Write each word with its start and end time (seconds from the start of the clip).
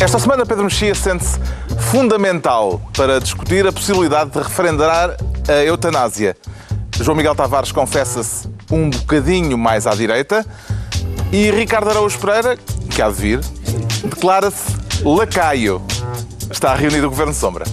Esta 0.00 0.18
semana, 0.18 0.44
Pedro 0.46 0.64
Mexia 0.64 0.94
sente-se 0.94 1.40
fundamental 1.90 2.80
para 2.96 3.18
discutir 3.18 3.66
a 3.66 3.72
possibilidade 3.72 4.30
de 4.30 4.38
referendar 4.38 5.16
a 5.48 5.52
eutanásia. 5.64 6.36
João 7.00 7.16
Miguel 7.16 7.34
Tavares 7.34 7.72
confessa-se 7.72 8.48
um 8.70 8.90
bocadinho 8.90 9.58
mais 9.58 9.86
à 9.86 9.90
direita 9.90 10.46
e 11.32 11.50
Ricardo 11.50 11.90
Araújo 11.90 12.18
Pereira, 12.18 12.56
que 12.90 13.02
há 13.02 13.08
de 13.08 13.14
vir, 13.14 13.40
declara-se 14.04 14.74
lacaio. 15.04 15.82
Está 16.50 16.74
reunido 16.74 17.06
o 17.06 17.10
Governo 17.10 17.34
Sombra. 17.34 17.64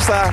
Está. 0.00 0.30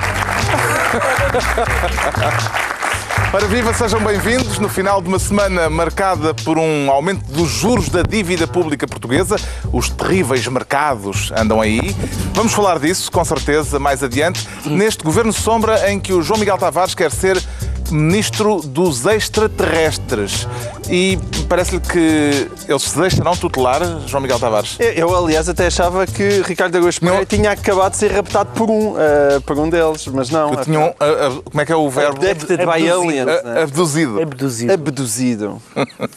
Ora 3.30 3.46
viva, 3.46 3.74
sejam 3.74 4.00
bem-vindos 4.00 4.58
no 4.58 4.68
final 4.68 5.02
de 5.02 5.08
uma 5.08 5.18
semana 5.18 5.68
marcada 5.68 6.32
por 6.32 6.56
um 6.58 6.90
aumento 6.90 7.30
dos 7.30 7.50
juros 7.50 7.90
da 7.90 8.00
dívida 8.02 8.46
pública 8.46 8.86
portuguesa. 8.86 9.36
Os 9.70 9.90
terríveis 9.90 10.46
mercados 10.46 11.30
andam 11.36 11.60
aí. 11.60 11.94
Vamos 12.32 12.54
falar 12.54 12.78
disso, 12.78 13.12
com 13.12 13.22
certeza, 13.26 13.78
mais 13.78 14.02
adiante, 14.02 14.48
neste 14.64 15.04
Governo 15.04 15.34
Sombra 15.34 15.92
em 15.92 16.00
que 16.00 16.14
o 16.14 16.22
João 16.22 16.40
Miguel 16.40 16.56
Tavares 16.56 16.94
quer 16.94 17.12
ser 17.12 17.38
Ministro 17.90 18.62
dos 18.62 19.04
Extraterrestres. 19.04 20.48
E 20.88 21.18
parece-lhe 21.48 21.80
que 21.80 22.48
eles 22.68 22.82
se 22.82 22.98
deixarão 22.98 23.36
tutelar, 23.36 23.80
João 24.06 24.20
Miguel 24.22 24.38
Tavares? 24.38 24.76
Eu, 24.78 24.92
eu, 24.92 25.16
aliás, 25.16 25.48
até 25.48 25.66
achava 25.66 26.06
que 26.06 26.42
Ricardo 26.42 26.76
Araújo 26.76 27.00
Pereira 27.00 27.20
Não. 27.20 27.26
tinha 27.26 27.50
acabado 27.52 27.92
de 27.92 27.98
ser 27.98 28.12
raptado 28.12 28.50
por 28.54 28.70
um, 28.70 28.94
eh, 28.98 29.40
por 29.44 29.58
um 29.58 29.68
deles, 29.68 30.06
mas 30.08 30.30
não. 30.30 30.50
Que 30.54 30.64
tinham, 30.64 30.94
a- 31.00 31.04
a- 31.04 31.42
como 31.42 31.60
é 31.60 31.64
que 31.66 31.72
é 31.72 31.76
o 31.76 31.88
verbo? 31.88 32.16
Abducted 32.18 32.58
by 32.58 32.64
Abduzido. 32.90 33.00
aliens. 33.00 33.26
Né? 33.26 33.62
Abduzido. 33.62 34.22
Abduzido. 34.22 34.72
Abduzido. 34.72 35.62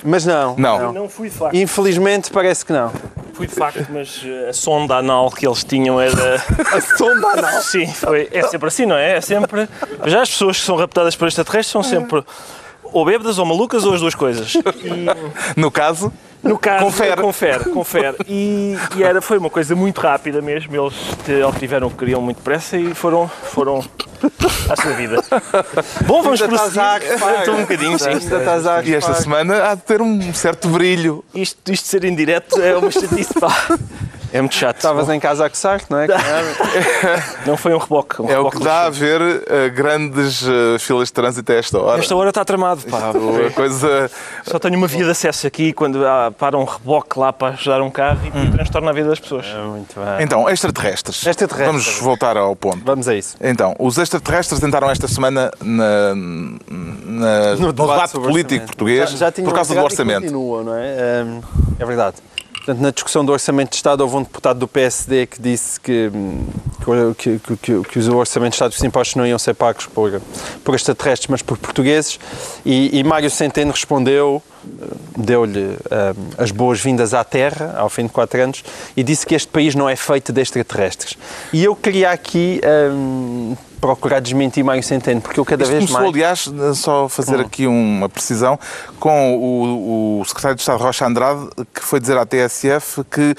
Mas 0.03 0.25
não. 0.25 0.55
Não. 0.61 0.93
Não 0.93 1.09
fui 1.09 1.29
de 1.29 1.35
facto. 1.35 1.55
Infelizmente 1.55 2.29
parece 2.31 2.65
que 2.65 2.73
não. 2.73 2.91
Fui 3.33 3.47
de 3.47 3.53
facto, 3.55 3.85
mas 3.89 4.21
eh, 4.25 4.49
a 4.49 4.53
sonda 4.53 4.95
anal 4.97 5.31
que 5.31 5.47
eles 5.47 5.63
tinham 5.63 5.99
era. 5.99 6.35
A 6.71 6.81
sonda 6.97 7.27
anal. 7.29 7.61
Sim, 7.61 7.87
foi. 7.87 8.27
É 8.31 8.43
sempre 8.43 8.67
assim, 8.67 8.85
não 8.85 8.95
é? 8.95 9.17
É 9.17 9.21
sempre. 9.21 9.67
Já 10.05 10.21
as 10.21 10.29
pessoas 10.29 10.59
que 10.59 10.65
são 10.65 10.75
raptadas 10.75 11.15
por 11.15 11.27
extraterrestres 11.27 11.71
são 11.71 11.81
sempre 11.83 12.23
ou 12.91 13.05
bêbadas 13.05 13.37
ou 13.39 13.45
malucas 13.45 13.85
ou 13.85 13.93
as 13.93 14.01
duas 14.01 14.15
coisas. 14.15 14.53
E 14.55 15.05
No 15.55 15.71
caso, 15.71 16.11
no 16.43 16.57
caso. 16.57 16.85
Confere. 16.85 17.21
Confere, 17.21 17.69
confere. 17.69 18.17
E, 18.27 18.75
e 18.95 19.03
era, 19.03 19.21
foi 19.21 19.37
uma 19.37 19.49
coisa 19.49 19.75
muito 19.75 20.01
rápida 20.01 20.41
mesmo. 20.41 20.75
Eles 20.75 20.93
obtiveram 21.47 21.87
o 21.87 21.91
que 21.91 21.97
queriam 21.97 22.21
muito 22.21 22.37
depressa 22.37 22.77
e 22.77 22.93
foram. 22.93 23.27
foram 23.27 23.83
à 24.69 24.75
sua 24.75 24.93
vida. 24.93 25.23
Bom, 26.05 26.21
vamos 26.21 26.41
prosseguir. 26.41 27.01
Estou 27.39 27.55
um 27.55 27.61
bocadinho, 27.61 27.99
sim. 27.99 28.09
Ainda 28.09 28.83
e 28.83 28.95
esta 28.95 29.13
semana 29.15 29.69
há 29.69 29.75
de 29.75 29.81
ter 29.81 30.01
um 30.01 30.33
certo 30.33 30.67
brilho. 30.67 31.23
Isto, 31.33 31.71
isto 31.71 31.83
de 31.83 31.89
ser 31.89 32.03
indireto 32.05 32.59
é 32.59 32.75
uma 32.75 32.91
chatice, 32.91 33.33
pá. 33.39 33.77
É 34.33 34.39
muito 34.39 34.55
chato. 34.55 34.77
Estavas 34.77 35.09
em 35.09 35.19
casa 35.19 35.45
a 35.45 35.49
coçar, 35.49 35.81
não 35.89 35.99
é? 35.99 36.07
Não 37.45 37.57
foi 37.57 37.73
um 37.73 37.77
reboque. 37.77 38.21
Um 38.21 38.29
É 38.29 38.33
o 38.39 38.43
reboque 38.43 38.57
que 38.57 38.63
dá 38.63 38.85
a 38.85 38.89
ver 38.89 39.21
eh, 39.47 39.69
grandes 39.69 40.43
eh, 40.47 40.77
filas 40.79 41.09
de 41.09 41.13
trânsito 41.13 41.51
a 41.51 41.55
esta 41.55 41.79
hora. 41.79 41.99
Esta 41.99 42.15
hora 42.15 42.29
está 42.29 42.45
tramado, 42.45 42.81
pá. 42.89 43.11
A 43.47 43.51
coisa. 43.51 44.09
Só 44.45 44.57
tenho 44.59 44.77
uma 44.77 44.87
via 44.87 45.03
de 45.03 45.11
acesso 45.11 45.45
aqui 45.47 45.73
quando 45.73 46.05
há, 46.05 46.31
para 46.31 46.57
um 46.57 46.63
reboque 46.63 47.19
lá 47.19 47.33
para 47.33 47.53
ajudar 47.55 47.81
um 47.81 47.89
carro 47.91 48.19
e 48.25 48.51
transtorna 48.51 48.91
a 48.91 48.93
vida 48.93 49.09
das 49.09 49.19
pessoas. 49.19 49.45
Muito 49.71 49.95
bem. 49.99 50.23
Então, 50.23 50.49
extraterrestres. 50.49 51.25
Extraterrestres. 51.25 51.67
Vamos 51.85 51.99
voltar 51.99 52.37
ao 52.37 52.55
ponto. 52.55 52.81
Vamos 52.85 53.07
a 53.07 53.15
isso. 53.15 53.35
Então, 53.41 53.75
os 53.79 53.97
extraterrestres 53.97 54.63
entraram 54.63 54.89
esta 54.89 55.07
semana 55.07 55.51
na, 55.61 56.15
na- 56.15 57.55
no, 57.57 57.73
debate, 57.73 58.11
sobre 58.11 58.29
político 58.29 58.65
português 58.67 59.09
Já- 59.11 59.29
já 59.29 59.31
por 59.43 59.53
causa 59.53 59.73
do 59.73 59.79
e 59.79 59.83
orçamento. 59.83 60.21
continuam, 60.23 60.63
não 60.63 60.75
é? 60.77 61.23
Hum, 61.25 61.41
é 61.79 61.85
verdade. 61.85 62.17
Portanto, 62.71 62.83
na 62.83 62.91
discussão 62.91 63.25
do 63.25 63.33
Orçamento 63.33 63.71
de 63.71 63.75
Estado, 63.75 63.99
houve 63.99 64.15
um 64.15 64.23
deputado 64.23 64.59
do 64.59 64.67
PSD 64.67 65.25
que 65.27 65.41
disse 65.41 65.77
que, 65.77 66.09
hum, 66.13 66.45
que, 67.17 67.39
que, 67.39 67.57
que, 67.57 67.81
que 67.81 67.99
os 67.99 68.07
orçamentos 68.07 68.53
de 68.53 68.63
Estado 68.63 68.71
e 68.71 68.75
os 68.75 68.83
impostos 68.83 69.15
não 69.15 69.27
iam 69.27 69.37
ser 69.37 69.53
pagos 69.55 69.87
por, 69.87 70.21
por 70.63 70.75
extraterrestres, 70.75 71.27
mas 71.27 71.41
por 71.41 71.57
portugueses. 71.57 72.17
E, 72.65 72.97
e 72.97 73.03
Mário 73.03 73.29
Centeno 73.29 73.71
respondeu, 73.71 74.41
eh, 74.41 74.50
deu-lhe 75.17 75.59
hum, 75.59 75.75
as 76.37 76.51
boas-vindas 76.51 77.13
à 77.13 77.23
Terra, 77.23 77.75
ao 77.77 77.89
fim 77.89 78.03
de 78.03 78.09
quatro 78.09 78.41
anos, 78.41 78.63
e 78.95 79.03
disse 79.03 79.25
que 79.25 79.35
este 79.35 79.47
país 79.47 79.75
não 79.75 79.89
é 79.89 79.95
feito 79.95 80.31
de 80.31 80.41
extraterrestres. 80.41 81.17
E 81.51 81.63
eu 81.63 81.75
queria 81.75 82.11
aqui 82.11 82.61
hum, 82.93 83.55
procurar 83.79 84.19
desmentir 84.19 84.63
Mário 84.63 84.83
Centeno, 84.83 85.21
porque 85.21 85.39
eu 85.39 85.45
cada 85.45 85.63
Isto 85.63 85.71
vez 85.71 85.85
começou, 85.85 86.11
mais... 86.11 86.47
aliás, 86.47 86.77
só 86.77 87.09
fazer 87.09 87.37
Hum. 87.37 87.41
aqui 87.41 87.67
uma 87.67 88.07
precisão, 88.09 88.59
com 88.99 89.35
o, 89.37 90.19
o 90.21 90.25
secretário 90.25 90.55
de 90.55 90.61
Estado 90.61 90.81
Rocha 90.81 91.05
Andrade, 91.05 91.47
que 91.73 91.83
foi 91.83 91.99
dizer 91.99 92.17
à 92.17 92.25
TSF 92.25 93.03
que 93.09 93.35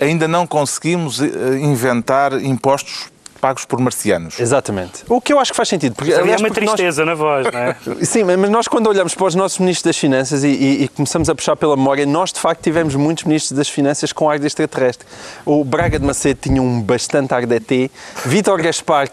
ainda 0.00 0.26
não 0.26 0.46
conseguimos 0.46 1.20
eh, 1.20 1.26
inventar 1.60 2.32
impostos 2.42 3.10
pagos 3.42 3.64
por 3.64 3.80
marcianos. 3.80 4.38
Exatamente. 4.38 5.02
O 5.08 5.20
que 5.20 5.32
eu 5.32 5.40
acho 5.40 5.50
que 5.50 5.56
faz 5.56 5.68
sentido. 5.68 5.96
Porque, 5.96 6.12
Havia 6.12 6.22
aliás, 6.22 6.40
uma 6.40 6.48
porque 6.48 6.64
nós- 6.64 6.74
tristeza 6.76 7.04
na 7.04 7.14
voz, 7.16 7.44
não 7.52 7.58
é? 7.58 7.76
Sim, 8.06 8.22
mas 8.22 8.48
nós 8.48 8.68
quando 8.68 8.86
olhamos 8.86 9.16
para 9.16 9.26
os 9.26 9.34
nossos 9.34 9.58
ministros 9.58 9.82
das 9.82 9.98
Finanças 9.98 10.44
e, 10.44 10.48
e- 10.48 10.84
e 10.84 10.88
começamos 10.88 11.28
a 11.28 11.34
puxar 11.34 11.56
pela 11.56 11.76
memória, 11.76 12.06
nós 12.06 12.32
de 12.32 12.38
facto 12.38 12.62
tivemos 12.62 12.94
muitos 12.94 13.24
ministros 13.24 13.52
das 13.58 13.68
Finanças 13.68 14.12
com 14.12 14.30
ar 14.30 14.38
de 14.38 14.46
extraterrestre. 14.46 15.04
O 15.44 15.64
Braga 15.64 15.98
de 15.98 16.06
Macedo 16.06 16.38
tinha 16.40 16.62
um 16.62 16.80
bastante 16.80 17.34
ar 17.34 17.44
de 17.44 17.56
ET, 17.56 17.90
Vítor 18.24 18.62
Gaspar 18.62 19.08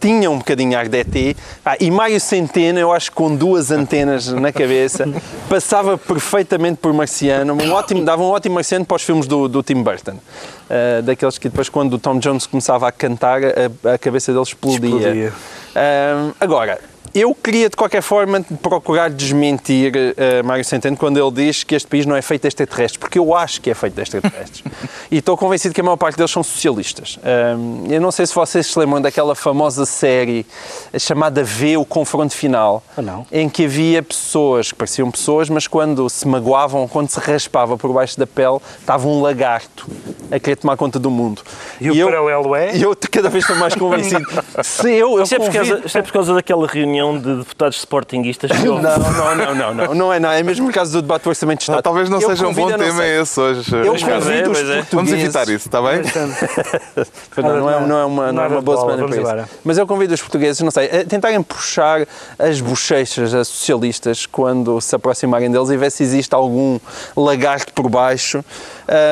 tinha 0.00 0.30
um 0.30 0.38
bocadinho 0.38 0.78
ET, 0.78 1.36
ah, 1.64 1.76
e 1.80 1.90
Mário 1.90 2.20
Centeno, 2.20 2.78
eu 2.78 2.92
acho 2.92 3.10
que 3.10 3.16
com 3.16 3.34
duas 3.34 3.70
antenas 3.70 4.28
na 4.28 4.52
cabeça, 4.52 5.08
passava 5.48 5.96
perfeitamente 5.96 6.78
por 6.78 6.92
marciano, 6.92 7.54
um 7.54 7.72
ótimo, 7.72 8.04
dava 8.04 8.22
um 8.22 8.30
ótimo 8.30 8.56
marciano 8.56 8.84
para 8.84 8.96
os 8.96 9.02
filmes 9.02 9.26
do, 9.26 9.48
do 9.48 9.62
Tim 9.62 9.82
Burton. 9.82 10.16
Ah, 10.68 11.02
daqueles 11.02 11.36
que 11.36 11.48
depois, 11.48 11.68
quando 11.68 11.94
o 11.94 11.98
Tom 11.98 12.18
Jones 12.18 12.46
começava 12.46 12.88
a 12.88 12.92
cantar, 12.92 13.40
a, 13.44 13.94
a 13.94 13.98
cabeça 13.98 14.32
dele 14.32 14.42
explodia. 14.42 14.88
Explodia. 14.88 15.32
Ahm, 15.74 16.32
agora, 16.40 16.78
eu 17.14 17.34
queria 17.34 17.68
de 17.68 17.76
qualquer 17.76 18.00
forma 18.00 18.42
procurar 18.62 19.10
desmentir 19.10 19.92
eh, 20.16 20.42
Mário 20.42 20.64
Centeno 20.64 20.96
quando 20.96 21.18
ele 21.18 21.46
diz 21.46 21.62
que 21.62 21.74
este 21.74 21.86
país 21.86 22.06
não 22.06 22.16
é 22.16 22.22
feito 22.22 22.42
de 22.42 22.48
extraterrestres, 22.48 22.96
porque 22.96 23.18
eu 23.18 23.34
acho 23.34 23.60
que 23.60 23.70
é 23.70 23.74
feito 23.74 23.94
de 23.94 24.00
extraterrestres. 24.00 24.64
e 25.10 25.18
estou 25.18 25.36
convencido 25.36 25.74
que 25.74 25.80
a 25.80 25.84
maior 25.84 25.96
parte 25.96 26.16
deles 26.16 26.30
são 26.30 26.42
socialistas. 26.42 27.18
Ahm, 27.22 27.90
eu 27.90 28.00
não 28.00 28.10
sei 28.10 28.24
se 28.24 28.34
vocês 28.34 28.66
se 28.66 28.78
lembram 28.78 29.00
daquela 29.00 29.34
famosa 29.34 29.84
série 29.84 30.46
chamada 30.98 31.44
V, 31.44 31.76
o 31.76 31.84
confronto 31.84 32.34
final, 32.34 32.82
em 33.30 33.48
que 33.48 33.66
havia 33.66 34.02
pessoas 34.02 34.72
que 34.72 34.78
pareciam 34.78 35.10
pessoas, 35.10 35.50
mas 35.50 35.66
quando 35.66 36.08
se 36.08 36.26
magoavam, 36.26 36.88
quando 36.88 37.10
se 37.10 37.20
raspava 37.20 37.76
por 37.76 37.92
baixo 37.92 38.18
da 38.18 38.26
pele, 38.26 38.58
estava 38.80 39.06
um 39.06 39.20
lagarto 39.20 39.86
a 40.30 40.38
querer 40.38 40.56
tomar 40.56 40.78
conta 40.78 40.98
do 40.98 41.10
mundo. 41.10 41.42
E 41.78 41.90
o 41.90 41.94
eu, 41.94 42.06
paralelo 42.06 42.56
é? 42.56 42.74
e 42.74 42.82
eu 42.82 42.96
cada 43.10 43.28
vez 43.28 43.44
estou 43.44 43.56
mais 43.56 43.74
convencido. 43.74 44.24
Se 44.62 44.90
eu, 44.90 45.18
eu 45.18 45.24
Isto 45.24 45.34
é, 45.34 45.38
por 45.38 45.52
causa, 45.52 45.82
isto 45.84 45.98
é 45.98 46.02
por 46.02 46.12
causa 46.12 46.34
daquela 46.34 46.66
reunião 46.66 46.91
de 47.20 47.36
deputados 47.36 47.78
sportinguistas. 47.78 48.50
Não, 48.62 48.80
não, 48.80 48.98
não, 48.98 49.54
não, 49.54 49.74
não, 49.74 49.94
não 49.94 50.12
é 50.12 50.18
nada. 50.18 50.38
É 50.38 50.42
mesmo 50.42 50.66
por 50.66 50.74
causa 50.74 50.92
do 50.92 51.02
debate 51.02 51.24
do 51.24 51.28
Orçamento 51.28 51.58
de 51.58 51.62
Estado. 51.64 51.78
Ah, 51.78 51.82
talvez 51.82 52.08
não 52.08 52.20
Eu 52.20 52.28
seja 52.28 52.46
um 52.46 52.52
bom 52.52 52.62
convido 52.62 52.82
a 52.82 52.86
não 52.86 52.92
tema 52.92 53.06
esse 53.06 53.40
hoje. 53.40 53.74
Eu 53.74 53.92
Ricardo. 53.92 54.24
convido 54.24 54.50
os 54.50 54.58
é, 54.58 54.62
é. 54.62 54.64
portugueses... 54.76 54.88
Vamos 54.92 55.12
evitar 55.12 55.42
isso, 55.44 55.68
está 55.68 55.82
bem? 55.82 56.02
Não, 57.36 57.60
não, 57.60 57.70
é, 57.70 57.86
não 57.86 57.98
é 57.98 58.04
uma, 58.04 58.32
não 58.32 58.42
é 58.42 58.46
uma 58.46 58.60
boa 58.60 58.78
semana 58.78 59.08
para 59.08 59.40
isso. 59.40 59.50
Mas 59.64 59.78
eu 59.78 59.86
convido 59.86 60.12
os 60.14 60.20
portugueses, 60.20 60.60
não 60.60 60.70
sei, 60.70 60.86
a 60.86 61.04
tentarem 61.04 61.42
puxar 61.42 62.06
as 62.38 62.60
bochechas 62.60 63.34
a 63.34 63.42
socialistas 63.44 64.26
quando 64.26 64.80
se 64.80 64.94
aproximarem 64.94 65.50
deles 65.50 65.70
e 65.70 65.76
ver 65.76 65.90
se 65.90 66.02
existe 66.02 66.34
algum 66.34 66.78
lagarto 67.16 67.72
por 67.72 67.88
baixo 67.88 68.44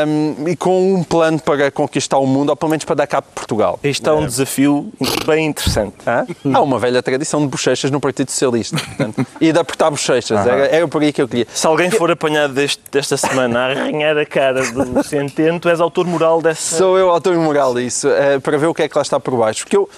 hum, 0.07 0.49
e 0.49 0.57
com 0.57 0.95
um 0.95 1.03
plano 1.03 1.39
para 1.41 1.71
conquistar 1.71 2.19
o 2.19 2.27
mundo, 2.27 2.51
ou 2.51 2.57
pelo 2.57 2.71
menos 2.71 2.85
para 2.85 2.97
dar 2.97 3.07
cabo 3.07 3.27
de 3.29 3.35
Portugal. 3.35 3.79
Isto 3.83 4.09
é 4.11 4.13
um 4.13 4.27
desafio 4.27 4.93
bem 5.27 5.47
interessante. 5.47 5.95
Hã? 6.07 6.27
Há 6.53 6.61
uma 6.61 6.79
velha 6.79 7.03
tradição 7.03 7.41
de 7.41 7.47
bochechas 7.49 7.91
no 7.91 8.01
Partido 8.01 8.31
Socialista 8.31 8.77
portanto, 8.79 9.27
e 9.41 9.53
de 9.53 9.59
apertar 9.59 9.91
bochechas. 9.91 10.47
Era, 10.47 10.67
era 10.67 10.89
por 10.89 11.03
aí 11.03 11.13
que 11.13 11.23
eu 11.23 11.29
queria. 11.29 11.47
Se 11.53 11.67
alguém 11.67 11.91
for 11.91 12.11
apanhado 12.11 12.55
deste- 12.55 12.83
desta 12.91 13.17
semana 13.17 13.61
a 13.61 13.67
arranhar 13.71 14.17
a 14.19 14.27
cara 14.27 14.63
do 14.71 15.03
Centeno, 15.05 15.59
tu 15.61 15.69
és 15.69 15.81
autor 15.81 16.07
moral 16.07 16.41
dessa. 16.43 16.77
Sou 16.77 16.99
eu 16.99 17.11
autor 17.11 17.37
moral 17.37 17.75
disso, 17.75 18.09
eh, 18.09 18.39
para 18.39 18.57
ver 18.59 18.67
o 18.67 18.75
que 18.75 18.83
é 18.83 18.89
que 18.89 18.97
lá 18.97 19.03
está 19.03 19.19
por 19.21 19.37
baixo. 19.37 19.65
Porque 19.65 19.77
eu, 19.77 19.89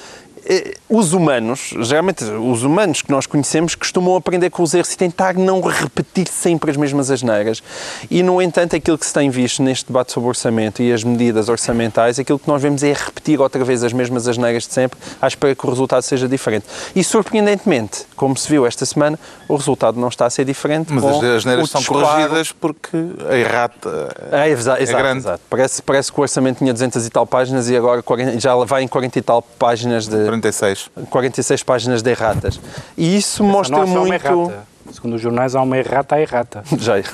os 0.88 1.12
humanos, 1.12 1.74
geralmente 1.80 2.24
os 2.24 2.62
humanos 2.62 3.02
que 3.02 3.10
nós 3.10 3.26
conhecemos, 3.26 3.74
costumam 3.74 4.16
aprender 4.16 4.50
com 4.50 4.62
os 4.62 4.74
erros 4.74 4.92
e 4.92 4.96
tentar 4.96 5.34
não 5.34 5.60
repetir 5.60 6.28
sempre 6.28 6.70
as 6.70 6.76
mesmas 6.76 7.10
asneiras. 7.10 7.62
E, 8.10 8.22
no 8.22 8.42
entanto, 8.42 8.76
aquilo 8.76 8.98
que 8.98 9.06
se 9.06 9.14
tem 9.14 9.30
visto 9.30 9.62
neste 9.62 9.86
debate 9.86 10.12
sobre 10.12 10.28
orçamento 10.28 10.82
e 10.82 10.92
as 10.92 11.04
medidas 11.04 11.48
orçamentais, 11.48 12.18
aquilo 12.18 12.38
que 12.38 12.48
nós 12.48 12.60
vemos 12.60 12.82
é 12.82 12.92
repetir 12.92 13.40
outra 13.40 13.64
vez 13.64 13.82
as 13.82 13.92
mesmas 13.92 14.28
asneiras 14.28 14.66
de 14.66 14.72
sempre, 14.72 14.98
à 15.20 15.26
espera 15.26 15.54
que 15.54 15.66
o 15.66 15.70
resultado 15.70 16.02
seja 16.02 16.28
diferente. 16.28 16.66
E, 16.94 17.02
surpreendentemente, 17.02 18.06
como 18.16 18.36
se 18.36 18.48
viu 18.48 18.66
esta 18.66 18.84
semana, 18.84 19.18
o 19.48 19.56
resultado 19.56 19.98
não 19.98 20.08
está 20.08 20.26
a 20.26 20.30
ser 20.30 20.44
diferente. 20.44 20.92
Mas 20.92 21.04
as 21.04 21.24
asneiras 21.24 21.70
são 21.70 21.82
corrigidas 21.82 22.52
porque 22.52 22.96
a 23.28 23.36
errata 23.36 24.14
é, 24.30 24.48
exato, 24.48 24.82
exato, 24.82 24.98
grande. 25.02 25.18
exato. 25.18 25.42
Parece, 25.48 25.82
parece 25.82 26.12
que 26.12 26.18
o 26.18 26.22
orçamento 26.22 26.58
tinha 26.58 26.72
200 26.72 27.06
e 27.06 27.10
tal 27.10 27.26
páginas 27.26 27.68
e 27.68 27.76
agora 27.76 28.02
40 28.02 28.40
já 28.40 28.54
vai 28.64 28.82
em 28.82 28.88
40 28.88 29.18
e 29.18 29.22
tal 29.22 29.42
páginas 29.42 30.06
de 30.06 30.31
46. 30.40 30.90
46 31.10 31.62
páginas 31.62 32.02
de 32.02 32.10
erratas. 32.10 32.60
E 32.96 33.16
isso 33.16 33.42
Não 33.42 33.50
mostra 33.50 33.76
uma 33.76 34.00
muito. 34.00 34.12
errata. 34.14 34.72
Segundo 34.90 35.14
os 35.14 35.20
jornais, 35.22 35.54
há 35.54 35.62
uma 35.62 35.78
errata 35.78 36.16
à 36.16 36.20
errata. 36.20 36.62
Já. 36.78 36.94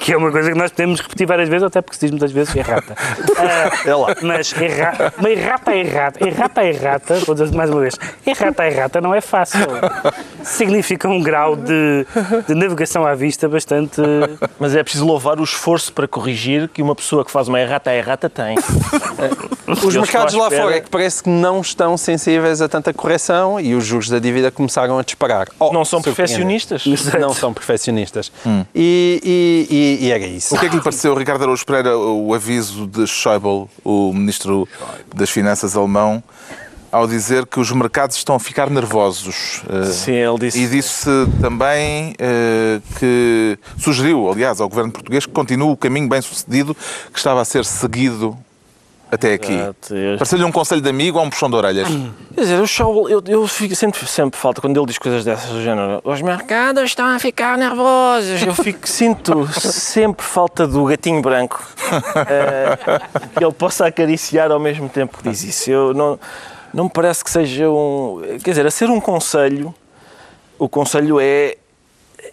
Que 0.00 0.14
é 0.14 0.16
uma 0.16 0.32
coisa 0.32 0.50
que 0.50 0.56
nós 0.56 0.70
podemos 0.70 0.98
repetir 0.98 1.26
várias 1.26 1.46
vezes, 1.46 1.62
até 1.62 1.82
porque 1.82 1.96
se 1.98 2.06
diz 2.06 2.10
muitas 2.10 2.32
vezes 2.32 2.50
que 2.50 2.58
é 2.58 2.62
errata. 2.62 2.96
Ah, 3.36 3.70
É 3.86 3.94
lá. 3.94 4.14
Mas 4.22 4.50
erra... 4.54 5.12
uma 5.18 5.28
errata 5.28 5.72
é 5.72 5.78
errata. 5.80 6.26
Errata 6.26 6.62
é 6.62 6.68
errata, 6.70 7.14
vou 7.26 7.34
dizer 7.34 7.54
mais 7.54 7.68
uma 7.68 7.80
vez, 7.82 7.94
errata 8.26 8.64
é 8.64 8.68
errata 8.72 8.98
não 9.02 9.14
é 9.14 9.20
fácil. 9.20 9.60
Significa 10.42 11.08
um 11.08 11.22
grau 11.22 11.56
de, 11.56 12.06
de 12.46 12.54
navegação 12.54 13.06
à 13.06 13.14
vista 13.14 13.48
bastante. 13.48 14.00
Mas 14.58 14.74
é 14.74 14.82
preciso 14.82 15.04
louvar 15.06 15.38
o 15.40 15.44
esforço 15.44 15.92
para 15.92 16.06
corrigir 16.08 16.68
que 16.68 16.80
uma 16.82 16.94
pessoa 16.94 17.24
que 17.24 17.30
faz 17.30 17.48
uma 17.48 17.60
errata 17.60 17.90
a 17.90 17.94
errata 17.96 18.28
tem. 18.30 18.56
Os 19.66 19.94
mercados 19.94 20.34
lá 20.34 20.50
fora 20.50 20.76
é 20.76 20.80
que 20.80 20.88
parece 20.90 21.22
que 21.22 21.28
não 21.28 21.60
estão 21.60 21.96
sensíveis 21.96 22.60
a 22.62 22.68
tanta 22.68 22.92
correção 22.92 23.60
e 23.60 23.74
os 23.74 23.84
juros 23.84 24.08
da 24.08 24.18
dívida 24.18 24.50
começaram 24.50 24.98
a 24.98 25.02
disparar. 25.02 25.48
Oh, 25.58 25.72
Não 25.72 25.84
são 25.84 26.00
perfeccionistas. 26.00 26.84
Não 27.20 27.34
são 27.34 27.52
perfeccionistas. 27.52 28.32
E, 28.74 29.20
e- 29.24 29.98
e- 30.02 30.06
e 30.06 30.10
era 30.10 30.24
isso. 30.26 30.54
O 30.54 30.58
que 30.58 30.66
é 30.66 30.68
que 30.68 30.76
lhe 30.76 30.82
pareceu, 30.82 31.14
Ricardo 31.14 31.42
Araújo 31.42 31.64
Pereira, 31.66 31.96
o 31.98 32.32
aviso 32.34 32.86
de 32.86 33.06
Schäuble, 33.06 33.66
o 33.84 34.12
ministro 34.12 34.66
das 35.14 35.28
Finanças 35.30 35.76
alemão, 35.76 36.22
ao 36.90 37.06
dizer 37.06 37.46
que 37.46 37.60
os 37.60 37.70
mercados 37.70 38.16
estão 38.16 38.34
a 38.34 38.40
ficar 38.40 38.70
nervosos? 38.70 39.62
Eh, 39.68 39.84
Sim, 39.84 40.12
ele 40.12 40.38
disse. 40.38 40.58
E 40.58 40.66
disse 40.68 41.10
também 41.40 42.14
eh, 42.18 42.80
que 42.98 43.58
sugeriu, 43.78 44.30
aliás, 44.30 44.60
ao 44.60 44.68
governo 44.68 44.92
português 44.92 45.26
que 45.26 45.32
continue 45.32 45.70
o 45.70 45.76
caminho 45.76 46.08
bem 46.08 46.20
sucedido 46.20 46.74
que 47.12 47.18
estava 47.18 47.40
a 47.40 47.44
ser 47.44 47.64
seguido 47.64 48.36
até 49.10 49.32
aqui. 49.32 49.56
Pareceu-lhe 50.18 50.44
um 50.44 50.52
conselho 50.52 50.82
de 50.82 50.88
amigo 50.88 51.18
ou 51.18 51.24
um 51.24 51.30
puxão 51.30 51.48
de 51.48 51.56
orelhas? 51.56 51.88
Quer 52.34 52.40
dizer, 52.40 52.60
o 52.60 52.66
Schauble, 52.66 53.10
eu, 53.10 53.22
eu 53.26 53.48
fico, 53.48 53.74
sempre, 53.74 54.06
sempre 54.06 54.38
falta 54.38 54.60
quando 54.60 54.76
ele 54.76 54.86
diz 54.86 54.98
coisas 54.98 55.24
dessas 55.24 55.50
do 55.50 55.62
género. 55.62 56.00
Os 56.04 56.20
mercados 56.20 56.84
estão 56.84 57.06
a 57.06 57.18
ficar 57.18 57.56
nervosos. 57.56 58.42
Eu 58.42 58.54
fico, 58.54 58.80
sinto 58.88 59.48
sempre 59.52 60.24
falta 60.24 60.66
do 60.66 60.84
gatinho 60.84 61.22
branco. 61.22 61.66
eh, 62.28 62.78
que 63.36 63.42
ele 63.42 63.54
possa 63.54 63.86
acariciar 63.86 64.52
ao 64.52 64.60
mesmo 64.60 64.88
tempo 64.88 65.18
que 65.18 65.28
diz 65.30 65.42
isso. 65.42 65.70
Eu 65.70 65.94
não, 65.94 66.18
não 66.72 66.84
me 66.84 66.90
parece 66.90 67.24
que 67.24 67.30
seja 67.30 67.68
um. 67.68 68.20
Quer 68.42 68.50
dizer, 68.50 68.66
a 68.66 68.70
ser 68.70 68.90
um 68.90 69.00
conselho, 69.00 69.74
o 70.58 70.68
conselho 70.68 71.18
é. 71.20 71.56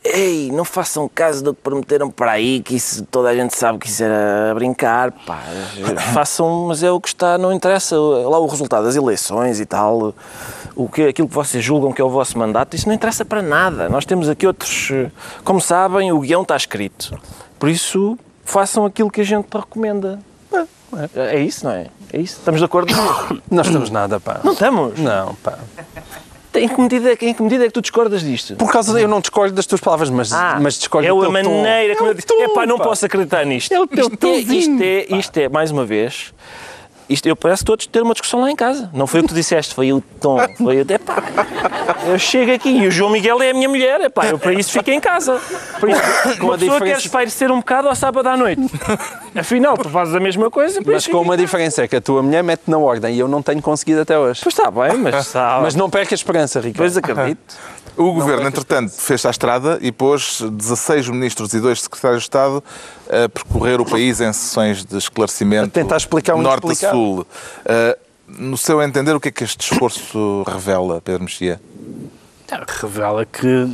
Ei, 0.04 0.52
não 0.52 0.66
façam 0.66 1.10
caso 1.10 1.44
do 1.44 1.54
que 1.54 1.62
prometeram 1.62 2.12
para 2.12 2.32
aí, 2.32 2.60
que 2.60 2.76
isso 2.76 3.04
toda 3.06 3.30
a 3.30 3.36
gente 3.36 3.56
sabe 3.56 3.80
que 3.80 3.88
isso 3.88 4.04
era 4.04 4.52
a 4.52 4.54
brincar, 4.54 5.12
pá. 5.12 5.42
Façam, 6.14 6.66
mas 6.68 6.84
é 6.84 6.92
o 6.92 7.00
que 7.00 7.08
está, 7.08 7.38
não 7.38 7.52
interessa 7.52 7.96
lá 7.98 8.38
o 8.38 8.46
resultado 8.46 8.84
das 8.84 8.96
eleições 8.96 9.60
e 9.60 9.66
tal, 9.66 10.14
o 10.76 10.90
que, 10.90 11.08
aquilo 11.08 11.28
que 11.28 11.34
vocês 11.34 11.64
julgam 11.64 11.92
que 11.92 12.02
é 12.02 12.06
o 12.06 12.10
vosso 12.10 12.38
mandato, 12.38 12.76
isso 12.76 12.88
não 12.88 12.94
interessa 12.94 13.26
para 13.26 13.42
nada. 13.42 13.90
Nós 13.90 14.06
temos 14.06 14.30
aqui 14.30 14.46
outros, 14.46 14.92
como 15.44 15.62
sabem, 15.62 16.12
o 16.12 16.20
guião 16.20 16.44
está 16.44 16.56
escrito. 16.56 17.18
Por 17.58 17.70
isso, 17.70 18.18
façam 18.44 18.86
aquilo 18.86 19.10
que 19.10 19.22
a 19.22 19.26
gente 19.26 19.48
recomenda. 19.52 20.20
É, 21.16 21.36
é 21.36 21.40
isso, 21.44 21.66
não 21.66 21.72
é? 21.72 21.88
É 22.14 22.20
isso? 22.20 22.38
Estamos 22.40 22.60
de 22.60 22.66
acordo? 22.66 22.94
Não 23.52 23.62
estamos 23.62 23.90
nada, 23.90 24.20
pá. 24.20 24.40
Não 24.44 24.54
estamos? 24.54 24.98
Não, 25.00 25.36
pá. 25.36 25.58
Em 26.54 26.70
que 26.70 26.80
medida, 26.80 27.12
é 27.12 27.16
que- 27.18 27.26
em 27.28 27.34
que 27.34 27.44
medida 27.44 27.64
é 27.66 27.68
que 27.68 27.74
tu 27.74 27.82
discordas 27.82 28.22
disto? 28.22 28.56
Por 28.56 28.72
causa 28.72 28.94
de, 28.94 29.02
eu 29.02 29.08
não 29.10 29.20
discordo 29.20 29.54
das 29.54 29.66
tuas 29.66 29.82
palavras, 29.82 30.10
mas, 30.10 30.30
mas 30.62 30.76
discordo 30.76 31.06
é 31.06 31.12
do 31.12 31.18
a 31.18 31.22
teu 31.22 31.44
tom. 31.44 31.50
maneira 31.62 31.96
como 31.98 32.08
É 32.08 32.12
eu 32.12 32.14
disse. 32.16 32.28
tom, 32.28 32.42
Epá, 32.42 32.66
não 32.66 32.78
pá. 32.78 32.86
posso 32.86 33.06
acreditar 33.06 33.46
nisto. 33.46 33.74
É 33.74 33.80
o 33.80 33.86
teu 33.86 34.08
isto, 34.08 34.26
é, 34.26 34.38
isto, 34.40 34.82
é, 34.82 35.18
isto 35.18 35.38
é, 35.38 35.50
mais 35.50 35.70
uma 35.70 35.86
vez, 35.86 36.34
isto, 37.08 37.28
eu 37.28 37.36
parece 37.36 37.62
que 37.62 37.66
todos 37.66 37.86
ter 37.88 38.02
uma 38.02 38.14
discussão 38.14 38.42
lá 38.42 38.50
em 38.52 38.56
casa. 38.56 38.90
Não 38.94 39.06
foi 39.08 39.20
o 39.20 39.24
que 39.24 39.30
tu 39.30 39.36
disseste, 39.36 39.74
foi 39.74 39.94
o 39.94 40.02
tom. 40.20 40.38
Foi 40.58 40.78
o, 40.78 40.82
epá, 40.82 41.24
eu 42.08 42.18
chego 42.18 42.52
aqui 42.54 42.70
e 42.70 42.88
o 42.88 42.92
João 42.92 43.12
Miguel 43.12 43.42
é 43.42 43.52
a 43.52 43.54
minha 43.54 43.70
mulher. 43.70 44.02
Epá, 44.02 44.26
eu 44.28 44.40
para 44.40 44.54
isso 44.54 44.72
fico 44.72 44.90
em 44.90 45.00
casa. 45.00 45.40
Por 45.80 45.90
isso, 45.90 46.02
Com 46.40 46.46
uma 46.48 46.56
a 46.56 46.58
pessoa 46.58 46.78
quer 46.80 46.84
diferença- 46.86 47.06
espairecer 47.06 47.52
um 47.52 47.58
bocado 47.60 47.88
ao 47.90 47.96
sábado 47.96 48.28
à 48.28 48.36
noite. 48.38 48.62
Afinal, 49.36 49.78
tu 49.78 49.90
fazes 49.90 50.16
a 50.16 50.20
mesma 50.20 50.50
coisa. 50.50 50.82
Mas 50.86 51.04
isso 51.04 51.12
com 51.12 51.22
uma 51.22 51.38
diferença, 51.38 51.84
é 51.84 51.88
que 51.88 51.96
a 51.96 52.02
tua 52.02 52.22
mulher 52.24 52.44
mete 52.44 52.64
na 52.68 52.78
ordem 52.78 53.16
e 53.16 53.20
eu 53.20 53.28
não 53.28 53.42
tenho 53.42 53.62
conseguido 53.62 54.02
até 54.02 54.18
hoje. 54.18 54.42
Pois 54.44 54.58
está 54.58 54.72
bem, 54.72 54.98
mas 54.98 55.16
está. 55.28 55.60
Mas 55.62 55.76
não 55.76 55.90
perca 55.90 56.14
a 56.14 56.18
esperança, 56.18 56.60
Ricardo. 56.60 56.74
Depois 56.74 56.98
acredito. 56.98 57.56
O 57.98 58.12
governo, 58.12 58.46
entretanto, 58.46 58.92
fez-se 58.92 59.26
à 59.26 59.30
estrada 59.30 59.80
e 59.82 59.90
pôs 59.90 60.42
16 60.42 61.08
ministros 61.08 61.54
e 61.54 61.62
dois 61.62 61.82
secretários 61.82 62.24
de 62.24 62.26
Estado 62.26 62.62
a 63.10 63.30
percorrer 63.30 63.80
o 63.80 63.86
país 63.86 64.20
em 64.20 64.34
sessões 64.34 64.84
de 64.84 64.98
esclarecimento 64.98 65.68
A 65.68 65.70
tentar 65.70 65.96
explicar 65.96 66.36
o 66.36 66.42
norte. 66.42 66.68
Sul. 66.96 67.28
Uh, 67.66 68.06
no 68.28 68.58
seu 68.58 68.82
entender, 68.82 69.14
o 69.16 69.20
que 69.20 69.30
é 69.30 69.32
que 69.32 69.44
este 69.44 69.72
esforço 69.72 70.44
revela, 70.48 71.00
Pedro 71.02 71.24
Mexia? 71.24 71.62
Revela 72.82 73.26
que, 73.26 73.66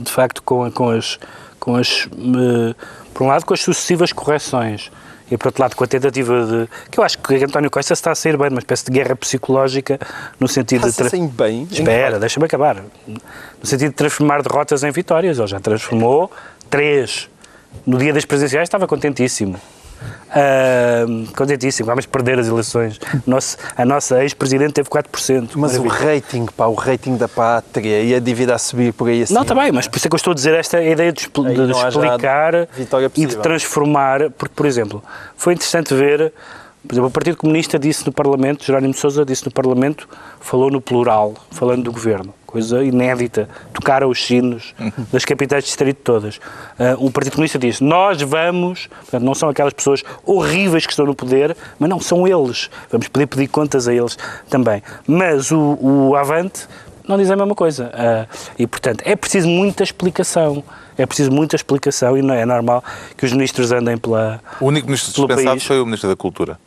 de 0.00 0.10
facto, 0.10 0.42
com, 0.42 0.70
com 0.70 0.90
as. 0.90 1.18
Com 1.58 1.74
as 1.74 2.08
eh, 2.12 2.74
por 3.12 3.24
um 3.24 3.26
lado, 3.26 3.44
com 3.44 3.52
as 3.52 3.60
sucessivas 3.60 4.12
correções. 4.12 4.90
E 5.30 5.36
por 5.36 5.48
outro 5.48 5.62
lado, 5.62 5.74
com 5.76 5.84
a 5.84 5.86
tentativa 5.86 6.46
de. 6.46 6.68
que 6.90 6.98
eu 6.98 7.04
acho 7.04 7.18
que 7.18 7.34
António 7.44 7.70
Costa 7.70 7.92
está 7.92 8.12
a 8.12 8.14
sair 8.14 8.36
bem, 8.38 8.48
uma 8.48 8.60
espécie 8.60 8.86
de 8.86 8.92
guerra 8.92 9.14
psicológica, 9.16 9.98
no 10.40 10.48
sentido 10.48 10.82
de. 10.82 10.88
Está-se 10.88 11.10
tra- 11.10 11.28
bem. 11.46 11.68
Espera, 11.70 12.18
deixa-me 12.18 12.46
acabar. 12.46 12.82
No 13.06 13.66
sentido 13.66 13.90
de 13.90 13.94
transformar 13.96 14.42
derrotas 14.42 14.82
em 14.84 14.90
vitórias. 14.90 15.38
Ele 15.38 15.46
já 15.48 15.60
transformou 15.60 16.30
três. 16.70 17.28
No 17.86 17.98
dia 17.98 18.12
das 18.12 18.24
presidenciais 18.24 18.66
estava 18.66 18.86
contentíssimo. 18.86 19.60
Ah, 20.30 21.04
contentíssimo. 21.36 21.86
Vamos 21.86 22.06
perder 22.06 22.38
as 22.38 22.46
eleições. 22.46 22.98
Nosso, 23.26 23.56
a 23.76 23.84
nossa 23.84 24.22
ex-presidente 24.22 24.72
teve 24.74 24.88
4%. 24.88 25.50
Mas 25.56 25.76
o 25.76 25.84
Maravilha. 25.84 26.14
rating, 26.14 26.46
pá, 26.46 26.66
o 26.66 26.74
rating 26.74 27.16
da 27.16 27.28
pátria 27.28 28.02
e 28.02 28.14
a 28.14 28.20
dívida 28.20 28.54
a 28.54 28.58
subir 28.58 28.92
por 28.92 29.08
aí 29.08 29.22
assim. 29.22 29.34
Não, 29.34 29.42
está 29.42 29.54
bem, 29.54 29.72
mas 29.72 29.88
por 29.88 29.96
isso 29.96 30.06
é 30.06 30.10
que 30.10 30.14
eu 30.14 30.18
estou 30.18 30.32
a 30.32 30.34
dizer 30.34 30.54
esta 30.54 30.82
ideia 30.82 31.12
de, 31.12 31.20
expl- 31.22 31.42
de 31.44 31.72
explicar 31.72 32.68
e 33.16 33.26
de 33.26 33.36
transformar, 33.36 34.30
porque, 34.30 34.54
por 34.54 34.66
exemplo, 34.66 35.02
foi 35.36 35.54
interessante 35.54 35.94
ver, 35.94 36.32
por 36.86 36.94
exemplo, 36.94 37.08
o 37.08 37.12
Partido 37.12 37.36
Comunista 37.36 37.78
disse 37.78 38.04
no 38.06 38.12
Parlamento, 38.12 38.64
Jerónimo 38.64 38.94
Sousa 38.94 39.24
disse 39.24 39.44
no 39.46 39.50
Parlamento, 39.52 40.08
falou 40.40 40.70
no 40.70 40.80
plural, 40.80 41.34
falando 41.50 41.84
do 41.84 41.92
governo, 41.92 42.32
coisa 42.48 42.82
inédita, 42.82 43.46
tocaram 43.74 44.08
os 44.08 44.24
sinos 44.24 44.74
das 45.12 45.22
capitais 45.22 45.64
de 45.64 45.68
distrito 45.68 45.98
todas. 46.02 46.40
Ah, 46.78 46.96
o 46.98 47.10
Partido 47.10 47.34
Comunista 47.34 47.58
disse, 47.58 47.84
nós 47.84 48.22
vamos, 48.22 48.86
portanto, 48.86 49.22
não 49.22 49.34
são 49.34 49.50
aquelas 49.50 49.74
pessoas 49.74 50.02
horríveis 50.24 50.86
que 50.86 50.92
estão 50.92 51.04
no 51.04 51.14
poder, 51.14 51.54
mas 51.78 51.90
não, 51.90 52.00
são 52.00 52.26
eles, 52.26 52.70
vamos 52.90 53.06
poder 53.08 53.26
pedir 53.26 53.48
contas 53.48 53.86
a 53.86 53.92
eles 53.92 54.16
também. 54.48 54.82
Mas 55.06 55.50
o, 55.50 55.78
o 55.78 56.16
Avante 56.16 56.66
não 57.06 57.18
diz 57.18 57.30
a 57.30 57.36
mesma 57.36 57.54
coisa. 57.54 57.90
Ah, 57.92 58.26
e, 58.58 58.66
portanto, 58.66 59.02
é 59.04 59.14
preciso 59.14 59.46
muita 59.46 59.82
explicação. 59.82 60.64
É 60.96 61.04
preciso 61.04 61.30
muita 61.30 61.54
explicação 61.54 62.16
e 62.16 62.22
não 62.22 62.34
é 62.34 62.46
normal 62.46 62.82
que 63.16 63.26
os 63.26 63.32
ministros 63.32 63.70
andem 63.70 63.98
pela. 63.98 64.40
O 64.58 64.66
único 64.66 64.86
ministro 64.86 65.12
dispensado 65.12 65.50
país. 65.50 65.64
foi 65.64 65.80
o 65.80 65.84
Ministro 65.84 66.08
da 66.08 66.16
Cultura. 66.16 66.58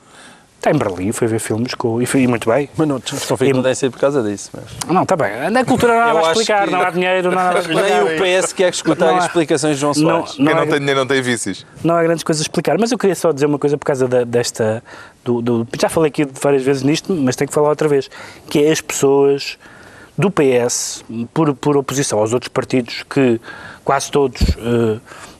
Está 0.61 0.69
em 0.69 0.75
Berlim, 0.77 1.11
foi 1.11 1.27
ver 1.27 1.39
filmes 1.39 1.73
com, 1.73 1.99
e, 1.99 2.05
foi, 2.05 2.21
e 2.21 2.27
muito 2.27 2.47
bem. 2.47 2.69
Mas 2.77 2.87
não 2.87 2.99
que 2.99 3.51
não 3.51 3.63
deve 3.63 3.73
ser 3.73 3.89
por 3.89 3.99
causa 3.99 4.21
disso. 4.21 4.51
Mas... 4.53 4.93
Não, 4.93 5.01
está 5.01 5.15
bem. 5.15 5.33
Anda 5.47 5.61
a 5.61 5.65
cultura 5.65 5.93
não 5.93 5.99
há 6.03 6.07
Eu 6.09 6.13
nada 6.13 6.19
a 6.19 6.21
acho 6.29 6.39
explicar, 6.41 6.65
que- 6.67 6.71
não 6.71 6.81
há 6.81 6.89
dinheiro, 6.91 7.31
não 7.31 7.39
há 7.39 7.43
nada 7.45 7.57
a 7.57 7.61
explicar. 7.61 7.83
Nem 7.89 8.01
o 8.03 8.41
PS 8.41 8.53
quer 8.53 8.69
escutar 8.69 9.05
Não 9.07 9.15
há- 9.15 9.17
as 9.17 9.25
explicações 9.25 9.75
de 9.77 9.81
João 9.81 9.93
Não, 9.97 10.01
Soares. 10.27 10.33
Quem 10.35 10.45
não 10.45 10.51
há- 10.59 10.67
tem 10.67 10.77
dinheiro 10.79 10.99
não 10.99 11.07
tem 11.07 11.19
vícios. 11.19 11.65
não 11.83 11.95
há 11.95 12.03
grandes 12.03 12.23
coisas 12.23 12.41
a 12.41 12.43
explicar, 12.43 12.77
mas 12.79 12.91
eu 12.91 12.97
queria 12.99 13.15
só 13.15 13.31
dizer 13.31 13.47
uma 13.47 13.57
coisa 13.57 13.75
por 13.75 13.85
causa 13.85 14.07
da- 14.07 14.23
desta. 14.23 14.83
Do, 15.25 15.41
do- 15.41 15.67
já 15.79 15.89
falei 15.89 16.09
aqui 16.09 16.27
várias 16.39 16.61
vezes 16.61 16.83
nisto, 16.83 17.11
mas 17.11 17.35
tenho 17.35 17.47
que 17.47 17.55
falar 17.55 17.69
outra 17.69 17.87
vez. 17.87 18.07
Que 18.47 18.63
é 18.63 18.71
as 18.71 18.81
pessoas 18.81 19.57
do 20.15 20.29
PS, 20.29 21.03
por, 21.33 21.55
por 21.55 21.75
oposição 21.75 22.19
aos 22.19 22.33
outros 22.33 22.49
partidos 22.49 23.03
que 23.09 23.41
quase 23.83 24.11
todos, 24.11 24.39
eh, 24.59 24.99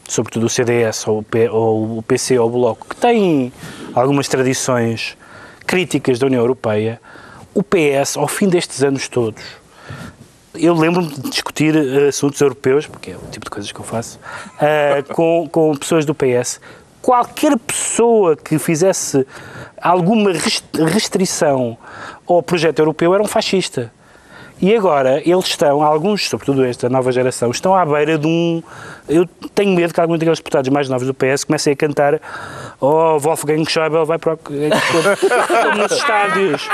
sobretudo 0.10 0.48
o 0.48 0.50
CDS 0.50 1.08
ou 1.08 1.20
o, 1.20 1.24
P- 1.24 1.48
ou 1.48 2.00
o 2.00 2.02
PC 2.02 2.40
ou 2.40 2.48
o 2.48 2.52
Bloco, 2.52 2.88
que 2.90 2.96
têm 2.96 3.54
algumas 3.94 4.28
tradições 4.28 5.18
críticas 5.66 6.20
da 6.20 6.26
União 6.28 6.42
Europeia, 6.42 7.00
o 7.54 7.62
PS, 7.64 8.18
ao 8.18 8.28
fim 8.28 8.48
destes 8.48 8.84
anos 8.84 9.08
todos, 9.08 9.42
eu 10.54 10.74
lembro-me 10.74 11.08
de 11.10 11.30
discutir 11.30 11.76
eh, 11.76 12.08
assuntos 12.10 12.40
europeus, 12.42 12.86
porque 12.88 13.12
é 13.12 13.16
o 13.16 13.30
tipo 13.32 13.46
de 13.46 13.50
coisas 13.50 13.72
que 13.72 13.80
eu 13.80 13.86
faço, 13.86 14.20
eh, 14.60 15.04
com, 15.14 15.48
com 15.50 15.76
pessoas 15.76 16.06
do 16.06 16.14
PS. 16.14 16.60
qualquer 17.02 17.58
pessoa 17.58 18.36
que 18.36 18.60
fizesse 18.60 19.26
alguma 19.82 20.32
rest- 20.34 20.66
restrição 20.94 21.78
ao 22.28 22.44
projeto 22.44 22.80
europeu 22.80 23.14
era 23.14 23.24
um 23.24 23.28
fascista. 23.28 23.92
E 24.62 24.76
agora 24.76 25.20
eles 25.28 25.46
estão, 25.48 25.82
alguns, 25.82 26.30
sobretudo 26.30 26.64
esta 26.64 26.88
nova 26.88 27.12
geração, 27.12 27.50
estão 27.50 27.74
à 27.76 27.84
beira 27.84 28.16
de 28.20 28.28
um. 28.28 28.62
Eu 29.10 29.26
tenho 29.56 29.76
medo 29.76 29.92
que 29.92 30.00
alguns 30.00 30.20
daqueles 30.20 30.38
deputados 30.38 30.70
mais 30.70 30.88
novos 30.88 31.08
do 31.08 31.16
PS 31.16 31.44
comecem 31.46 31.74
a 31.74 31.76
cantar 31.76 32.22
Oh, 32.84 33.20
Wolfgang 33.20 33.64
Schäuble 33.70 34.04
vai 34.06 34.18
para 34.18 34.34
o. 34.34 34.38
Como 34.38 35.78
nos 35.78 35.92
estádios. 35.92 36.70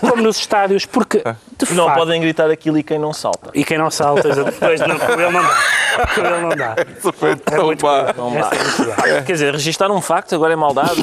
Como 0.00 0.22
nos 0.22 0.38
estádios, 0.38 0.86
porque. 0.86 1.22
De 1.58 1.74
Não 1.74 1.84
facto, 1.84 1.98
podem 1.98 2.20
gritar 2.22 2.50
aquilo 2.50 2.78
e 2.78 2.82
quem 2.82 2.98
não 2.98 3.12
salta. 3.12 3.50
E 3.54 3.62
quem 3.62 3.76
não 3.76 3.90
salta, 3.90 4.30
depois 4.34 4.80
não, 4.80 4.98
com 4.98 5.12
ele 5.12 5.30
não 5.30 5.42
dá. 5.42 5.54
Com 6.14 6.20
ele 6.22 6.40
não 6.40 6.48
dá. 6.56 6.74
Então, 6.78 7.76
pá. 7.76 8.14
Não 8.16 8.32
dá. 8.32 8.50
É. 9.06 9.20
Quer 9.20 9.32
dizer, 9.32 9.52
registar 9.52 9.90
um 9.90 10.00
facto 10.00 10.34
agora 10.34 10.54
é 10.54 10.56
maldade. 10.56 11.02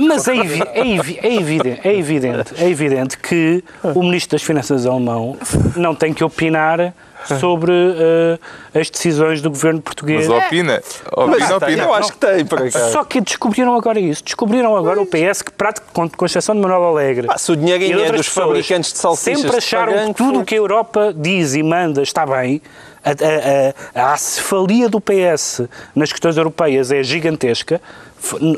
Mas 0.00 0.28
é, 0.28 0.36
evi- 0.36 0.62
é 0.72 0.86
evi- 0.88 1.18
é 1.22 1.34
evidente, 1.34 1.80
é, 1.88 1.94
evidente, 1.98 2.54
é 2.58 2.68
evidente 2.68 3.18
que 3.18 3.62
o 3.82 4.00
Ministro 4.02 4.36
das 4.36 4.42
Finanças 4.42 4.86
alemão 4.86 5.36
não 5.74 5.94
tem 5.94 6.14
que 6.14 6.22
opinar 6.24 6.94
sobre 7.40 7.72
eh, 7.72 8.78
as 8.80 8.90
decisões 8.90 9.40
do 9.42 9.50
governo 9.50 9.80
português. 9.80 10.26
Mas 10.28 10.46
opina. 10.46 10.82
Opina, 11.12 11.56
opina. 11.56 11.82
Eu 11.84 11.94
acho 11.94 12.12
que 12.12 12.18
tem, 12.18 12.44
por 12.44 12.58
acaso. 12.62 12.92
Só 12.92 13.04
que 13.04 13.20
descobriram 13.20 13.74
agora 13.74 13.98
isso. 14.00 14.24
Descobriram 14.24 14.76
agora 14.76 15.00
o 15.00 15.06
PS 15.06 15.42
que, 15.42 15.50
pratica- 15.52 15.86
com 15.92 16.08
com 16.08 16.26
exceção 16.26 16.54
de 16.54 16.60
Manuel 16.60 16.84
Alegre. 16.84 17.26
Ah, 17.30 17.38
se 17.38 17.50
o 17.50 17.54
e 17.54 17.56
dinheirinho 17.56 18.00
é 18.00 18.12
dos 18.12 18.26
pessoas, 18.28 18.46
fabricantes 18.46 18.92
de 18.92 18.98
salsichas 18.98 19.40
Sempre 19.40 19.56
acharam 19.56 20.12
que 20.12 20.14
tudo 20.14 20.40
o 20.40 20.44
que 20.44 20.54
a 20.54 20.58
Europa 20.58 21.12
diz 21.14 21.54
e 21.54 21.62
manda 21.62 22.02
está 22.02 22.24
bem. 22.26 22.62
A, 23.04 23.10
a, 23.10 24.02
a, 24.02 24.08
a 24.08 24.12
acefalia 24.14 24.88
do 24.88 25.00
PS 25.00 25.62
nas 25.94 26.10
questões 26.10 26.36
europeias 26.36 26.90
é 26.90 27.02
gigantesca. 27.02 27.80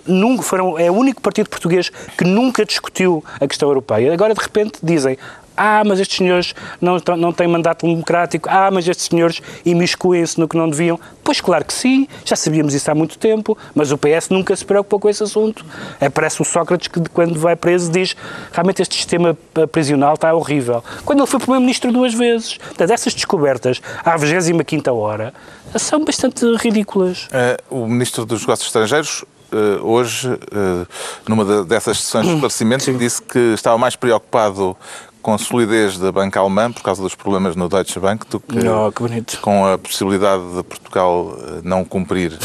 Nunca 0.07 0.43
foram, 0.43 0.79
é 0.79 0.91
o 0.91 0.95
único 0.95 1.21
partido 1.21 1.51
português 1.51 1.91
que 2.17 2.25
nunca 2.25 2.65
discutiu 2.65 3.23
a 3.39 3.47
questão 3.47 3.69
europeia. 3.69 4.13
Agora, 4.13 4.33
de 4.33 4.41
repente, 4.41 4.79
dizem 4.83 5.19
ah, 5.59 5.83
mas 5.85 6.01
estes 6.01 6.17
senhores 6.17 6.55
não, 6.81 6.97
não 7.17 7.33
têm 7.33 7.49
mandato 7.49 7.87
democrático. 7.87 8.49
Ah, 8.51 8.71
mas 8.71 8.87
estes 8.87 9.07
senhores 9.07 9.41
imiscuem-se 9.65 10.39
no 10.39 10.49
que 10.49 10.57
não 10.57 10.69
deviam. 10.69 10.99
Pois 11.23 11.41
claro 11.41 11.65
que 11.65 11.75
sim, 11.75 12.09
já 12.25 12.37
sabíamos 12.37 12.73
isso 12.75 12.91
há 12.91 12.95
muito 12.95 13.19
tempo, 13.19 13.57
mas 13.75 13.93
o 13.93 13.99
PS 13.99 14.31
nunca 14.31 14.55
se 14.57 14.65
preocupou 14.65 14.99
com 14.99 15.09
esse 15.09 15.23
assunto. 15.23 15.65
É, 16.01 16.09
parece 16.09 16.41
o 16.41 16.45
Sócrates 16.45 16.89
que, 16.89 17.01
quando 17.11 17.39
vai 17.39 17.57
preso, 17.57 17.91
diz 17.91 18.17
realmente 18.53 18.81
este 18.83 18.95
sistema 18.95 19.37
eh, 19.55 19.67
prisional 19.67 20.15
está 20.15 20.33
horrível. 20.35 20.83
Quando 21.05 21.19
ele 21.21 21.27
foi 21.27 21.39
Primeiro-Ministro 21.41 21.93
duas 21.93 22.15
vezes. 22.15 22.57
Portanto, 22.57 22.91
essas 22.91 23.13
descobertas 23.15 23.81
à 24.05 24.17
25 24.17 24.91
hora 24.93 25.35
são 25.77 26.05
bastante 26.05 26.45
ridículas. 26.57 27.29
Eh, 27.33 27.59
o 27.69 27.87
Ministro 27.87 28.25
dos 28.25 28.41
Negócios 28.41 28.69
Estrangeiros, 28.69 29.25
eh, 29.53 29.79
hoje, 29.83 30.29
eh, 30.33 30.87
numa 31.29 31.45
da- 31.45 31.63
dessas 31.63 31.99
sessões 31.99 32.27
de 32.27 32.33
esclarecimento, 32.35 32.93
disse 32.95 33.21
que 33.21 33.39
estava 33.55 33.77
mais 33.77 33.97
preocupado 33.97 34.77
com 35.23 35.35
a 35.35 35.39
solidez 35.39 35.99
da 35.99 36.11
banca 36.13 36.41
alemã, 36.41 36.71
por 36.73 36.83
causa 36.83 37.03
dos 37.03 37.15
problemas 37.15 37.57
no 37.57 37.69
Deutsche 37.69 37.99
Bank, 37.99 38.27
do 38.31 38.41
que 38.41 38.67
Oh, 38.69 38.91
que 38.93 39.03
bonito. 39.03 39.39
com 39.41 39.67
a 39.67 39.77
possibilidade 39.79 40.43
de 40.57 40.63
Portugal 40.63 41.35
eh, 41.39 41.61
não 41.63 41.85
cumprir. 41.85 42.39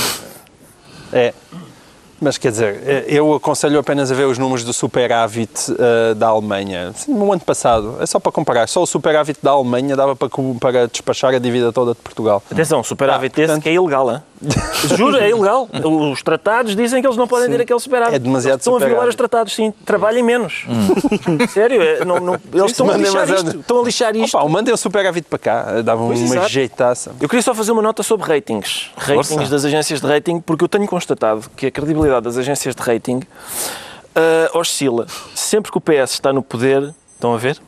É. 1.12 1.34
Mas 2.22 2.38
quer 2.38 2.52
dizer, 2.52 2.82
eh, 2.86 3.06
eu 3.08 3.34
aconselho 3.34 3.78
apenas 3.78 4.10
a 4.12 4.16
ver 4.16 4.26
os 4.26 4.38
números 4.38 4.64
do 4.64 4.72
superávit 4.74 5.52
eh, 5.78 6.14
da 6.14 6.28
Alemanha. 6.28 6.94
No 7.08 7.32
ano 7.34 7.42
passado, 7.42 7.98
é 8.00 8.06
só 8.06 8.18
para 8.20 8.32
comparar. 8.32 8.68
Só 8.68 8.82
o 8.82 8.86
superávit 8.88 9.38
da 9.44 9.52
Alemanha 9.52 9.96
dava 9.96 10.16
para, 10.16 10.30
para 10.60 10.88
despachar 10.88 11.34
a 11.34 11.40
dívida 11.40 11.72
toda 11.74 11.92
de 11.94 12.00
Portugal. 12.00 12.42
Atenção, 12.50 12.82
superávit 12.84 13.34
Ah, 13.36 13.44
esse 13.44 13.48
portanto- 13.48 13.64
que 13.64 13.70
é 13.70 13.74
ilegal, 13.74 14.10
hein? 14.12 14.22
Juro, 14.98 15.18
é 15.18 15.30
ilegal. 15.30 15.68
Os 16.12 16.22
tratados 16.22 16.76
dizem 16.76 17.02
que 17.02 17.08
eles 17.08 17.18
não 17.18 17.28
podem 17.28 17.50
ter 17.50 17.62
aquele 17.62 17.80
superávit. 17.80 18.16
É 18.16 18.20
demasiado 18.20 18.60
Estão 18.60 18.76
a 18.76 18.80
violar 18.80 18.92
superávit. 18.92 19.10
os 19.10 19.16
tratados, 19.16 19.54
sim. 19.56 19.74
Trabalhem 19.86 20.24
menos. 20.24 20.66
Sério, 21.54 21.82
é, 21.82 22.04
não- 22.06 22.20
não- 22.20 22.40
eles 22.54 22.72
estão 22.72 22.90
a 22.90 22.98
lixar 22.98 23.30
isto. 23.30 23.60
Estão 23.60 23.82
a 23.82 23.84
lixar 23.84 24.16
isto. 24.16 24.38
Opa, 24.38 24.50
mandem 24.50 24.74
o 24.74 24.78
superávit 24.78 25.28
para 25.30 25.40
cá, 25.40 25.82
davam 25.82 26.06
uma 26.08 26.14
exato. 26.16 26.50
jeitaça. 26.50 27.12
Eu 27.20 27.30
queria 27.30 27.42
só 27.44 27.54
fazer 27.54 27.72
uma 27.72 27.82
nota 27.82 28.04
sobre 28.04 28.28
ratings. 28.28 28.90
Ratings 28.98 29.28
Força. 29.30 29.50
das 29.50 29.66
agências 29.66 30.02
de 30.02 30.08
rating, 30.08 30.40
porque 30.40 30.64
eu 30.64 30.68
tenho 30.70 30.88
constatado 30.88 31.44
que 31.56 31.68
a 31.68 31.72
credibilidade 31.72 32.24
das 32.24 32.38
agências 32.38 32.76
de 32.76 32.82
rating 32.82 33.22
ah, 34.16 34.50
oscila. 34.58 35.08
Sempre 35.36 35.72
que 35.72 35.78
o 35.78 35.82
PS 35.82 36.14
está 36.14 36.32
no 36.34 36.42
poder, 36.44 36.94
estão 37.16 37.34
a 37.34 37.38
ver? 37.38 37.60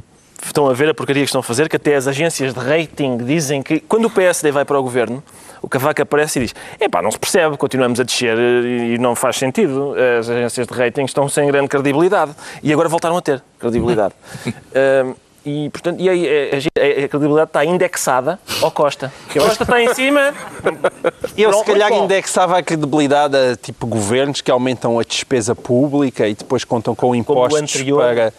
Estão 0.46 0.68
a 0.70 0.74
ver 0.74 0.90
a 0.90 0.94
porcaria 0.94 1.24
que 1.24 1.28
estão 1.30 1.40
a 1.40 1.44
fazer, 1.44 1.68
que 1.68 1.76
até 1.76 1.96
as 1.96 2.08
agências 2.08 2.54
de 2.54 2.60
rating 2.60 3.18
dizem 3.18 3.64
que 3.64 3.80
quando 3.80 4.06
o 4.06 4.10
PSD 4.10 4.52
vai 4.52 4.64
para 4.64 4.78
o 4.80 4.84
governo, 4.84 5.24
o 5.62 5.68
Cavaco 5.70 6.02
aparece 6.02 6.40
e 6.40 6.44
diz: 6.44 6.56
epá, 6.80 7.02
não 7.02 7.12
se 7.12 7.20
percebe, 7.20 7.58
continuamos 7.58 8.00
a 8.00 8.04
descer 8.04 8.38
eh, 8.38 8.94
e 8.94 8.98
não 8.98 9.16
faz 9.16 9.38
sentido. 9.38 9.96
As 10.20 10.30
agências 10.30 10.68
de 10.68 10.74
rating 10.74 11.04
estão 11.06 11.28
sem 11.30 11.48
grande 11.48 11.68
credibilidade. 11.68 12.32
E 12.64 12.72
agora 12.74 12.88
voltaram 12.90 13.18
a 13.18 13.22
ter 13.22 13.42
credibilidade. 13.60 14.14
Ah, 14.74 15.14
e, 15.48 15.70
portanto, 15.70 16.00
e 16.02 16.10
aí, 16.10 16.28
a, 16.28 16.56
a- 16.56 17.06
a 17.06 17.08
credibilidade 17.08 17.50
está 17.50 17.64
indexada 17.64 18.40
ao 18.64 18.72
Costa. 18.72 19.14
O 19.30 19.40
Costa 19.40 19.62
está 19.64 19.80
em 19.80 19.94
cima. 19.94 20.34
Eu, 21.38 21.54
se 21.54 21.64
calhar, 21.66 21.90
bom. 21.92 22.04
indexava 22.06 22.58
a 22.58 22.64
credibilidade 22.64 23.38
a 23.38 23.56
tipo 23.56 23.86
governos 23.86 24.42
que 24.42 24.50
aumentam 24.50 25.00
a 25.00 25.04
despesa 25.04 25.54
pública 25.54 26.28
e 26.28 26.34
depois 26.34 26.64
contam 26.64 26.96
com 26.96 27.14
impostos 27.16 27.62
anterior. 27.62 28.00
para. 28.02 28.34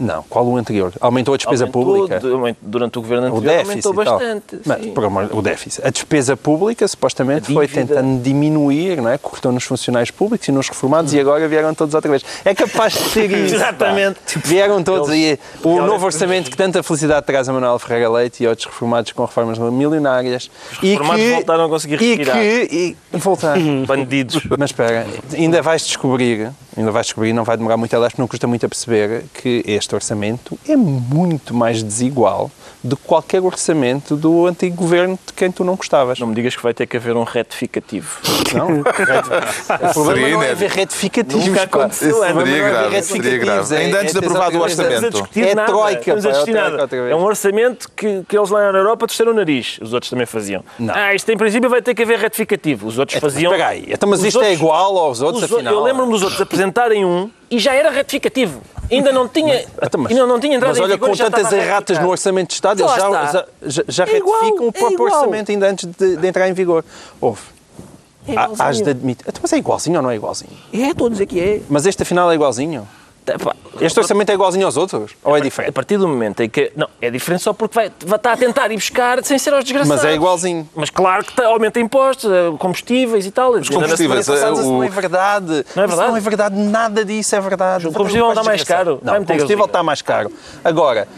Não, 0.00 0.22
qual 0.30 0.46
o 0.46 0.56
anterior? 0.56 0.92
Aumentou 1.00 1.34
a 1.34 1.36
despesa 1.36 1.64
Aumentou 1.64 1.84
pública? 2.08 2.20
Durante 2.62 2.98
o 2.98 3.02
governo 3.02 3.26
O 3.26 3.36
anterior 3.38 3.56
déficit 3.64 3.86
aumentou 3.86 3.92
e 3.92 3.96
bastante. 4.18 4.60
Mas, 4.64 5.04
amor- 5.04 5.28
o 5.32 5.42
déficit. 5.42 5.86
A 5.86 5.90
despesa 5.90 6.36
pública, 6.36 6.88
supostamente, 6.88 7.52
foi 7.52 7.68
tentando 7.68 8.22
diminuir, 8.22 8.96
não 9.02 9.10
é? 9.10 9.18
Cortou 9.18 9.52
nos 9.52 9.64
funcionários 9.64 10.10
públicos 10.10 10.48
e 10.48 10.52
nos 10.52 10.68
reformados 10.68 11.12
e 11.12 11.20
agora 11.20 11.46
vieram 11.46 11.74
todos 11.74 11.94
outra 11.94 12.10
vez. 12.10 12.24
É 12.44 12.54
capaz 12.54 12.94
de 12.94 13.00
ser 13.10 13.30
isso. 13.30 13.54
pá. 13.54 13.60
Exatamente. 13.68 14.18
Vieram 14.44 14.82
todos 14.82 15.10
aí. 15.10 15.38
O 15.62 15.76
Eles- 15.76 15.86
novo 15.86 16.06
orçamento 16.06 16.50
que 16.50 16.56
tanta 16.56 16.82
felicidade 16.82 17.26
traz 17.26 17.48
a 17.48 17.52
Manuel 17.52 17.78
Ferreira 17.78 18.08
Leite 18.10 18.42
e 18.42 18.46
outros 18.46 18.66
reformados 18.66 19.12
com 19.12 19.24
reformas 19.24 19.58
milionárias. 19.58 20.50
e 20.82 20.92
reformados 20.92 21.22
que, 21.24 21.32
voltaram 21.34 21.64
a 21.64 21.68
conseguir 21.68 22.02
E 22.02 22.16
que... 22.18 22.96
E, 23.12 23.18
voltar. 23.18 23.56
Bandidos. 23.86 24.40
Mas 24.58 24.70
espera, 24.70 25.06
ainda 25.36 25.60
vais 25.62 25.84
descobrir, 25.86 26.50
ainda 26.76 26.90
vais 26.90 27.06
descobrir, 27.06 27.32
não 27.32 27.44
vai 27.44 27.56
demorar 27.56 27.76
muito 27.76 27.94
a 27.94 27.98
ler, 27.98 28.08
porque 28.10 28.22
não 28.22 28.28
custa 28.28 28.46
muito 28.46 28.64
a 28.64 28.68
perceber 28.68 29.24
que 29.34 29.62
este 29.66 29.89
orçamento 29.94 30.58
é 30.68 30.76
muito 30.76 31.54
mais 31.54 31.82
desigual 31.82 32.50
do 32.82 32.96
que 32.96 33.02
qualquer 33.04 33.42
orçamento 33.42 34.16
do 34.16 34.46
antigo 34.46 34.74
governo 34.76 35.18
de 35.26 35.32
quem 35.34 35.50
tu 35.52 35.62
não 35.64 35.76
gostavas. 35.76 36.18
Não 36.18 36.26
me 36.28 36.34
digas 36.34 36.56
que 36.56 36.62
vai 36.62 36.72
ter 36.72 36.86
que 36.86 36.96
haver 36.96 37.14
um 37.16 37.24
retificativo. 37.24 38.18
Não? 38.54 38.80
O 39.90 39.92
problema 39.92 40.14
Seria 40.20 40.34
não 40.34 40.42
é 40.42 40.50
haver 40.50 40.70
retificativos. 40.70 41.46
Nunca 41.46 41.62
aconteceu, 41.62 42.18
O 42.20 42.24
é, 42.24 42.28
seria 42.28 42.44
não 42.44 42.46
é 42.66 42.70
grave, 42.70 43.02
seria 43.02 43.38
grave. 43.38 43.74
é- 43.74 43.78
Ainda 43.78 44.00
antes 44.00 44.12
de 44.12 44.18
é- 44.18 44.20
aprovar 44.26 44.50
do 44.50 44.56
é- 44.56 44.60
orçamento. 44.60 44.92
Estamos 44.94 45.04
a 45.04 45.10
discutir 45.10 45.48
É 45.48 45.54
nada. 45.54 45.72
troika, 45.72 45.98
Estamos 45.98 46.26
a 46.26 46.30
pá, 46.30 46.36
é 46.96 47.00
o. 47.00 47.08
É 47.08 47.16
um 47.16 47.22
orçamento 47.24 47.90
que, 47.96 48.22
que 48.28 48.36
eles 48.38 48.50
lá 48.50 48.72
na 48.72 48.78
Europa 48.78 49.06
torceram 49.06 49.32
o 49.32 49.34
nariz. 49.34 49.78
Os 49.80 49.92
outros 49.92 50.08
também 50.10 50.26
faziam. 50.26 50.64
Não. 50.78 50.94
Ah, 50.94 51.14
isto 51.14 51.30
em 51.30 51.36
princípio 51.36 51.68
vai 51.68 51.82
ter 51.82 51.94
que 51.94 52.02
haver 52.02 52.18
retificativo. 52.18 52.86
Os 52.86 52.98
outros 52.98 53.18
faziam... 53.18 53.52
Espera 53.52 53.70
aí, 53.70 53.84
então, 53.88 54.08
mas 54.08 54.22
isto 54.24 54.38
é 54.38 54.42
outros- 54.42 54.58
igual 54.58 54.98
aos 54.98 55.20
outros, 55.22 55.44
Os 55.44 55.50
o- 55.50 55.54
afinal? 55.56 55.74
Eu 55.74 55.80
lembro-me 55.82 56.12
dos 56.12 56.22
outros 56.22 56.40
apresentarem 56.40 57.04
um 57.04 57.30
e 57.50 57.58
já 57.58 57.74
era 57.74 57.90
retificativo. 57.90 58.60
Ainda 58.90 59.12
não 59.12 59.28
tinha, 59.28 59.64
Então, 59.82 60.00
mas- 60.00 60.12
ainda 60.12 60.26
não 60.26 60.40
tinha 60.40 60.56
entrado 60.56 60.70
mas 60.72 60.80
olha, 60.80 60.98
com 60.98 61.14
tantas 61.14 61.52
erratas 61.52 61.98
no 61.98 62.08
orçamento 62.08 62.48
de 62.48 62.54
Estado, 62.54 62.80
eles 62.82 62.92
já, 62.92 63.46
já, 63.62 63.84
já, 63.86 64.04
É 64.04 64.16
igual, 64.16 64.40
retificam 64.40 64.66
o 64.66 64.68
é 64.68 64.72
próprio 64.72 65.04
orçamento 65.04 65.50
ainda 65.50 65.68
antes 65.70 65.88
de, 65.88 66.16
de 66.16 66.26
entrar 66.26 66.48
em 66.48 66.52
vigor. 66.52 66.84
Houve. 67.20 67.40
É. 68.28 68.34
Hás 68.58 68.80
de 68.82 68.90
admitir. 68.90 69.24
Então, 69.26 69.40
mas 69.42 69.52
é 69.52 69.56
igualzinho 69.58 69.96
ou 69.96 70.02
não 70.02 70.10
é 70.10 70.16
igualzinho? 70.16 70.52
É, 70.72 70.90
estou 70.90 71.06
a 71.06 71.10
dizer 71.10 71.26
que 71.26 71.40
é. 71.40 71.60
Mas 71.68 71.86
este 71.86 72.02
afinal 72.02 72.30
é 72.30 72.34
igualzinho? 72.34 72.86
Este 73.80 73.98
orçamento 74.00 74.30
é 74.30 74.34
igualzinho 74.34 74.66
aos 74.66 74.76
outros? 74.76 75.12
Ou 75.24 75.36
é 75.36 75.40
A 75.40 75.42
diferente? 75.42 75.72
partir 75.72 75.96
do 75.96 76.06
momento 76.08 76.40
em 76.42 76.48
que. 76.48 76.72
Não, 76.76 76.88
é 77.00 77.10
diferente 77.10 77.42
só 77.42 77.52
porque 77.52 77.74
vai, 77.74 77.90
vai 78.04 78.16
estar 78.16 78.32
a 78.32 78.36
tentar 78.36 78.70
ir 78.70 78.74
buscar 78.76 79.22
sem 79.24 79.38
ser 79.38 79.52
aos 79.54 79.64
desgraçados. 79.64 80.02
Mas 80.02 80.10
é 80.10 80.14
igualzinho. 80.14 80.68
Mas 80.74 80.90
claro 80.90 81.24
que 81.24 81.40
aumenta 81.42 81.80
impostos, 81.80 82.30
eh, 82.30 82.52
combustíveis 82.58 83.24
e 83.26 83.30
tal. 83.30 83.52
Os 83.52 83.68
combustíveis, 83.68 84.28
Mas 84.28 84.42
é, 84.42 84.52
isso 84.52 84.62
o- 84.62 84.72
não 84.72 84.82
é 84.84 84.88
verdade. 84.88 85.46
Não 85.46 85.54
é 85.54 85.60
Isso 85.60 85.74
verdade? 85.74 86.08
não 86.10 86.16
é 86.16 86.20
verdade. 86.20 86.56
Nada 86.56 87.04
disso 87.04 87.34
é 87.36 87.40
verdade. 87.40 87.86
O 87.86 87.92
combustível 87.92 88.26
Não 88.26 88.32
está 88.32 88.44
mais 88.44 88.64
caro. 88.64 88.98
Não, 89.02 89.20
o 89.20 89.24
combustível 89.26 89.64
está 89.64 89.82
mais 89.82 90.02
caro. 90.02 90.30
Agora, 90.64 91.08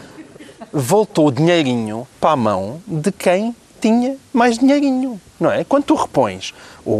voltou 0.71 1.29
dinheirinho 1.31 2.07
para 2.19 2.31
a 2.31 2.35
mão 2.35 2.81
de 2.87 3.11
quem 3.11 3.55
tinha 3.83 4.15
mais 4.31 4.57
dinheirinho, 4.57 5.19
não 5.39 5.51
é? 5.51 5.63
Quando 5.63 5.83
tu 5.83 5.95
repões 5.95 6.53
o- 6.85 6.91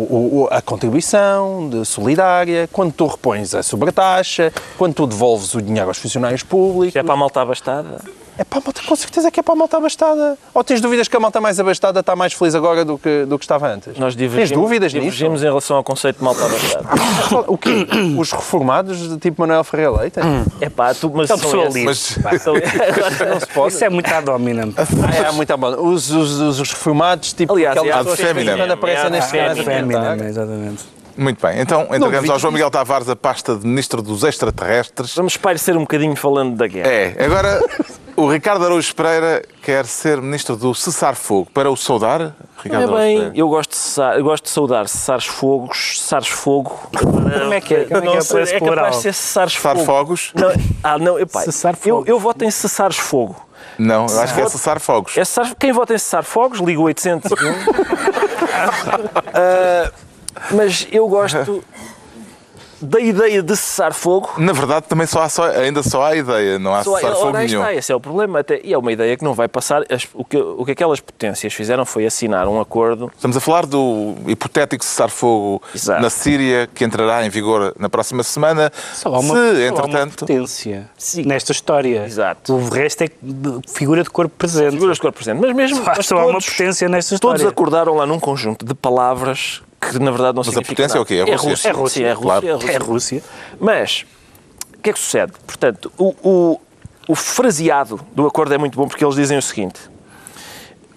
o- 0.43 0.47
a 0.51 0.61
contribuição 0.61 1.69
solidária, 1.85 2.69
quando 2.71 2.91
tu 2.91 3.07
repões 3.07 3.55
a 3.55 3.63
sobretaxa, 3.63 4.51
quando 4.77 4.93
tu 4.93 5.07
devolves 5.07 5.53
o 5.55 5.61
dinheiro 5.61 5.87
aos 5.87 5.97
funcionários 5.97 6.43
públicos, 6.43 6.93
Se 6.93 6.99
é 6.99 7.03
para 7.03 7.13
a 7.13 7.17
malta 7.17 7.41
abastada. 7.41 8.01
É 8.37 8.43
para 8.43 8.59
a 8.59 8.61
malta, 8.65 8.81
com 8.85 8.95
certeza 8.95 9.29
que 9.31 9.39
é 9.39 9.43
para 9.43 9.53
a 9.53 9.55
malta 9.57 9.77
abastada. 9.77 10.37
Ou 10.53 10.63
tens 10.63 10.81
dúvidas 10.81 11.07
que 11.07 11.15
a 11.15 11.19
malta 11.19 11.39
mais 11.39 11.59
abastada 11.59 11.99
está 11.99 12.15
mais 12.15 12.33
feliz 12.33 12.55
agora 12.55 12.83
do 12.83 12.97
que, 12.97 13.25
do 13.25 13.37
que 13.37 13.45
estava 13.45 13.67
antes? 13.67 13.97
Nós 13.97 14.15
tens 14.15 14.17
divergimos, 14.29 14.63
dúvidas 14.63 14.93
nisso? 14.93 15.03
divergimos 15.05 15.41
em 15.41 15.45
relação 15.45 15.77
ao 15.77 15.83
conceito 15.83 16.17
de 16.17 16.23
malta 16.23 16.45
abastada. 16.45 16.89
O 17.47 17.57
quê? 17.57 17.87
Os 18.17 18.31
reformados, 18.31 19.17
tipo 19.19 19.41
Manuel 19.41 19.63
Ferreira 19.63 19.91
Leite? 19.91 20.19
é 20.61 20.69
pá, 20.69 20.93
tu, 20.93 21.11
mas 21.13 21.27
São 21.27 21.37
são 21.37 21.67
esses. 21.67 22.17
Mas 22.23 22.41
São- 22.41 22.53
Agora, 22.57 23.33
Não 23.33 23.39
se 23.39 23.47
pode. 23.47 23.73
Isso 23.73 23.83
é 23.85 23.89
muito 23.89 24.13
ad 24.13 24.29
hominem. 24.29 24.73
Ah, 24.77 25.27
é, 25.27 25.31
muito 25.31 25.57
bom. 25.57 25.67
Os, 25.89 26.09
os, 26.11 26.39
os, 26.39 26.59
os 26.59 26.69
reformados, 26.71 27.33
tipo, 27.33 27.53
Aliás, 27.53 27.77
aquelas 27.77 27.95
é 27.95 27.97
pessoas 27.99 28.19
ad 28.19 28.27
que 28.27 28.33
feminem. 28.39 28.57
quando 28.57 28.71
aparecem 28.71 29.03
É 29.03 29.07
ad 29.07 29.11
nestes 29.15 29.31
canais 29.31 29.59
a 29.59 29.63
feminem, 29.63 30.01
comentar. 30.01 30.27
exatamente. 30.27 30.83
Muito 31.15 31.39
bem. 31.45 31.59
Então, 31.59 31.83
entregamos 31.93 32.29
ao 32.29 32.39
João 32.39 32.51
Miguel 32.51 32.71
Tavares 32.71 33.07
a 33.07 33.15
pasta 33.15 33.55
de 33.55 33.67
Ministro 33.67 34.01
dos 34.01 34.23
Extraterrestres. 34.23 35.13
Vamos 35.15 35.33
espairecer 35.33 35.75
um 35.77 35.81
bocadinho 35.81 36.15
falando 36.15 36.55
da 36.55 36.65
guerra. 36.65 36.87
É, 36.89 37.15
agora 37.23 37.61
o 38.15 38.29
Ricardo 38.29 38.65
Araújo 38.65 38.93
Pereira 38.95 39.43
quer 39.61 39.85
ser 39.85 40.21
Ministro 40.21 40.55
do 40.55 40.73
Cessar-Fogo. 40.75 41.49
Para 41.53 41.69
o 41.71 41.75
saudar, 41.75 42.19
Não 42.19 42.33
Ricardo 42.63 42.81
é 42.81 42.85
Araújo 42.85 42.97
bem, 42.97 43.15
Pereira? 43.17 43.37
eu 43.37 43.49
gosto 43.49 43.69
de, 43.71 43.75
cessar- 43.77 44.17
eu 44.17 44.23
gosto 44.23 44.43
de 44.43 44.49
saudar 44.51 44.87
cessares 44.87 45.25
fogos, 45.25 45.99
cessares 45.99 46.27
fogo. 46.27 46.79
Como 46.97 47.53
é 47.53 47.59
que 47.61 47.73
é? 47.73 47.85
Como 47.85 47.97
é 47.97 48.01
que 48.11 48.17
é 48.17 48.21
sei, 48.21 48.41
esse 48.43 48.55
é 48.55 48.59
capaz 48.59 48.73
plural? 48.75 48.89
de 48.91 48.95
ser 48.97 49.13
cessares 49.13 49.53
Cessar 49.53 49.75
fogo. 49.75 49.85
fogos? 49.85 50.31
Não, 50.35 50.49
ah, 50.83 50.97
não, 50.99 51.19
epá, 51.19 51.41
Cessar 51.41 51.73
eu, 51.85 51.95
fogo. 51.97 52.03
eu 52.07 52.19
voto 52.19 52.43
em 52.45 52.51
cessares 52.51 52.97
fogo. 52.97 53.35
Não, 53.79 54.05
eu 54.07 54.19
acho 54.19 54.35
que 54.35 54.41
é 54.41 54.47
Cessar-Fogos. 54.49 55.17
É 55.17 55.25
cessar- 55.25 55.55
quem 55.57 55.71
vota 55.71 55.95
em 55.95 55.97
cessar 55.97 56.23
fogos, 56.23 56.59
liga 56.59 56.79
o 56.79 56.83
801. 56.83 57.33
Ah, 59.33 59.91
mas 60.51 60.87
eu 60.91 61.07
gosto 61.07 61.63
da 62.83 62.99
ideia 62.99 63.41
de 63.41 63.55
cessar 63.55 63.93
fogo. 63.93 64.29
Na 64.37 64.53
verdade, 64.53 64.85
também 64.87 65.07
só 65.07 65.21
há 65.21 65.29
só, 65.29 65.43
ainda 65.49 65.81
só 65.81 66.03
há 66.03 66.15
ideia, 66.15 66.59
não 66.59 66.73
há 66.75 66.83
Só- 66.83 66.95
cessar-fogo 66.95 67.27
ora, 67.29 67.39
aí 67.39 67.47
nenhum. 67.47 67.61
está, 67.61 67.73
esse 67.73 67.91
é 67.91 67.95
o 67.95 67.99
problema. 67.99 68.39
Até, 68.39 68.59
e 68.63 68.73
é 68.73 68.77
uma 68.77 68.91
ideia 68.91 69.15
que 69.17 69.23
não 69.23 69.33
vai 69.33 69.47
passar. 69.47 69.83
As- 69.89 70.07
o, 70.13 70.23
que, 70.25 70.37
o 70.37 70.65
que 70.65 70.71
aquelas 70.71 70.99
potências 70.99 71.53
fizeram 71.53 71.85
foi 71.85 72.05
assinar 72.05 72.47
um 72.47 72.59
acordo 72.59 73.11
Estamos 73.15 73.37
a 73.37 73.39
falar 73.39 73.65
do 73.65 74.15
hipotético 74.27 74.83
cessar-fogo 74.83 75.61
Exato. 75.73 76.01
na 76.01 76.09
Síria, 76.09 76.67
que 76.73 76.83
entrará 76.83 77.25
em 77.25 77.29
vigor 77.29 77.73
na 77.79 77.89
próxima 77.89 78.21
semana. 78.23 78.71
Só 78.93 79.09
há 79.13 79.19
uma, 79.19 79.21
Se, 79.21 79.29
só 79.33 79.37
há 79.37 79.39
uma 79.39 79.65
entretanto, 79.67 80.19
potência 80.25 80.89
Sim. 80.97 81.23
nesta 81.25 81.51
história. 81.51 82.05
Exato. 82.05 82.53
O 82.55 82.69
resto 82.69 83.03
é 83.03 83.07
de- 83.21 83.59
figura 83.71 84.03
de 84.03 84.09
corpo 84.09 84.33
presente. 84.37 84.71
figuras 84.73 84.97
de 84.97 85.01
corpo 85.01 85.15
presente. 85.17 85.39
Mas 85.39 85.53
mesmo 85.55 85.77
Só- 85.77 85.93
mas 85.95 86.05
só 86.05 86.15
há 86.17 86.23
uma 86.25 86.31
todos- 86.33 86.49
potência 86.49 86.89
nesta 86.89 87.17
Todos 87.19 87.39
história. 87.41 87.51
acordaram 87.51 87.95
lá 87.95 88.05
num 88.05 88.19
conjunto 88.19 88.65
de 88.65 88.73
palavras 88.73 89.61
que 89.91 89.99
na 89.99 90.11
verdade 90.11 90.35
não 90.35 90.43
Mas 90.45 90.57
a 90.57 90.61
potência 90.61 90.97
é 90.97 91.01
o 91.01 91.03
nada. 91.03 91.05
quê? 91.05 91.23
É 91.27 91.33
a 91.33 91.37
Rússia? 91.37 91.67
É 91.67 91.71
É 91.71 91.73
Rússia, 91.73 92.07
é 92.07 92.11
a 92.11 92.13
Rússia. 92.13 92.21
claro. 92.21 92.47
é 92.47 92.51
a 92.51 92.53
Rússia. 92.55 92.71
É 92.71 92.75
a 92.75 92.79
Rússia. 92.79 93.23
Mas, 93.59 94.05
o 94.77 94.81
que 94.81 94.89
é 94.89 94.93
que 94.93 94.99
sucede? 94.99 95.33
Portanto, 95.45 95.91
o, 95.97 96.13
o, 96.23 96.61
o 97.07 97.15
fraseado 97.15 97.99
do 98.15 98.25
acordo 98.25 98.53
é 98.53 98.57
muito 98.57 98.75
bom 98.77 98.87
porque 98.87 99.03
eles 99.03 99.15
dizem 99.15 99.37
o 99.37 99.41
seguinte. 99.41 99.79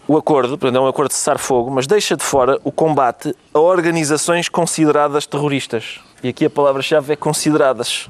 O 0.08 0.16
acordo, 0.16 0.56
portanto, 0.56 0.76
é 0.76 0.80
um 0.80 0.86
acordo 0.86 1.08
de 1.08 1.14
cessar-fogo, 1.16 1.68
mas 1.70 1.86
deixa 1.86 2.16
de 2.16 2.22
fora 2.22 2.60
o 2.62 2.70
combate 2.70 3.34
a 3.52 3.58
organizações 3.58 4.48
consideradas 4.48 5.26
terroristas. 5.26 6.00
E 6.22 6.28
aqui 6.28 6.44
a 6.44 6.50
palavra-chave 6.50 7.12
é 7.12 7.16
consideradas. 7.16 8.08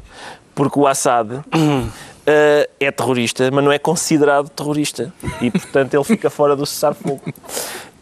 Porque 0.55 0.79
o 0.79 0.87
Assad 0.87 1.41
eh, 2.27 2.69
é 2.81 2.91
terrorista, 2.91 3.51
mas 3.51 3.65
não 3.65 3.73
é 3.73 3.79
considerado 3.79 4.49
terrorista. 4.51 5.13
E, 5.41 5.51
portanto, 5.51 5.95
ele 5.95 6.05
fica 6.05 6.29
fora 6.29 6.55
do 6.55 6.67
cessar-fogo. 6.67 7.23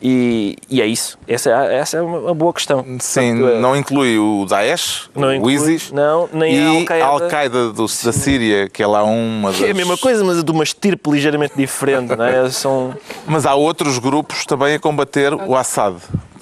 E, 0.06 0.58
e 0.68 0.82
é 0.82 0.87
isso. 0.87 1.16
Essa 1.26 1.49
é, 1.50 1.76
essa 1.78 1.96
é 1.96 2.02
uma, 2.02 2.34
boa 2.34 2.52
questão. 2.52 2.84
sim, 3.00 3.38
Portanto, 3.38 3.56
eh, 3.56 3.58
não 3.61 3.75
inclui 3.75 4.18
o 4.18 4.44
Daesh, 4.44 5.08
Não 5.16 5.28
o 5.28 5.34
inclui- 5.34 5.54
ISIS 5.54 5.90
não, 5.92 6.28
nem 6.30 6.58
a 6.58 6.62
e 6.75 6.76
Al-Qaeda. 6.80 7.04
a 7.04 7.08
Al-Qaeda 7.08 7.68
do- 7.73 7.87
da 7.87 8.12
Síria, 8.12 8.68
que 8.68 8.82
é 8.82 8.87
lá 8.87 9.02
uma 9.02 9.50
das... 9.50 9.62
É 9.62 9.70
a 9.70 9.75
mesma 9.75 9.96
coisa, 9.96 10.23
mas 10.23 10.44
de 10.44 10.50
uma 10.50 10.62
estirpe 10.62 11.11
ligeiramente 11.11 11.54
diferente, 11.56 12.14
não 12.14 12.23
é? 12.26 12.49
São... 12.52 12.94
Mas 13.26 13.46
há 13.46 13.54
outros 13.54 13.99
grupos 13.99 14.44
também 14.44 14.75
a 14.75 14.78
combater 14.78 15.32
o 15.32 15.56
Assad. 15.56 15.96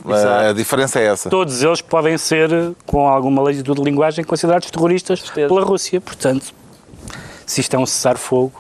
Exato. 0.05 0.49
A 0.49 0.53
diferença 0.53 0.99
é 0.99 1.05
essa. 1.07 1.31
Todos 1.31 1.63
eles 1.63 1.81
podem 1.81 2.19
ser, 2.19 2.51
com 2.85 3.07
alguma 3.09 3.41
latitude 3.43 3.79
de 3.81 3.85
linguagem, 3.89 4.25
considerados 4.25 4.69
terroristas 4.73 5.21
certeza. 5.21 5.47
pela 5.47 5.63
Rússia. 5.63 6.01
Portanto, 6.01 6.47
se 7.47 7.61
isto 7.61 7.75
é 7.77 7.79
um 7.79 7.87
cessar-fogo, 7.87 8.53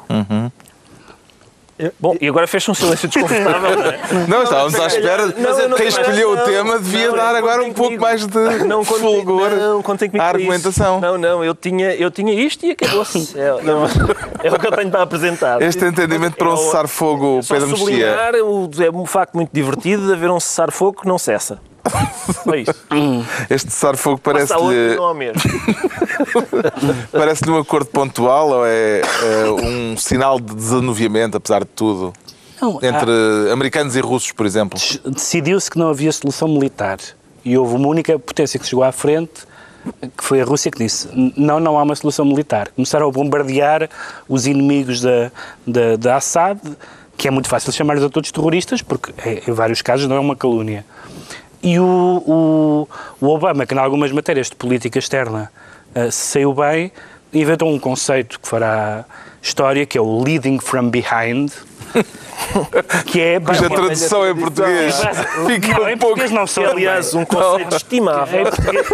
Bom, 1.99 2.17
e 2.21 2.29
agora 2.29 2.47
fez-se 2.47 2.71
um 2.71 2.75
silêncio 2.75 3.09
desconfortável, 3.09 3.77
não 3.77 3.85
é? 3.85 4.27
Não, 4.29 4.43
estávamos 4.43 4.75
à 4.79 4.87
espera. 4.87 5.27
Não, 5.27 5.69
não 5.69 5.77
Quem 5.77 5.89
escolheu 5.89 6.31
o 6.33 6.37
não, 6.37 6.45
tema 6.45 6.79
devia 6.79 7.09
não, 7.09 7.17
dar 7.17 7.33
não 7.33 7.39
agora 7.39 7.63
um 7.63 7.73
pouco 7.73 7.99
mais 8.01 8.27
de 8.27 8.39
Não 8.67 8.85
contem, 8.85 9.03
fulgor 9.03 9.51
não, 9.51 9.83
contem 9.83 10.09
comigo 10.11 10.25
à 10.25 10.29
argumentação. 10.29 11.01
Não, 11.01 11.19
não, 11.19 11.45
eu 11.45 11.55
tinha, 11.55 11.95
eu 11.95 12.11
tinha 12.11 12.33
isto 12.35 12.65
e 12.67 12.71
acabou-se. 12.73 13.33
É, 13.43 13.63
não, 13.63 13.85
é 14.43 14.51
o 14.51 14.59
que 14.59 14.67
eu 14.67 14.73
tenho 14.73 14.91
para 14.91 15.03
apresentar. 15.03 15.61
Este 15.63 15.85
entendimento 15.85 16.37
para 16.37 16.51
um 16.51 16.55
É 16.55 16.57
cessar-fogo, 16.57 17.43
Só 17.43 17.55
Pedro 17.55 17.71
Mexia. 17.71 17.85
sublinhar 17.87 18.35
o, 18.35 18.71
é 18.81 18.91
um 18.91 19.07
facto 19.07 19.35
muito 19.35 19.51
divertido 19.53 20.07
de 20.07 20.13
haver 20.13 20.31
um 20.31 20.39
cessar-fogo 20.39 21.01
que 21.01 21.09
não 21.09 21.19
cessa. 21.19 21.59
Isso. 22.57 22.75
Este 23.51 23.71
cessar-fogo 23.71 24.21
parece-lhe 24.21 24.97
não 24.97 25.05
ao 25.05 25.15
mesmo. 25.15 25.41
parece 27.11 27.49
um 27.49 27.59
acordo 27.59 27.87
pontual 27.91 28.51
ou 28.51 28.67
é, 28.67 29.01
é, 29.01 29.51
um 29.51 29.97
sinal 29.97 30.39
de 30.39 30.55
desanuviamento, 30.55 31.37
apesar 31.37 31.61
de 31.61 31.71
tudo? 31.75 32.13
Não, 32.61 32.79
Entre 32.83 33.51
americanos 33.53 33.97
e 33.97 34.01
russos, 34.01 34.31
por 34.33 34.47
exemplo. 34.47 34.79
decidiu-se 35.05 35.69
que 35.71 35.79
não 35.79 35.89
havia 35.89 36.13
solução 36.13 36.47
militar. 36.47 36.99
E 37.45 37.59
houve 37.59 37.75
uma 37.75 37.89
única 37.89 38.17
potência 38.19 38.59
que 38.59 38.67
chegou 38.67 38.85
à 38.85 38.93
frente, 38.93 39.45
que 40.17 40.23
foi 40.23 40.41
a 40.41 40.45
Rússia, 40.45 40.71
que 40.71 40.79
disse: 40.79 41.09
não, 41.37 41.59
não 41.59 41.77
há 41.77 41.83
uma 41.83 41.97
solução 41.97 42.25
militar. 42.25 42.69
Começaram 42.69 43.09
a 43.09 43.11
bombardear 43.11 43.91
os 44.29 44.47
inimigos 44.47 45.01
da, 45.01 45.33
da, 45.67 45.97
da 45.97 46.17
Assad, 46.17 46.61
que 47.17 47.27
é 47.27 47.31
muito 47.31 47.49
fácil 47.49 47.73
chamar-los 47.73 48.05
a 48.05 48.09
todos 48.09 48.31
terroristas, 48.31 48.81
porque 48.81 49.13
é, 49.19 49.43
em 49.49 49.53
vários 49.53 49.83
casos 49.83 50.07
não 50.07 50.17
é 50.17 50.21
uma 50.21 50.37
calúnia. 50.37 50.85
E 51.63 51.79
o, 51.79 51.87
o, 52.27 52.89
o 53.21 53.29
Obama, 53.29 53.65
que 53.65 53.75
em 53.75 53.79
algumas 53.79 54.11
matérias 54.11 54.49
de 54.49 54.57
política 54.57 54.99
externa 54.99 55.51
se 56.11 56.33
saiu 56.33 56.55
bem, 56.55 56.91
inventou 57.33 57.73
um 57.73 57.79
conceito 57.79 58.41
que 58.41 58.49
fará 58.49 59.05
história, 59.41 59.87
que 59.87 59.97
é 59.97 60.01
o 60.01 60.23
leading 60.23 60.59
from 60.59 60.91
behind, 60.91 61.53
que 63.07 63.21
é... 63.21 63.41
Cuja 63.41 63.69
tradução 63.69 64.29
em 64.31 64.35
português 64.37 64.95
fica 65.47 65.69
Não, 65.79 65.89
em 65.89 65.95
um 65.95 65.99
pouco. 65.99 66.15
português 66.17 66.31
não 66.31 66.47
sou 66.47 66.67
Aliás, 66.67 67.15
um 67.15 67.25
conceito 67.25 67.77
estimável. 67.77 68.41
em 68.41 68.45
português, 68.45 68.87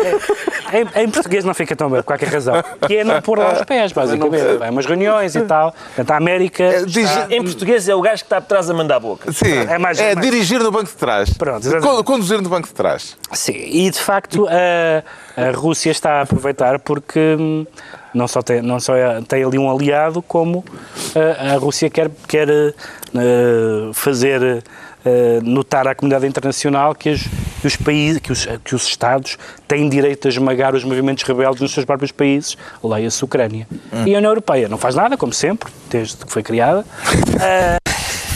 em- 0.72 1.02
em 1.02 1.08
português 1.10 1.44
não 1.44 1.54
fica 1.54 1.74
tão 1.76 1.88
bem, 1.90 2.00
por 2.00 2.06
qualquer 2.06 2.28
razão. 2.28 2.54
Que 2.86 2.98
é 2.98 3.04
não 3.04 3.20
pôr 3.22 3.38
lá 3.38 3.52
os 3.54 3.62
pés, 3.64 3.92
basicamente. 3.92 4.56
Vai 4.58 4.70
umas 4.70 4.86
reuniões 4.86 5.34
e 5.34 5.40
tal. 5.42 5.72
Portanto, 5.72 6.10
a 6.10 6.16
América. 6.16 6.62
É, 6.64 6.82
diz- 6.84 7.08
está- 7.08 7.26
Em 7.30 7.42
português 7.42 7.88
é 7.88 7.94
o 7.94 8.00
gajo 8.00 8.16
que 8.22 8.26
está 8.26 8.40
por 8.40 8.48
trás 8.48 8.68
a 8.70 8.74
mandar 8.74 8.96
a 8.96 9.00
boca. 9.00 9.32
Sim, 9.32 9.52
É 9.68 9.78
mais- 9.78 9.98
é 9.98 10.14
mais- 10.14 10.26
dirigir 10.26 10.60
no 10.60 10.70
banco 10.70 10.86
de 10.86 10.96
trás. 10.96 11.32
Pronto. 11.32 11.68
Conduzir 12.04 12.40
no 12.42 12.48
banco 12.48 12.68
de 12.68 12.74
trás. 12.74 13.16
Sim, 13.32 13.52
e 13.56 13.90
de 13.90 13.98
facto 13.98 14.46
a, 14.48 15.02
a 15.46 15.50
Rússia 15.56 15.90
está 15.90 16.14
a 16.18 16.22
aproveitar 16.22 16.78
porque 16.80 17.36
hum, 17.38 17.66
não 18.12 18.26
só 18.26 18.42
tem, 18.42 18.60
não 18.62 18.80
só 18.80 18.94
é- 18.96 19.20
tem 19.22 19.44
ali 19.44 19.58
um 19.58 19.70
aliado, 19.70 20.20
como 20.22 20.58
uh, 20.60 21.54
a 21.54 21.56
Rússia 21.58 21.88
quer, 21.88 22.10
quer 22.26 22.48
uh, 22.48 23.92
fazer 23.94 24.40
uh, 24.42 25.42
notar 25.44 25.86
à 25.86 25.94
comunidade 25.94 26.26
internacional 26.26 26.94
que, 26.94 27.10
as- 27.10 27.22
que 27.60 27.66
os 27.66 27.76
países, 27.76 28.18
que 28.20 28.32
os, 28.32 28.46
que 28.64 28.74
os 28.74 28.86
Estados 28.86 29.38
têm 29.66 29.88
direito 29.88 30.26
a 30.26 30.30
esmagar 30.30 30.74
os 30.74 30.82
movimentos 30.84 31.22
rebeldes 31.24 31.60
nos 31.60 31.72
seus 31.72 31.84
próprios 31.86 32.10
países, 32.12 32.56
leia-se 32.82 33.22
Ucrânia. 33.24 33.66
E 34.06 34.14
a 34.14 34.18
União 34.18 34.30
Europeia 34.30 34.68
não 34.68 34.78
faz 34.78 34.94
nada, 34.94 35.16
como 35.16 35.32
sempre, 35.32 35.70
desde 35.90 36.16
que 36.24 36.32
foi 36.32 36.42
criada. 36.42 36.84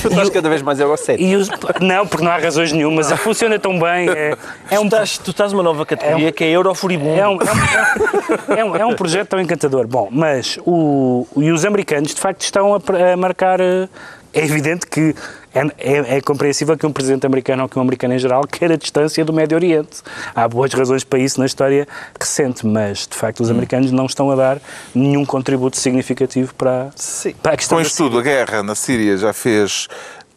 Tu 0.03 0.09
estás 0.09 0.29
cada 0.31 0.49
vez 0.49 0.61
mais 0.63 0.79
egocétrico. 0.81 1.23
E 1.31 1.37
os- 1.37 1.49
não, 1.81 2.07
porque 2.07 2.25
não 2.25 2.33
há 2.33 2.37
razões 2.39 2.73
nenhumas, 2.73 3.11
funciona 3.13 3.59
tão 3.59 3.79
bem. 3.79 4.09
É, 4.11 4.37
é 4.71 4.79
um, 4.81 4.83
Tu 4.83 4.95
estás, 4.95 5.19
tu 5.19 5.31
estás 5.31 5.53
uma 5.53 5.63
nova 5.63 5.87
categoria 5.87 6.31
que 6.33 6.45
é 6.45 6.51
Eurofuribundo. 6.51 7.19
É 7.21 7.29
um, 7.29 7.39
é, 7.41 8.55
um, 8.55 8.57
é, 8.57 8.65
um, 8.65 8.77
é 8.77 8.87
um 8.87 8.95
projeto 8.95 9.29
tão 9.29 9.41
encantador. 9.41 9.87
Bom, 9.87 10.09
mas 10.11 10.59
o, 10.67 11.27
e 11.37 11.51
os 11.51 11.65
americanos, 11.65 12.15
de 12.15 12.21
facto, 12.21 12.43
estão 12.43 12.75
a, 12.75 13.13
a 13.13 13.17
marcar. 13.17 13.61
eh, 13.61 13.89
É 14.35 14.45
evidente 14.45 14.87
que 14.87 15.15
é, 15.55 15.61
é, 15.79 16.17
é 16.17 16.21
compreensível 16.21 16.77
que 16.77 16.87
um 16.87 16.93
presidente 16.93 17.27
americano 17.27 17.63
ou 17.63 17.69
que 17.69 17.79
um 17.79 17.83
americano 17.83 18.15
em 18.15 18.19
geral 18.19 18.47
queira 18.47 18.75
a 18.75 18.77
distância 18.77 19.25
do 19.25 19.33
Médio 19.33 19.57
Oriente. 19.57 20.03
Há 20.35 20.49
boas 20.49 20.73
razões 20.73 21.05
para 21.05 21.19
isso 21.19 21.39
na 21.39 21.47
história 21.47 21.87
recente, 22.19 22.67
mas 22.67 23.07
de 23.07 23.17
facto 23.17 23.41
os 23.41 23.51
americanos 23.51 23.91
não 23.93 24.07
estão 24.07 24.31
a 24.31 24.37
dar 24.37 24.61
nenhum 24.95 25.25
contributo 25.25 25.77
significativo 25.77 26.55
para, 26.55 26.91
Sim. 26.97 27.35
para 27.43 27.53
a 27.53 27.57
questão 27.57 27.77
Com 27.77 27.83
da 27.83 27.89
isto 27.89 27.97
tudo, 27.97 28.19
a 28.19 28.23
guerra 28.23 28.63
na 28.63 28.75
Síria 28.75 29.17
já 29.17 29.33
fez 29.33 29.89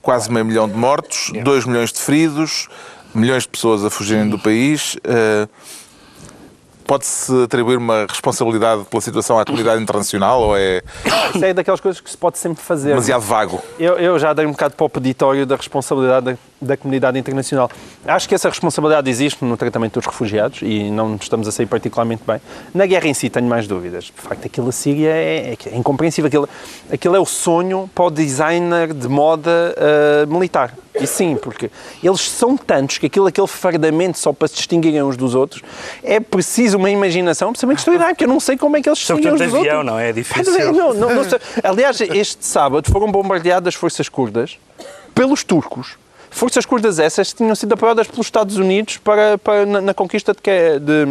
quase 0.02 0.32
meio 0.32 0.46
milhão 0.46 0.70
de 0.70 0.76
mortos, 0.76 1.32
2 1.44 1.66
milhões 1.66 1.92
de 1.92 2.00
feridos, 2.00 2.68
milhões 3.14 3.44
de 3.44 3.50
pessoas 3.50 3.84
a 3.84 3.90
fugirem 3.90 4.30
do 4.30 4.38
país. 4.38 4.98
Eh, 5.04 5.48
Pode-se 6.86 7.44
atribuir 7.44 7.78
uma 7.78 8.06
responsabilidade 8.08 8.86
pela 8.86 9.02
situação 9.02 9.40
à 9.40 9.46
comunidade 9.46 9.82
internacional 9.82 10.42
ou 10.42 10.58
é 10.58 10.82
Isso 11.34 11.44
é 11.44 11.54
daquelas 11.54 11.80
coisas 11.80 12.00
que 12.00 12.10
se 12.10 12.18
pode 12.18 12.38
sempre 12.38 12.64
fazer. 12.64 12.90
demasiado 12.90 13.22
vago? 13.22 13.62
Eu, 13.80 13.98
eu 13.98 14.20
já 14.20 14.34
dei 14.34 14.46
um 14.46 14.52
bocado 14.52 14.76
para 14.76 14.86
o 14.86 14.90
peditório 14.90 15.46
da 15.46 15.56
responsabilidade 15.56 16.26
da, 16.26 16.38
da 16.62 16.78
comunidade 16.78 17.18
internacional. 17.18 17.70
Acho 18.06 18.30
que 18.30 18.36
essa 18.36 18.50
responsabilidade 18.50 19.10
existe 19.10 19.44
no 19.44 19.58
tratamento 19.58 20.00
dos 20.00 20.06
refugiados 20.06 20.60
e 20.62 20.90
não 20.92 21.16
estamos 21.16 21.48
a 21.48 21.52
sair 21.52 21.66
particularmente 21.66 22.24
bem. 22.26 22.40
Na 22.74 22.86
guerra 22.86 23.08
em 23.08 23.14
si 23.14 23.30
tenho 23.30 23.48
mais 23.48 23.68
dúvidas. 23.68 24.06
De 24.06 24.22
facto, 24.22 24.46
aquilo 24.46 24.70
a 24.70 24.72
Síria 24.72 25.10
é, 25.10 25.58
é 25.66 25.76
incompreensível. 25.76 26.28
Aquilo, 26.28 26.50
aquilo 26.92 27.16
é 27.16 27.20
o 27.20 27.26
sonho 27.26 27.90
para 27.94 28.06
o 28.06 28.12
designer 28.12 28.94
de 28.94 29.08
moda 29.08 29.76
ah, 29.78 30.26
militar. 30.28 30.74
E 31.00 31.06
sim, 31.08 31.36
porque 31.36 31.70
eles 32.04 32.22
são 32.22 32.56
tantos 32.56 32.98
que 32.98 33.06
aquilo, 33.08 33.28
aquele 33.28 33.48
fardamento 33.48 34.18
só 34.18 34.32
para 34.32 34.48
se 34.48 34.56
distinguirem 34.56 35.04
uns 35.04 35.18
dos 35.18 35.36
outros, 35.36 35.62
é 36.04 36.20
preciso 36.20 36.78
uma 36.78 36.90
imaginação 36.90 37.50
absolutamente 37.50 37.80
extraordinária, 37.82 38.16
porque 38.16 38.24
eu 38.24 38.30
não 38.30 38.40
sei 38.40 38.58
como 38.58 38.78
é 38.78 38.82
que 38.82 38.88
eles 38.90 39.00
se 39.00 39.06
distinguem 39.14 39.34
uns 39.34 39.40
dos 39.42 39.54
avião, 39.56 39.78
outros. 39.80 39.86
não 39.86 40.00
é? 40.00 40.10
É 40.10 40.14
difícil. 40.14 40.54
Pá, 40.56 40.72
não, 40.72 40.94
não, 40.94 41.10
não. 41.16 41.24
Aliás, 41.64 42.00
este 42.02 42.46
sábado 42.46 42.90
foram 42.92 43.12
bombardeadas 43.12 43.70
as 43.70 43.76
forças 43.76 44.08
curdas 44.10 44.58
pelos 45.14 45.44
turcos 45.44 45.96
Forças 46.30 46.66
curdas 46.66 47.00
essas 47.00 47.32
que 47.32 47.38
tinham 47.38 47.56
sido 47.56 47.72
apoiadas 47.74 48.08
pelos 48.08 48.28
Estados 48.28 48.58
Unidos 48.58 48.98
para, 48.98 49.38
para 49.38 49.66
na, 49.66 49.80
na 49.80 49.94
conquista 49.94 50.34
de, 50.34 50.42
que- 50.42 50.80
de, 50.80 51.06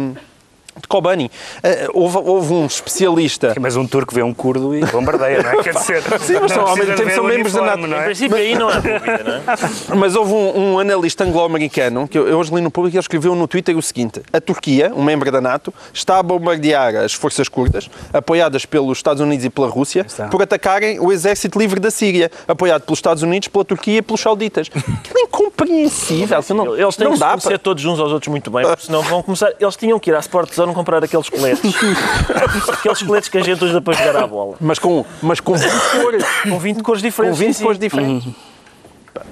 de 0.79 0.87
Kobani. 0.87 1.31
Eh, 1.63 1.87
houve, 1.93 2.17
houve 2.17 2.53
um 2.53 2.65
especialista. 2.65 3.53
Mas 3.59 3.75
um 3.75 3.87
turco 3.87 4.13
vê 4.13 4.21
um 4.23 4.33
curdo 4.33 4.75
e 4.75 4.85
bombardeia, 4.85 5.41
não 5.41 5.49
é? 5.51 5.55
Quer 5.63 5.73
dizer, 5.73 6.03
Sim, 6.19 6.37
mas 6.41 6.51
são- 6.51 6.65
ao 6.67 6.75
mesmo 6.75 6.95
tempo 6.95 7.11
são 7.11 7.23
membros 7.23 7.53
da 7.53 7.61
NATO. 7.61 7.87
não 7.87 7.97
Em 7.97 8.01
é? 8.01 8.05
princípio, 8.05 8.37
aí 8.37 8.55
não 8.55 8.67
há 8.69 8.75
dúvida, 8.75 9.23
não 9.23 9.53
é? 9.53 9.95
Mas 9.95 10.15
houve 10.15 10.33
um, 10.33 10.73
um 10.73 10.79
analista 10.79 11.23
anglo-americano 11.23 12.07
que 12.07 12.17
eu, 12.17 12.27
eu 12.27 12.37
hoje 12.37 12.53
li 12.53 12.61
no 12.61 12.69
público 12.71 12.95
e 12.95 12.97
ele 12.97 13.01
escreveu 13.01 13.35
no 13.35 13.47
Twitter 13.47 13.77
o 13.77 13.81
seguinte: 13.81 14.21
a 14.33 14.41
Turquia, 14.41 14.91
um 14.95 15.03
membro 15.03 15.31
da 15.31 15.39
NATO, 15.41 15.73
está 15.93 16.19
a 16.19 16.23
bombardear 16.23 16.95
as 16.95 17.13
forças 17.13 17.47
curdas, 17.47 17.89
apoiadas 18.13 18.65
pelos 18.65 18.97
Estados 18.97 19.21
Unidos 19.21 19.45
e 19.45 19.49
pela 19.49 19.67
Rússia, 19.67 20.05
Está. 20.07 20.27
por 20.27 20.41
atacarem 20.41 20.99
o 20.99 21.11
exército 21.11 21.57
livre 21.57 21.79
da 21.79 21.89
Síria, 21.91 22.29
apoiado 22.47 22.81
pelos 22.83 22.99
Estados 22.99 23.23
Unidos, 23.23 23.47
pela 23.47 23.63
Turquia 23.65 23.97
e 23.99 24.01
pelos 24.01 24.21
sauditas. 24.21 24.69
Aquilo 24.75 25.19
é 25.19 25.27
incompreensível. 25.65 26.39
aquilo 26.39 26.65
não, 26.65 26.77
Eles 26.77 26.95
têm 26.95 27.05
não 27.05 27.13
que 27.13 27.17
se 27.19 27.25
conhecer 27.25 27.49
para... 27.49 27.59
todos 27.59 27.85
uns 27.85 27.99
aos 27.99 28.11
outros 28.11 28.29
muito 28.29 28.49
bem, 28.51 28.65
porque 28.65 28.85
senão 28.85 29.01
vão 29.01 29.21
começar. 29.21 29.51
Eles 29.59 29.75
tinham 29.75 29.99
que 29.99 30.09
ir 30.09 30.15
à 30.15 30.19
Sport 30.19 30.53
Zone 30.53 30.73
comprar 30.73 31.03
aqueles 31.03 31.29
coletes. 31.29 31.75
aqueles 32.73 33.03
coletes 33.03 33.29
que 33.29 33.37
a 33.37 33.43
gente 33.43 33.63
usa 33.63 33.81
para 33.81 33.93
jogar 33.93 34.23
à 34.23 34.27
bola. 34.27 34.55
Mas 34.59 34.79
com, 34.79 35.05
mas 35.21 35.39
com 35.39 35.53
20 35.53 35.71
cores. 36.01 36.25
Com 36.43 36.59
20 36.59 36.83
cores 36.83 37.01
Com 37.01 37.07
diferentes. 37.07 37.39
20 37.39 37.53
sim, 37.53 37.63
cores 37.63 37.77
sim. 37.77 37.81
diferentes. 37.81 38.33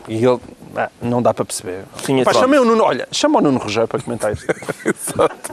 E 0.07 0.15
ele. 0.25 0.39
ah, 0.75 0.89
não 1.01 1.21
dá 1.21 1.33
para 1.33 1.45
perceber. 1.45 1.83
Tinha 2.03 2.23
Pá, 2.23 2.31
de 2.31 2.39
chamei 2.39 2.59
o 2.59 2.65
Nuno. 2.65 2.83
Olha, 2.83 3.07
chama 3.11 3.39
o 3.39 3.41
Nuno 3.41 3.59
Rogério 3.59 3.87
para 3.87 4.01
comentar 4.01 4.33
isto. 4.33 4.45
Exato. 4.85 5.51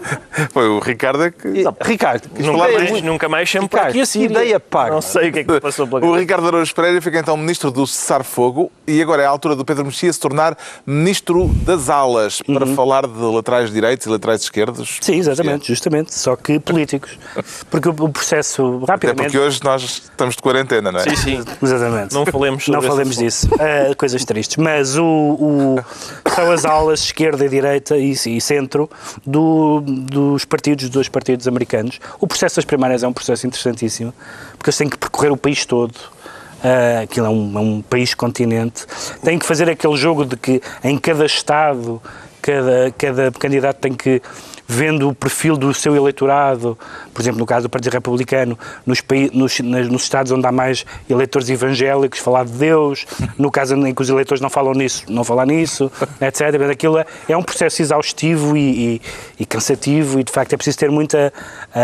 Foi 0.52 0.68
o 0.68 0.78
Ricardo 0.78 1.24
é 1.24 1.30
que. 1.30 1.48
E, 1.48 1.64
Ricardo, 1.82 2.28
Nunca 2.38 2.58
mais, 2.58 2.90
muito- 2.90 3.04
nunca 3.06 3.28
mais 3.28 3.48
chamo 3.48 3.68
para 3.68 3.80
Ricardo, 3.80 3.90
aqui 3.92 4.00
a 4.00 4.06
Síria. 4.06 4.26
ideia 4.26 4.60
parva. 4.60 4.94
Não 4.94 5.02
sei 5.02 5.28
o 5.28 5.32
que 5.32 5.38
é 5.40 5.44
que 5.44 5.60
passou 5.60 5.86
pela 5.86 6.00
O. 6.06 6.16
Ricardo 6.16 6.46
Araújo 6.48 6.74
Pereira 6.74 7.00
fica 7.02 7.18
então 7.18 7.36
ministro 7.36 7.70
do 7.70 7.86
cessar-fogo 7.86 8.70
e 8.86 9.00
agora 9.02 9.22
é 9.22 9.26
a 9.26 9.28
altura 9.28 9.54
do 9.56 9.64
Pedro 9.64 9.84
Mexia 9.84 10.12
se 10.12 10.18
tornar 10.20 10.56
ministro 10.86 11.48
das 11.64 11.88
alas 11.88 12.40
para 12.42 12.66
falar 12.68 13.06
de 13.06 13.18
laterais 13.18 13.70
direitos 13.72 14.06
e 14.06 14.10
laterais 14.10 14.42
esquerdos. 14.42 14.98
Sim, 15.00 15.16
exatamente, 15.18 15.66
justamente. 15.68 16.14
Só 16.14 16.36
que 16.36 16.58
políticos. 16.58 17.18
Porque 17.70 17.88
o 17.88 18.08
processo, 18.08 18.80
Até 18.82 18.92
rapidamente... 18.92 19.22
porque 19.24 19.38
hoje 19.38 19.60
nós 19.62 19.82
estamos 19.82 20.34
de 20.36 20.42
quarentena, 20.42 20.90
não 20.92 21.00
é? 21.00 21.04
Sim, 21.04 21.16
sim. 21.16 21.44
Exatamente. 21.62 22.12
Não 22.14 22.26
falemos 22.26 22.66
Não 22.68 22.82
falemos 22.82 23.16
disso. 23.16 23.48
Ah, 23.58 23.94
coisas 23.94 24.19
tristes. 24.24 24.56
Mas 24.56 24.96
o, 24.96 25.04
o- 25.04 25.76
são 26.34 26.50
as 26.50 26.64
aulas 26.64 27.00
esquerda 27.00 27.44
e 27.44 27.48
direita 27.48 27.96
e, 27.96 28.12
e 28.12 28.40
centro 28.40 28.88
do- 29.26 29.80
dos 29.80 30.44
partidos, 30.44 30.84
dos 30.84 30.90
dois 30.90 31.08
partidos 31.08 31.46
americanos. 31.48 32.00
O 32.20 32.26
processo 32.26 32.56
das 32.56 32.64
primárias 32.64 33.02
é 33.02 33.08
um 33.08 33.12
processo 33.12 33.46
interessantíssimo, 33.46 34.12
porque 34.56 34.70
eles 34.70 34.76
têm 34.78 34.88
que 34.88 34.98
percorrer 34.98 35.32
o 35.32 35.36
país 35.36 35.64
todo. 35.64 35.94
Ah, 36.62 37.00
aquilo 37.04 37.26
é 37.26 37.30
um, 37.30 37.58
é 37.58 37.60
um 37.60 37.80
país-continente. 37.82 38.84
Têm 39.24 39.38
que 39.38 39.46
fazer 39.46 39.68
aquele 39.70 39.96
jogo 39.96 40.24
de 40.26 40.36
que 40.36 40.60
em 40.84 40.98
cada 40.98 41.24
estado, 41.24 42.00
cada, 42.42 42.92
cada 42.98 43.30
candidato 43.32 43.78
tem 43.78 43.94
que 43.94 44.20
vendo 44.72 45.08
o 45.08 45.14
perfil 45.14 45.56
do 45.56 45.74
seu 45.74 45.96
eleitorado, 45.96 46.78
por 47.12 47.20
exemplo, 47.20 47.40
no 47.40 47.46
caso 47.46 47.66
do 47.66 47.70
Partido 47.70 47.92
Republicano, 47.92 48.56
nos, 48.86 49.02
nos, 49.32 49.58
nos 49.60 50.02
estados 50.02 50.30
onde 50.30 50.46
há 50.46 50.52
mais 50.52 50.86
eleitores 51.08 51.50
evangélicos, 51.50 52.20
falar 52.20 52.44
de 52.44 52.52
Deus, 52.52 53.04
no 53.36 53.50
caso 53.50 53.74
em 53.74 53.92
que 53.92 54.00
os 54.00 54.08
eleitores 54.08 54.40
não 54.40 54.48
falam 54.48 54.72
nisso, 54.72 55.04
não 55.08 55.24
falar 55.24 55.44
nisso, 55.44 55.90
etc. 56.20 56.50
Portanto, 56.50 56.70
Aquilo 56.70 56.98
é, 56.98 57.06
é 57.28 57.36
um 57.36 57.42
processo 57.42 57.82
exaustivo 57.82 58.56
e, 58.56 58.60
e- 58.96 59.00
e 59.40 59.44
cansativo 59.46 60.20
e, 60.20 60.24
de 60.24 60.30
facto, 60.30 60.52
é 60.52 60.56
preciso 60.56 60.78
ter 60.78 60.90
muita 60.90 61.32
ah, 61.74 61.80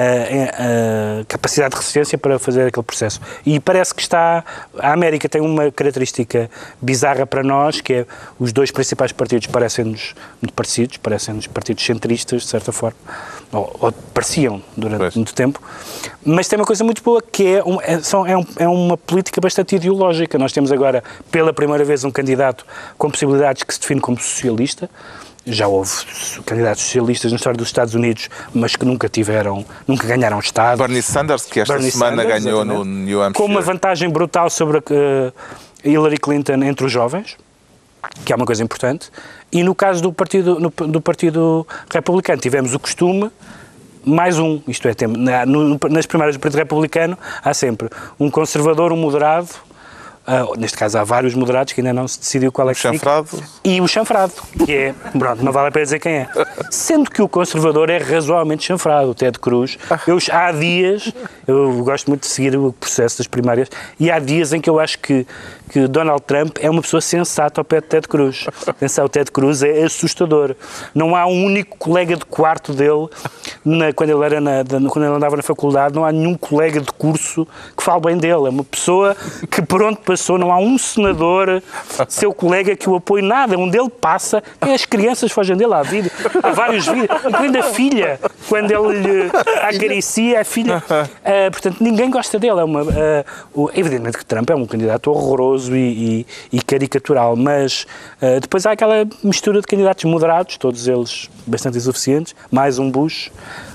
ah, 0.53 1.25
capacidade 1.27 1.71
de 1.73 1.77
resistência 1.77 2.17
para 2.17 2.39
fazer 2.39 2.67
aquele 2.69 2.85
processo. 2.85 3.21
E 3.45 3.59
parece 3.59 3.95
que 3.95 4.03
está... 4.03 4.45
A 4.79 4.93
América 4.93 5.29
tem 5.29 5.41
uma 5.41 5.73
característica 5.73 6.49
bizarra 6.81 7.27
para 7.27 7.43
nós, 7.43 7.81
que 7.81 7.93
é 7.93 8.07
os 8.39 8.53
dois 8.53 8.71
principais 8.71 9.11
partidos 9.13 9.47
parecem-nos 9.49 10.15
muito 10.41 10.53
parecidos, 10.55 10.97
parecem-nos 10.99 11.47
partidos 11.49 11.85
centristas, 11.85 12.43
de 12.43 12.49
certa 12.49 12.73
forma, 12.77 12.97
ou, 13.53 13.77
ou 13.81 13.93
pareciam 14.15 14.63
durante 14.77 14.99
Pois. 14.99 15.15
muito 15.17 15.35
tempo, 15.35 15.61
mas 16.25 16.47
tem 16.49 16.59
uma 16.59 16.65
coisa 16.67 16.85
muito 16.85 17.03
boa 17.03 17.21
que 17.23 17.57
é, 17.57 17.65
um- 17.65 17.81
é, 17.81 18.01
são- 18.01 18.27
é 18.27 18.37
um- 18.37 18.47
é 18.57 18.69
uma 18.69 18.97
política 18.97 19.41
bastante 19.41 19.77
ideológica. 19.77 20.39
Nós 20.39 20.53
temos 20.53 20.71
agora, 20.71 21.03
pela 21.31 21.53
primeira 21.53 21.85
vez, 21.85 22.05
um 22.05 22.11
candidato 22.11 22.65
com 22.99 23.11
possibilidades 23.11 23.63
que 23.63 23.73
se 23.75 23.81
define 23.81 24.01
como 24.01 24.19
socialista. 24.21 24.89
Já 25.49 25.69
houve 25.69 25.93
candidatos 26.45 26.83
socialistas 26.83 27.31
na 27.31 27.37
história 27.37 27.57
dos 27.57 27.69
Estados 27.69 27.95
Unidos, 27.95 28.29
mas 28.53 28.75
que 28.75 28.85
nunca 28.85 29.09
tiveram, 29.09 29.65
nunca 29.87 30.05
ganharam 30.05 30.41
Estado. 30.41 30.77
Bernie 30.79 31.01
Sanders, 31.01 31.45
que 31.45 31.61
esta 31.61 31.75
Bernie 31.75 31.93
semana 31.93 32.23
Sanders, 32.23 32.43
ganhou 32.45 32.65
no. 32.65 32.85
New 32.85 33.23
Hampshire. 33.23 33.35
Com 33.47 33.53
uma 33.53 33.61
vantagem 33.61 34.09
brutal 34.11 34.51
sobre 34.51 34.79
a 34.79 34.83
eh, 34.91 35.33
Hillary 35.85 36.17
Clinton 36.19 36.65
entre 36.65 36.85
os 36.87 36.91
jovens, 36.91 37.37
que 38.25 38.33
é 38.33 38.37
uma 38.37 38.45
coisa 38.45 38.61
importante. 38.65 39.09
E 39.53 39.63
no 39.63 39.75
caso 39.75 40.03
do 40.03 40.13
Partido, 40.13 40.59
no- 40.59 40.89
do 40.89 41.01
partido 41.01 41.67
Republicano, 41.91 42.41
tivemos 42.41 42.75
o 42.75 42.79
costume, 42.79 43.31
mais 44.05 44.39
um, 44.39 44.61
isto 44.69 44.87
é, 44.89 44.95
tem- 44.95 45.09
na- 45.09 45.47
no- 45.47 45.79
nas 45.91 46.07
primárias 46.07 46.37
do 46.37 46.41
Partido 46.41 46.59
Republicano, 46.59 47.17
há 47.45 47.55
sempre 47.55 47.89
um 48.19 48.31
conservador, 48.31 48.93
um 48.93 48.97
moderado, 48.97 49.49
ah, 50.27 50.45
neste 50.59 50.77
caso 50.77 50.99
há 50.99 51.05
vários 51.05 51.35
moderados 51.35 51.73
que 51.73 51.81
ainda 51.81 51.93
não 51.93 52.09
se 52.09 52.19
decidiu 52.19 52.51
qual 52.51 52.69
é 52.69 52.75
que 52.75 52.81
fica. 52.81 52.93
chanfrado. 52.93 53.29
E 53.65 53.81
o 53.81 53.87
chanfrado, 53.87 54.33
que 54.65 54.73
é, 54.75 54.95
pronto, 55.17 55.45
não 55.45 55.53
vale 55.53 55.69
a 55.69 55.71
pena 55.71 55.85
dizer 55.85 56.01
quem 56.01 56.13
é. 56.15 56.29
Sendo 56.69 57.09
que 57.11 57.23
o 57.23 57.29
conservador 57.29 57.89
é 57.91 57.99
razoavelmente 57.99 58.65
chanfrado, 58.65 59.11
o 59.11 59.15
Ted 59.15 59.39
Cruz. 59.39 59.79
Eu, 60.07 60.19
há 60.33 60.51
dias, 60.51 61.13
eu 61.47 61.73
gosto 61.85 62.09
muito 62.09 62.23
de 62.23 62.27
seguir 62.29 62.57
o 62.57 62.73
processo 62.73 63.19
das 63.19 63.29
primárias, 63.29 63.69
e 64.01 64.11
há 64.11 64.19
dias 64.19 64.53
em 64.53 64.61
que 64.61 64.69
eu 64.69 64.81
acho 64.81 64.99
que, 64.99 65.25
que 65.71 65.87
Donald 65.89 66.23
Trump 66.23 66.59
é 66.61 66.71
uma 66.71 66.81
pessoa 66.83 67.01
sensata 67.01 67.61
ao 67.61 67.65
pé 67.65 67.81
de 67.81 67.87
Ted 67.89 68.07
Cruz. 68.09 68.47
Atenção, 68.67 69.05
o 69.05 69.09
Ted 69.09 69.31
Cruz 69.31 69.63
é 69.63 69.83
assustador. 69.85 70.55
Não 70.95 71.15
há 71.17 71.27
um 71.27 71.45
único 71.45 71.77
colega 71.77 72.17
de 72.17 72.25
quarto 72.25 72.73
dele, 72.73 73.09
na- 73.65 73.93
quando, 73.93 74.11
ele 74.11 74.25
era 74.25 74.41
na, 74.41 74.63
da- 74.63 74.79
quando 74.89 75.05
ele 75.07 75.15
andava 75.15 75.37
na 75.37 75.43
faculdade, 75.43 75.95
não 75.95 76.05
há 76.05 76.13
nenhum 76.13 76.35
colega 76.37 76.81
de 76.81 76.93
curso 76.93 77.47
que 77.77 77.83
fale 77.83 78.01
bem 78.01 78.17
dele. 78.17 78.47
É 78.47 78.51
uma 78.51 78.65
pessoa 78.65 79.17
que 79.51 79.61
por 79.63 79.83
onde 79.83 79.99
passou, 79.99 80.39
não 80.39 80.53
há 80.53 80.59
um 80.59 80.79
senador, 80.79 81.63
seu 82.09 82.33
colega 82.33 82.77
que 82.77 82.89
o 82.89 82.97
apoie 82.97 83.23
nada. 83.23 83.59
Onde 83.59 83.77
ele 83.79 83.91
passa, 83.91 84.43
até 84.61 84.75
as 84.75 84.85
crianças 84.85 85.33
fogem 85.33 85.57
dele. 85.57 85.75
Há, 85.75 85.83
vídeo, 85.83 86.11
há 86.43 86.53
vários 86.53 86.87
vídeos, 86.87 87.09
incluindo 87.27 87.59
a 87.59 87.63
filha, 87.63 88.21
quando 88.49 88.71
ele 88.71 89.01
lhe 89.01 89.31
acaricia 89.63 90.41
a 90.41 90.45
filha. 90.45 90.83
Ah, 90.89 91.51
portanto, 91.51 91.79
ninguém 91.81 92.11
gosta 92.11 92.39
dele. 92.39 92.61
É 92.61 92.65
uma, 92.65 92.83
o- 93.55 93.71
evidentemente 93.75 94.19
que 94.19 94.25
Trump 94.25 94.49
é 94.51 94.55
um 94.55 94.67
candidato 94.67 95.11
horroroso 95.11 95.56
e, 95.69 95.73
e- 95.73 96.27
e 96.53 96.63
caricatural, 96.63 97.35
mas 97.37 97.87
ah, 98.21 98.39
depois 98.41 98.67
há 98.67 98.73
aquela 98.73 99.07
mistura 99.25 99.61
de 99.61 99.67
candidatos 99.67 100.05
moderados, 100.05 100.57
todos 100.57 100.87
eles 100.89 101.29
bastante 101.47 101.79
insuficientes, 101.79 102.35
mais 102.51 102.79
um 102.79 102.91
Bush. 102.91 103.31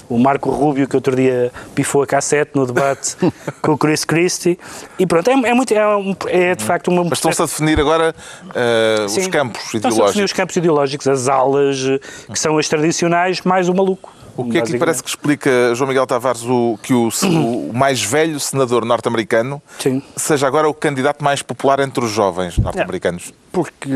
O 0.09 0.17
Marco 0.19 0.49
Rubio, 0.49 0.89
que 0.89 0.95
outro 0.97 1.15
dia 1.15 1.53
pifou 1.73 2.03
a 2.03 2.05
cassete 2.07 2.51
no 2.53 2.65
debate 2.65 3.15
com 3.61 3.71
o 3.71 3.77
Chris 3.77 4.03
Christie. 4.03 4.59
E 4.99 5.07
pronto, 5.07 5.29
é, 5.29 5.31
é 5.31 5.53
muito, 5.53 5.73
é, 5.73 5.95
um- 5.95 6.13
é 6.27 6.53
de 6.53 6.65
facto 6.65 6.89
uma. 6.89 7.01
Mas 7.05 7.13
estão-se 7.19 7.41
a 7.41 7.45
definir 7.45 7.79
agora 7.79 8.13
eh, 8.53 9.05
os 9.05 9.27
campos 9.27 9.61
Estão-se 9.73 9.77
a 9.77 9.79
definir 9.79 9.93
ideológicos. 9.93 10.23
os 10.25 10.33
campos 10.33 10.55
ideológicos, 10.57 11.07
as 11.07 11.29
alas, 11.29 11.77
eh, 11.85 11.99
que 12.29 12.37
são 12.37 12.57
as 12.57 12.67
tradicionais, 12.67 13.39
mais 13.43 13.69
o 13.69 13.73
maluco. 13.73 14.13
O 14.37 14.45
que 14.45 14.57
é 14.57 14.61
que 14.61 14.71
lhe 14.71 14.79
parece 14.79 15.03
que 15.03 15.09
explica, 15.09 15.73
João 15.75 15.87
Miguel 15.87 16.07
Tavares, 16.07 16.43
o, 16.43 16.79
que 16.81 16.93
o, 16.93 17.09
o 17.09 17.73
mais 17.75 18.01
velho 18.01 18.39
senador 18.39 18.85
norte-americano 18.85 19.61
seja 20.15 20.47
agora 20.47 20.67
o 20.67 20.73
candidato 20.73 21.23
mais 21.23 21.41
popular 21.41 21.79
entre 21.79 22.03
os 22.03 22.11
jovens 22.11 22.57
norte-americanos? 22.57 23.33
Porque, 23.51 23.89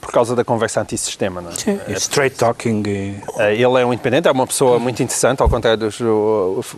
por 0.00 0.12
causa 0.12 0.36
da 0.36 0.44
conversa 0.44 0.80
antissistema, 0.80 1.40
não 1.40 1.50
é? 1.50 1.92
É 1.92 1.92
straight 1.94 2.36
talking. 2.36 2.82
e- 2.86 3.16
Eh, 3.38 3.54
Ele 3.54 3.80
é 3.80 3.84
um 3.84 3.92
independente, 3.92 4.28
é 4.28 4.30
uma 4.30 4.46
pessoa 4.46 4.78
muito 4.78 5.02
interessante, 5.02 5.42
ao 5.42 5.48
contrário 5.48 5.76
dos. 5.78 5.98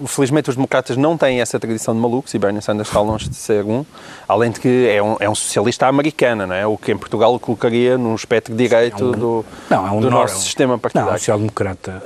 Felizmente, 0.06 0.48
os 0.48 0.56
democratas 0.56 0.96
não 0.96 1.18
têm 1.18 1.42
essa 1.42 1.58
tradição 1.60 1.94
de 1.94 2.00
malucos 2.00 2.32
e 2.32 2.38
Bernie 2.38 2.62
Sanders 2.62 2.88
está 2.88 3.00
longe 3.00 3.28
de 3.28 3.36
ser 3.36 3.62
um. 3.64 3.84
Além 4.26 4.50
de 4.50 4.58
que 4.60 4.88
é 4.88 5.02
um, 5.02 5.16
é 5.20 5.28
um 5.28 5.34
socialista 5.34 5.86
americano, 5.86 6.46
não 6.46 6.54
é? 6.54 6.66
O 6.66 6.78
que 6.78 6.92
em 6.92 6.96
Portugal 6.96 7.34
o 7.34 7.38
colocaria 7.38 7.98
num 7.98 8.14
espectro 8.14 8.54
direito 8.54 9.12
do, 9.12 9.44
Não, 9.68 9.86
é 9.86 9.90
um 9.90 10.00
do 10.00 10.10
nor- 10.10 10.20
nosso 10.22 10.40
sistema 10.42 10.68
Não, 10.68 10.74
é 10.74 10.76
um 10.76 10.80
partidário. 10.80 11.10
social-democrata. 11.12 12.02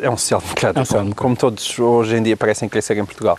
É 0.00 0.10
um 0.10 0.16
social-democrata, 0.16 0.80
É 0.80 0.82
um 0.82 0.84
como- 0.84 0.86
social-democrata. 0.86 1.22
como 1.22 1.36
todos 1.36 1.78
hoje 1.78 2.16
em 2.16 2.22
dia 2.24 2.36
parecem 2.36 2.68
querer 2.68 2.82
ser 2.82 2.96
em 2.96 3.04
Portugal. 3.04 3.38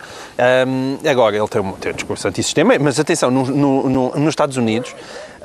Agora, 1.10 1.36
ele 1.36 1.48
tem 1.48 1.62
um, 1.62 1.72
tem 1.74 1.92
um 1.92 1.96
discurso 1.96 2.26
antissistema, 2.28 2.74
mas 2.80 3.00
atenção, 3.00 3.30
no- 3.30 3.46
no- 3.48 3.90
no- 3.90 4.10
nos 4.16 4.30
Estados 4.30 4.56
Unidos, 4.58 4.96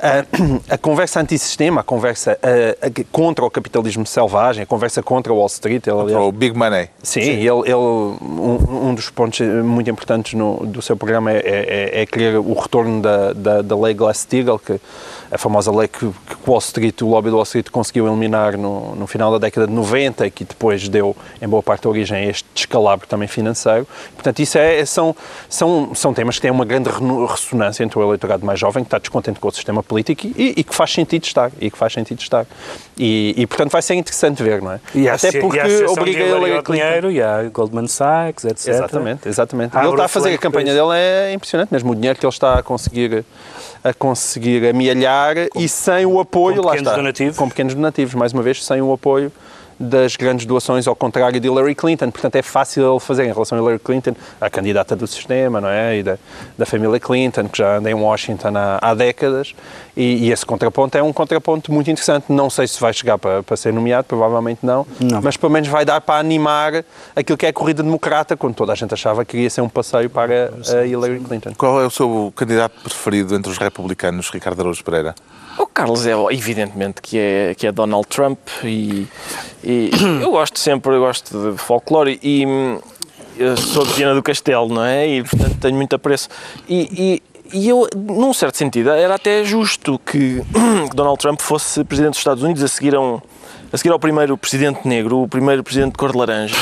ah, 0.03 0.25
a 0.71 0.79
conversa 0.79 1.21
antissistema, 1.21 1.81
a 1.81 1.85
conversa 1.85 2.39
ah, 2.43 2.87
a- 2.87 3.05
contra 3.11 3.45
o 3.45 3.51
capitalismo 3.51 4.07
selvagem, 4.07 4.63
a 4.63 4.67
conversa 4.67 5.03
contra 5.03 5.33
o 5.33 5.37
Wall 5.37 5.47
Street, 5.47 5.87
ele, 5.87 6.13
Para 6.13 6.23
o 6.23 6.33
Big 6.33 6.57
Money. 6.57 6.89
Sim, 7.03 7.21
ele, 7.21 7.47
ele- 7.49 7.75
um, 7.75 8.89
um 8.91 8.95
dos 8.95 9.11
pontos 9.11 9.41
muito 9.41 9.89
importantes 9.91 10.35
no, 10.35 10.65
do 10.67 10.81
seu 10.83 10.97
programa 10.97 11.33
é, 11.33 11.91
é, 11.95 12.03
é 12.03 12.07
querer 12.07 12.37
o 12.39 12.55
retorno 12.55 13.01
da, 13.01 13.33
da, 13.33 13.63
da 13.63 13.77
lei 13.77 13.95
Glass-Steagall, 13.95 14.59
que 14.59 14.81
a 15.31 15.39
famosa 15.39 15.73
lei 15.73 15.89
que, 15.89 15.99
que 16.09 16.37
Wall 16.47 16.59
Street, 16.59 17.03
o 17.03 17.07
lobby 17.09 17.31
do 17.31 17.35
Wall 17.37 17.43
Street 17.43 17.69
conseguiu 17.71 18.07
eliminar 18.07 18.57
no, 18.57 18.95
no 18.95 19.07
final 19.07 19.33
da 19.33 19.39
década 19.39 19.67
de 19.67 19.73
90 19.73 20.27
e 20.27 20.31
que 20.31 20.45
depois 20.45 20.89
deu, 20.89 21.17
em 21.43 21.49
boa 21.49 21.63
parte, 21.63 21.89
origem 21.89 22.17
a 22.19 22.27
este 22.27 22.45
descalabro 22.55 23.07
também 23.09 23.27
financeiro. 23.27 23.87
Portanto, 24.15 24.39
isso 24.41 24.57
é, 24.57 24.85
são, 24.85 25.15
são, 25.49 25.95
são 25.95 26.15
temas 26.15 26.37
que 26.37 26.43
têm 26.43 26.51
uma 26.51 26.65
grande 26.65 26.89
ressonância 27.29 27.83
entre 27.83 27.99
o 27.99 28.03
eleitorado 28.03 28.47
mais 28.47 28.59
jovem, 28.61 28.85
que 28.85 28.89
está 28.89 28.99
descontente 28.99 29.41
com 29.41 29.49
o 29.49 29.53
sistema 29.53 29.83
político 29.87 30.27
e, 30.27 30.55
e 30.57 30.65
que 30.65 30.75
faz 30.75 30.93
sentido 30.93 31.25
estar. 31.25 31.51
E 31.61 31.71
que 31.71 31.79
faz 31.79 31.93
sentido 31.93 32.21
estar. 32.21 32.47
E, 32.99 33.35
e, 33.37 33.47
portanto 33.47 33.73
vai 33.73 33.83
ser 33.83 33.95
interessante 33.95 34.43
ver, 34.43 34.63
não 34.63 34.73
é? 34.73 34.81
E 34.95 35.09
Até 35.09 35.41
porque 35.41 35.59
e 35.59 35.85
obriga 35.85 36.21
ele 36.21 36.59
a 36.59 36.63
dinheiro, 36.63 37.11
e 37.11 37.23
há 37.23 37.43
Goldman 37.45 37.87
Sachs, 37.87 38.45
etc. 38.45 38.69
Exatamente, 38.69 39.29
exatamente. 39.29 39.77
Ele 39.77 39.89
está 39.89 40.05
a 40.05 40.09
fazer 40.09 40.35
a 40.35 40.39
campanha 40.39 40.73
dele 40.73 40.95
é 40.95 41.33
impressionante, 41.33 41.73
mesmo 41.73 41.93
o 41.93 41.95
dinheiro 41.95 42.19
que 42.19 42.25
ele 42.25 42.33
está 42.33 42.59
a 42.59 42.63
conseguir 42.63 43.25
a 43.85 43.95
conseguir 43.95 44.67
amealhar 44.69 45.37
e 45.55 45.69
sem 45.69 46.07
o 46.07 46.19
apoio, 46.19 46.61
com 46.61 46.69
lá 46.69 46.77
está, 46.77 46.97
donativos. 46.97 47.37
com 47.37 47.49
pequenos 47.49 47.75
donativos, 47.75 48.15
mais 48.15 48.33
uma 48.33 48.43
vez, 48.43 48.65
sem 48.65 48.83
o 48.83 48.93
apoio 48.93 49.31
das 49.79 50.17
grandes 50.17 50.47
doações, 50.47 50.87
ao 50.87 50.97
contrário 50.97 51.39
de 51.41 51.47
Hillary 51.47 51.75
Clinton. 51.75 52.11
Portanto, 52.11 52.37
é 52.37 52.43
fácil 52.43 52.91
ele 52.91 53.01
fazer 53.01 53.25
em 53.25 53.33
relação 53.33 53.59
a 53.59 53.61
Hillary 53.61 53.79
Clinton, 53.79 54.15
a 54.41 54.49
candidata 54.49 54.97
do 54.97 55.07
sistema, 55.07 55.61
não 55.61 55.69
é? 55.69 55.99
E 55.99 56.03
da, 56.03 56.19
da 56.57 56.67
família 56.67 56.99
Clinton, 56.99 57.49
que 57.49 57.59
já 57.59 57.77
anda 57.77 57.91
em 57.91 57.95
Washington 57.95 58.53
há, 58.57 58.79
há 58.81 58.95
décadas. 58.95 59.55
E, 59.97 60.27
e 60.27 60.33
esse 60.33 60.45
contraponto 60.45 60.97
é 60.97 61.03
um 61.03 61.13
contraponto 61.13 61.73
muito 61.73 61.91
interessante. 61.91 62.27
Não 62.29 62.49
sei 62.51 62.67
se 62.67 62.81
vai 62.81 62.93
chegar 62.93 63.19
para, 63.19 63.43
para 63.43 63.57
ser 63.57 63.73
nomeado, 63.73 64.05
provavelmente 64.05 64.61
não, 64.63 64.87
Não. 65.01 65.21
mas 65.23 65.37
pelo 65.37 65.53
menos 65.53 65.69
vai 65.69 65.85
dar 65.85 66.01
para 66.01 66.19
animar 66.21 66.85
aquilo 67.15 67.37
que 67.37 67.47
é 67.47 67.51
a 67.51 67.53
corrida 67.53 67.83
democrata, 67.83 68.37
quando 68.37 68.55
toda 68.55 68.73
a 68.73 68.75
gente 68.75 68.93
achava 68.95 69.25
que 69.25 69.37
ia 69.37 69.51
ser 69.51 69.61
um 69.61 69.69
passeio 69.69 70.09
para 70.11 70.51
a 70.75 70.87
Hillary 70.87 71.21
Clinton. 71.21 71.53
Qual 71.57 71.81
é 71.81 71.87
o 71.87 71.91
seu 71.91 72.33
candidato 72.37 72.75
preferido 72.83 73.35
entre 73.35 73.51
os 73.51 73.59
republicanos, 73.59 74.31
Ricardo 74.31 74.61
Araújo 74.61 74.85
Pereira? 74.85 75.15
O 75.59 75.67
Carlos 75.67 76.07
é 76.07 76.13
evidentemente 76.31 77.01
que 77.01 77.19
é, 77.19 77.55
que 77.55 77.67
é 77.67 77.73
Donald 77.73 78.07
Trump 78.09 78.39
e, 78.63 79.07
e 79.67 79.91
eu 80.23 80.31
gosto 80.31 80.61
sempre, 80.61 80.95
eu 80.95 81.01
gosto 81.01 81.51
de 81.51 81.59
folclore 81.59 82.21
e 82.23 82.47
hum, 82.47 82.79
eu 83.37 83.57
sou 83.57 83.85
de 83.85 83.93
Viana 83.95 84.15
do 84.15 84.23
Castelo, 84.23 84.69
não 84.69 84.85
é? 84.85 85.09
E 85.09 85.25
portanto 85.25 85.57
tenho 85.61 85.75
muito 85.75 85.97
apreço. 85.97 86.29
E, 86.69 87.21
e, 87.53 87.59
e 87.59 87.69
eu, 87.69 87.89
num 87.97 88.33
certo 88.33 88.57
sentido, 88.57 88.91
era 88.91 89.17
até 89.17 89.45
justo 89.45 89.99
que, 89.99 90.41
que 90.91 90.95
Donald 90.95 91.19
Trump 91.19 91.41
fosse 91.41 91.83
presidente 91.83 92.13
dos 92.13 92.21
Estados 92.21 92.45
Unidos 92.45 92.63
a 92.63 92.69
seguir 92.69 92.95
a 92.95 93.01
um. 93.01 93.21
A 93.77 93.79
seguir 93.79 93.93
ao 93.93 93.99
primeiro 93.99 94.39
presidente 94.39 94.89
negro, 94.89 95.21
o 95.21 95.29
primeiro 95.29 95.63
presidente 95.63 95.93
de 95.93 95.99
cor 95.99 96.11
de 96.11 96.17
laranja. 96.17 96.57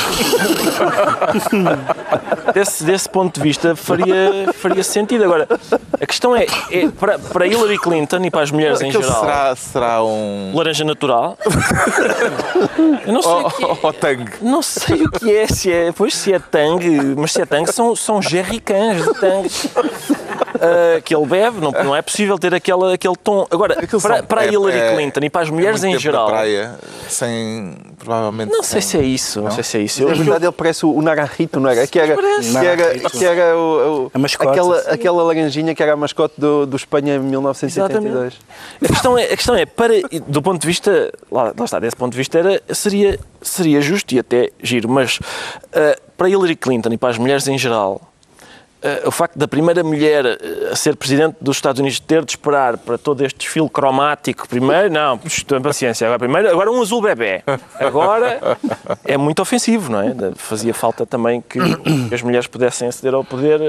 desse, 2.53 2.83
desse 2.83 3.07
ponto 3.07 3.35
de 3.35 3.41
vista 3.41 3.73
faria, 3.73 4.51
faria 4.53 4.83
sentido. 4.83 5.23
Agora, 5.23 5.47
a 5.93 6.05
questão 6.05 6.35
é, 6.35 6.45
é 6.69 6.89
para, 6.89 7.17
para 7.17 7.47
Hillary 7.47 7.79
Clinton 7.79 8.25
e 8.25 8.29
para 8.29 8.41
as 8.41 8.51
mulheres 8.51 8.81
em 8.81 8.89
Aquele 8.89 9.01
geral, 9.01 9.21
será, 9.21 9.55
será 9.55 10.03
um. 10.03 10.51
laranja 10.53 10.83
natural. 10.83 11.37
Eu 13.07 13.13
não 13.13 13.21
sei 13.21 13.31
o 13.31 13.49
que 13.49 13.63
é. 13.63 13.67
oh, 13.67 13.77
oh, 13.81 13.93
Tang. 13.93 14.31
Não 14.41 14.61
sei 14.61 15.03
o 15.03 15.09
que 15.09 15.33
é, 15.33 15.47
se 15.47 15.71
é, 15.71 15.93
pois 15.93 16.13
se 16.13 16.33
é 16.33 16.39
Tang, 16.39 16.85
mas 17.15 17.31
se 17.31 17.41
é 17.41 17.45
Tang 17.45 17.71
são, 17.71 17.95
são 17.95 18.21
jerrycans 18.21 19.05
de 19.05 19.13
Tang 19.13 19.47
ah, 20.65 21.01
que 21.01 21.15
ele 21.15 21.25
bebe, 21.25 21.59
não, 21.59 21.71
não 21.71 21.95
é 21.95 22.01
possível 22.01 22.37
ter 22.39 22.53
aquele, 22.53 22.93
aquele 22.93 23.15
tom. 23.15 23.45
Agora, 23.51 23.79
Aquilo 23.79 24.01
para, 24.01 24.23
para 24.23 24.41
a 24.41 24.45
é- 24.45 24.49
Hillary 24.51 24.77
é- 24.79 24.93
Clinton 24.95 25.19
e 25.23 25.29
para 25.29 25.41
as 25.43 25.47
É 25.47 25.51
mulheres 25.51 25.81
muito 25.81 25.95
em 25.95 25.99
geral, 25.99 26.27
praia, 26.27 26.75
sem. 27.09 27.75
Provavelmente. 27.97 28.51
não 28.51 28.61
sei 28.63 28.81
sem- 28.81 28.91
se 28.91 28.97
é 29.05 29.07
isso, 29.07 29.41
não, 29.41 29.51
sei 29.51 29.63
se 29.63 29.77
é 29.77 29.81
isso. 29.81 30.03
Eu, 30.03 30.09
Na 30.09 30.15
verdade, 30.15 30.45
ele 30.45 30.51
parece 30.51 30.85
o 30.85 31.01
Naranjito, 31.01 31.59
não 31.59 31.69
era? 31.69 31.87
Que 31.87 31.99
era, 31.99 32.15
que 32.15 32.55
era, 32.55 32.75
que 33.09 33.25
era 33.25 33.57
o, 33.57 34.05
o- 34.05 34.11
A 34.13 34.19
mascote. 34.19 34.49
aquela, 34.51 34.79
aquela 34.81 35.23
laranjinha 35.23 35.73
que 35.73 35.81
era 35.81 35.93
a 35.93 35.95
mascote 35.95 36.35
do, 36.37 36.65
do 36.65 36.75
Espanha 36.75 37.15
em 37.15 37.19
1982. 37.19 38.33
A 38.83 38.87
questão 38.87 39.17
é, 39.17 39.23
a 39.25 39.35
questão 39.37 39.55
é 39.55 39.65
para, 39.65 39.93
do 40.27 40.41
ponto 40.41 40.61
de 40.61 40.67
vista, 40.67 41.11
lá, 41.31 41.53
lá 41.57 41.65
está, 41.65 41.79
desse 41.79 41.95
ponto 41.95 42.11
de 42.11 42.17
vista, 42.17 42.37
era, 42.39 42.61
seria, 42.73 43.19
seria 43.41 43.81
justo 43.81 44.13
e 44.13 44.19
até 44.19 44.49
giro, 44.61 44.89
mas 44.89 45.19
ah, 45.73 45.97
para 46.17 46.29
Hillary 46.29 46.55
Clinton 46.55 46.89
e 46.93 46.97
para 46.97 47.09
as 47.09 47.17
mulheres 47.17 47.47
em 47.47 47.57
geral, 47.57 48.01
o 49.05 49.11
facto 49.11 49.37
da 49.37 49.47
primeira 49.47 49.83
mulher 49.83 50.25
ah, 50.25 50.71
a 50.71 50.75
ser 50.75 50.95
presidente 50.95 51.35
dos 51.41 51.57
Estados 51.57 51.79
Unidos 51.79 51.99
ter 51.99 52.23
de 52.23 52.31
esperar 52.31 52.77
para 52.77 52.97
todo 52.97 53.21
este 53.25 53.37
desfile 53.39 53.69
cromático 53.69 54.47
primeiro, 54.47 54.91
não, 54.91 55.19
estou 55.25 55.57
em 55.57 55.61
paciência, 55.61 56.05
agora 56.07 56.19
primeiro, 56.19 56.49
agora 56.49 56.71
um 56.71 56.81
azul 56.81 57.01
bebê. 57.01 57.43
Agora 57.79 58.57
é 59.03 59.17
muito 59.17 59.41
ofensivo, 59.41 59.91
não 59.91 60.01
é? 60.01 60.13
Fazia 60.35 60.73
falta 60.73 61.05
também 61.05 61.41
que 61.41 61.59
as 62.13 62.21
mulheres 62.21 62.47
pudessem 62.47 62.87
aceder 62.87 63.13
ao 63.13 63.23
poder 63.23 63.61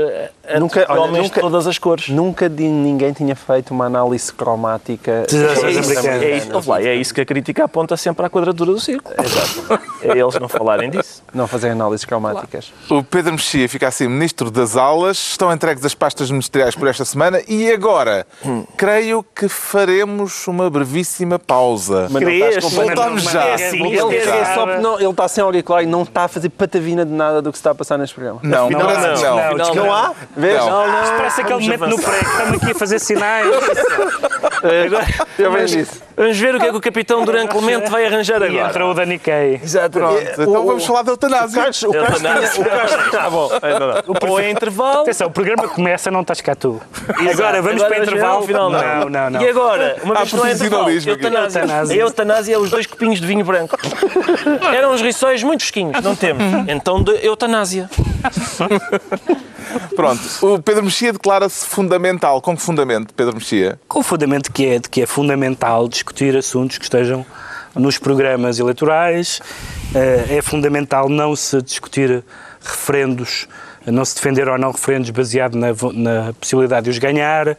antes 0.49 0.61
Nunca- 0.61 0.85
de 0.85 0.93
olha, 0.93 1.01
homens 1.03 1.23
nunca- 1.25 1.35
de 1.37 1.41
todas 1.41 1.67
as 1.67 1.79
cores. 1.79 2.09
Nunca 2.09 2.49
de- 2.49 2.69
ninguém 2.69 3.13
tinha 3.13 3.35
feito 3.37 3.73
uma 3.73 3.87
análise 3.87 4.33
cromática. 4.33 5.25
É 5.67 5.71
isso, 5.71 6.07
é, 6.07 6.37
isso, 6.37 6.71
lá, 6.71 6.83
é 6.83 6.95
isso 6.95 7.15
que 7.15 7.21
a 7.21 7.27
crítica 7.27 7.65
aponta 7.65 7.97
sempre 7.97 8.25
à 8.27 8.31
quadratura 8.31 8.73
do 8.73 8.81
círculo. 8.81 9.15
Exato. 9.23 9.81
É 10.03 10.19
eles 10.19 10.39
não 10.41 10.49
falarem 10.49 10.91
disso. 10.91 11.23
Não 11.33 11.47
fazer 11.47 11.71
análises 11.71 12.05
cromáticas. 12.05 12.73
O 12.91 13.03
Pedro 13.03 13.33
Mexia 13.33 13.69
fica 13.69 13.89
assim 13.89 14.09
ministro 14.09 14.51
das 14.51 14.77
aulas, 14.77 15.06
estão 15.13 15.53
entregues 15.53 15.85
as 15.85 15.95
pastas 15.95 16.31
ministeriais 16.31 16.75
por 16.75 16.89
esta 16.89 17.05
semana 17.05 17.41
e 17.49 17.71
agora 17.71 18.27
creio 18.77 19.25
que 19.35 19.49
faremos 19.49 20.47
uma 20.47 20.69
brevíssima 20.71 21.39
pausa. 21.39 22.09
Mas 22.11 22.23
não 22.23 22.31
completamente- 22.31 22.75
Voltamos 22.97 23.23
já. 23.25 23.45
É 23.45 23.55
assim, 23.55 23.79
Voltamos 23.79 24.15
ele 24.15 24.25
já. 24.25 24.37
É 24.37 24.55
só 24.55 24.67
porque 24.67 24.81
não- 24.83 25.01
ele 25.01 25.11
está 25.11 25.29
sem 25.29 25.43
auricular 25.45 25.83
e 25.83 25.87
não 25.87 26.03
está 26.03 26.25
a 26.25 26.29
fazer 26.29 26.49
patavina 26.51 27.05
de 27.05 27.13
nada 27.13 27.41
do 27.43 27.51
que 27.51 27.59
se 27.59 27.61
está 27.61 27.71
a 27.71 27.75
passar 27.75 27.99
neste 27.99 28.15
programa. 28.15 28.41
Não, 28.43 28.69
parece 28.71 29.01
que 29.23 29.25
não. 29.25 29.37
não. 29.37 29.39
Afinal, 29.47 29.75
Não 29.75 29.93
há? 29.93 30.15
Vês? 30.37 30.65
Não. 30.65 31.03
Isto 31.03 31.17
parece 31.17 31.41
aquele 31.41 31.67
Vamos 31.67 31.81
momento 31.81 31.87
no 31.89 31.97
que 32.03 32.11
estamos 32.27 32.63
aqui 32.63 32.71
a 32.71 32.75
fazer 32.75 32.99
sinais. 32.99 33.47
Agora, 34.87 35.07
Eu 35.39 35.53
vejo 35.53 35.79
isso. 35.81 36.03
vamos 36.17 36.39
ver 36.39 36.55
o 36.55 36.59
que 36.61 36.67
é 36.67 36.71
que 36.71 36.77
o 36.77 36.81
capitão 36.81 37.25
Durão 37.25 37.47
Clemente 37.47 37.91
vai 37.91 38.07
arranjar 38.07 38.41
E 38.43 38.47
agora. 38.47 38.69
entra 38.69 38.87
o 38.87 38.95
Dani 38.95 39.19
Kay. 39.19 39.61
Exato. 39.63 39.99
Pronto, 39.99 40.19
então 40.21 40.63
o- 40.63 40.67
vamos 40.67 40.85
falar 40.87 41.03
de 41.03 41.11
eutanásia. 41.11 41.57
Carlos, 41.63 41.83
o 41.83 41.93
Carlos 41.93 42.19
tinha- 42.19 42.33
o 42.33 42.65
Carlos- 42.69 43.07
Está 43.07 43.31
bom. 43.31 43.51
Ou 44.29 44.41
é 44.41 44.51
intervalo. 44.97 45.03
Atenção, 45.03 45.27
o 45.27 45.31
programa 45.31 45.69
começa, 45.69 46.11
não 46.11 46.21
estás 46.23 46.41
cá 46.41 46.55
tu. 46.55 46.81
Agora 47.33 47.63
vamos 47.63 47.83
Agora 47.83 47.89
para 47.89 48.01
o 48.01 48.03
intervalo. 48.05 48.37
ao 48.37 48.43
final, 48.43 48.71
Não, 48.71 49.09
não, 49.09 49.31
não. 49.31 49.43
E 49.43 49.49
agora, 49.49 49.97
uma 50.03 50.15
vez 50.17 50.31
que 50.31 50.37
não 50.37 50.47
é 50.47 50.53
intervalo, 50.53 50.91
eutanásia. 50.91 51.11
Eutanásia. 51.13 51.95
A 51.95 51.99
eutanásia 51.99 52.55
é 52.55 52.59
os 52.59 52.71
dois 52.71 52.87
copinhos 52.87 53.21
de 53.21 53.27
vinho 53.27 53.45
branco. 53.45 53.77
Eram 54.75 54.93
os 54.93 55.01
rissóis 55.01 55.43
muito 55.43 55.61
fresquinhos, 55.61 56.03
não 56.03 56.15
temos. 56.17 56.43
Então, 56.69 57.03
de 57.03 57.13
eutanásia. 57.25 57.91
Pronto, 59.95 60.21
o 60.43 60.63
Pedro 60.63 60.85
Mexia 60.85 61.13
declara-se 61.13 61.67
fundamental. 61.67 62.41
Com 62.41 62.57
que 62.57 62.63
fundamento, 62.63 63.13
Pedro 63.15 63.35
Mexia? 63.35 63.79
Com 63.89 64.01
o 64.01 64.03
fundamento 64.03 64.53
que 64.53 64.67
é 64.67 64.79
de 64.79 64.89
que 64.89 65.03
é 65.03 65.07
fundamental 65.07 65.89
discutir 65.89 66.37
assuntos 66.37 66.79
que 66.79 66.85
estejam 66.85 67.27
nos 67.75 67.99
programas 67.99 68.59
eleitorais, 68.59 69.41
eh, 69.95 70.37
é 70.39 70.43
fundamental 70.43 71.09
não 71.09 71.37
se 71.37 71.61
discutir 71.61 72.25
referendos, 72.63 73.47
não 73.87 74.05
se 74.05 74.15
defender 74.15 74.49
ou 74.49 74.59
não 74.59 74.73
referendos 74.73 75.11
baseado 75.11 75.55
na, 75.55 75.69
na 75.93 76.33
possibilidade 76.35 76.85
de 76.85 76.91
os 76.91 76.99
ganhar, 76.99 77.57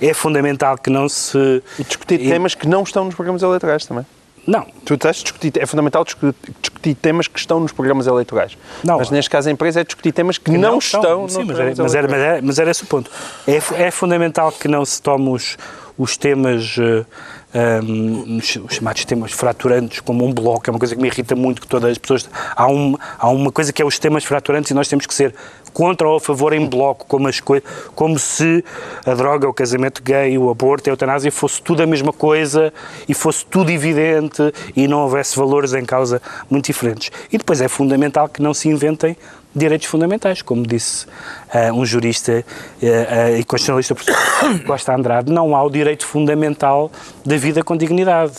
é 0.00 0.14
fundamental 0.14 0.76
que 0.78 0.90
não 0.90 1.08
se... 1.08 1.62
E 1.78 1.84
discutir 1.84 2.18
temas 2.18 2.54
que 2.54 2.66
não 2.66 2.82
estão 2.82 3.04
nos 3.04 3.14
programas 3.14 3.42
eleitorais 3.42 3.84
também. 3.86 4.06
Não, 4.46 4.66
Tu 4.84 4.96
disseste 4.96 5.24
discutir, 5.24 5.52
é 5.60 5.66
fundamental 5.66 6.02
discutir, 6.04 6.34
discutir 6.60 6.94
temas 6.94 7.28
que 7.28 7.38
estão 7.38 7.60
nos 7.60 7.72
programas 7.72 8.06
eleitorais. 8.06 8.56
Não. 8.82 8.98
Mas 8.98 9.10
neste 9.10 9.30
caso 9.30 9.48
a 9.48 9.52
empresa 9.52 9.80
é 9.80 9.84
discutir 9.84 10.12
temas 10.12 10.38
que, 10.38 10.50
não, 10.50 10.78
estão, 10.78 11.28
Sim, 11.28 11.44
nos 11.44 11.46
mas, 11.46 11.46
programas 11.46 11.78
era, 11.78 11.82
mas, 11.82 11.94
era, 11.94 12.06
eleitorais. 12.06 12.10
mas, 12.10 12.20
era, 12.20 12.42
mas 12.42 12.58
era 12.58 12.70
esse 12.70 12.82
o 12.82 12.86
ponto. 12.86 13.10
É, 13.46 13.84
é 13.86 13.90
fundamental 13.90 14.50
que 14.50 14.66
não 14.66 14.84
se 14.84 15.00
tome 15.00 15.28
os, 15.28 15.56
os 15.96 16.16
temas, 16.16 16.76
eh, 16.80 17.04
os 17.52 18.56
os 18.56 18.74
chamados 18.74 19.04
temas 19.04 19.32
fraturantes, 19.32 20.00
como 20.00 20.24
um 20.24 20.32
bloco, 20.32 20.62
é 20.68 20.70
uma 20.70 20.78
coisa 20.78 20.94
que 20.94 21.02
me 21.02 21.08
irrita 21.08 21.34
muito, 21.34 21.60
que 21.60 21.66
todas 21.66 21.90
as 21.90 21.98
pessoas... 21.98 22.28
Há, 22.54 22.66
um, 22.68 22.96
há 23.18 23.28
uma 23.28 23.50
coisa 23.50 23.72
que 23.72 23.82
é 23.82 23.84
os 23.84 23.98
temas 23.98 24.24
fraturantes 24.24 24.70
e 24.70 24.74
nós 24.74 24.88
temos 24.88 25.06
que 25.06 25.14
ser 25.14 25.34
contra 25.72 26.08
ou 26.08 26.16
a 26.16 26.20
favor 26.20 26.52
em 26.52 26.66
bloco, 26.66 27.06
como, 27.06 27.28
as 27.28 27.38
coi- 27.40 27.62
como 27.94 28.18
se 28.18 28.64
a 29.06 29.14
droga, 29.14 29.48
o 29.48 29.54
casamento 29.54 30.02
gay, 30.02 30.36
o 30.36 30.50
aborto, 30.50 30.90
a 30.90 30.92
eutanásia 30.92 31.30
fosse 31.30 31.62
tudo 31.62 31.82
a 31.82 31.86
mesma 31.86 32.12
coisa 32.12 32.72
e 33.08 33.14
fosse 33.14 33.44
tudo 33.46 33.70
evidente 33.70 34.52
e 34.74 34.88
não 34.88 35.02
houvesse 35.02 35.36
valores 35.36 35.72
em 35.72 35.84
causa 35.84 36.20
muito 36.50 36.66
diferentes. 36.66 37.10
E 37.32 37.38
depois 37.38 37.60
é 37.60 37.68
fundamental 37.68 38.28
que 38.28 38.42
não 38.42 38.52
se 38.52 38.68
inventem 38.68 39.16
direitos 39.54 39.86
fundamentais, 39.86 40.42
como 40.42 40.66
disse 40.66 41.06
ah, 41.52 41.72
um 41.72 41.84
jurista 41.84 42.44
ah, 42.44 42.86
ah, 42.86 43.30
e 43.32 43.44
constitucionalista 43.44 43.94
professor 43.94 44.60
Costa 44.66 44.94
Andrade, 44.94 45.32
não 45.32 45.56
há 45.56 45.62
o 45.62 45.70
direito 45.70 46.06
fundamental 46.06 46.90
da 47.24 47.36
vida 47.36 47.62
com 47.62 47.76
dignidade. 47.76 48.34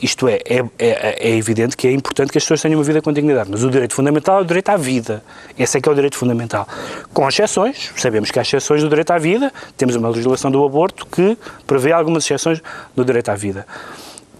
Isto 0.00 0.28
é, 0.28 0.40
é, 0.44 0.62
é, 0.78 1.30
é 1.30 1.36
evidente 1.36 1.74
que 1.74 1.88
é 1.88 1.92
importante 1.92 2.30
que 2.30 2.36
as 2.36 2.44
pessoas 2.44 2.60
tenham 2.60 2.78
uma 2.78 2.84
vida 2.84 3.00
com 3.00 3.10
dignidade, 3.10 3.50
mas 3.50 3.64
o 3.64 3.70
direito 3.70 3.94
fundamental 3.94 4.40
é 4.40 4.42
o 4.42 4.44
direito 4.44 4.68
à 4.68 4.76
vida. 4.76 5.24
Esse 5.58 5.78
é 5.78 5.80
que 5.80 5.88
é 5.88 5.92
o 5.92 5.94
direito 5.94 6.18
fundamental. 6.18 6.68
Com 7.14 7.26
exceções, 7.26 7.92
sabemos 7.96 8.30
que 8.30 8.38
há 8.38 8.42
exceções 8.42 8.82
do 8.82 8.90
direito 8.90 9.10
à 9.12 9.18
vida, 9.18 9.50
temos 9.74 9.96
uma 9.96 10.10
legislação 10.10 10.50
do 10.50 10.62
aborto 10.62 11.06
que 11.06 11.38
prevê 11.66 11.92
algumas 11.92 12.24
exceções 12.24 12.62
do 12.94 13.06
direito 13.06 13.30
à 13.30 13.34
vida. 13.34 13.66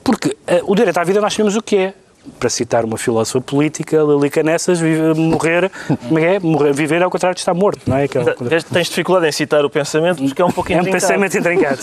Porque 0.05 0.37
o 0.64 0.75
direito 0.75 0.99
à 0.99 1.05
vida 1.05 1.23
nós 1.23 1.33
sabemos 1.33 1.57
o 1.57 1.62
que 1.62 1.77
é. 1.77 1.95
Para 2.39 2.51
citar 2.51 2.85
uma 2.85 2.97
filósofa 2.99 3.41
política, 3.41 3.99
Lili 4.03 4.29
Canessas, 4.31 4.79
vive- 4.79 5.15
morrer, 5.15 5.65
é 5.65 5.69
que 5.97 6.19
é? 6.25 6.39
Morrer, 6.41 6.73
viver 6.73 7.03
ao 7.03 7.11
contrário 7.11 7.35
de 7.35 7.41
estar 7.41 7.55
morto, 7.55 7.81
não 7.87 7.97
é? 7.97 8.05
Aquela 8.05 8.35
coisa- 8.35 8.67
Tens, 8.73 8.89
dificuldade 8.89 9.27
em 9.29 9.33
citar 9.33 9.65
o 9.65 9.71
pensamento 9.71 10.23
porque 10.23 10.43
é 10.43 10.45
um 10.45 10.51
pouquinho 10.53 10.79
é 10.81 10.83
um 10.83 10.85
pensamento 10.85 11.37
intrincado. 11.37 11.81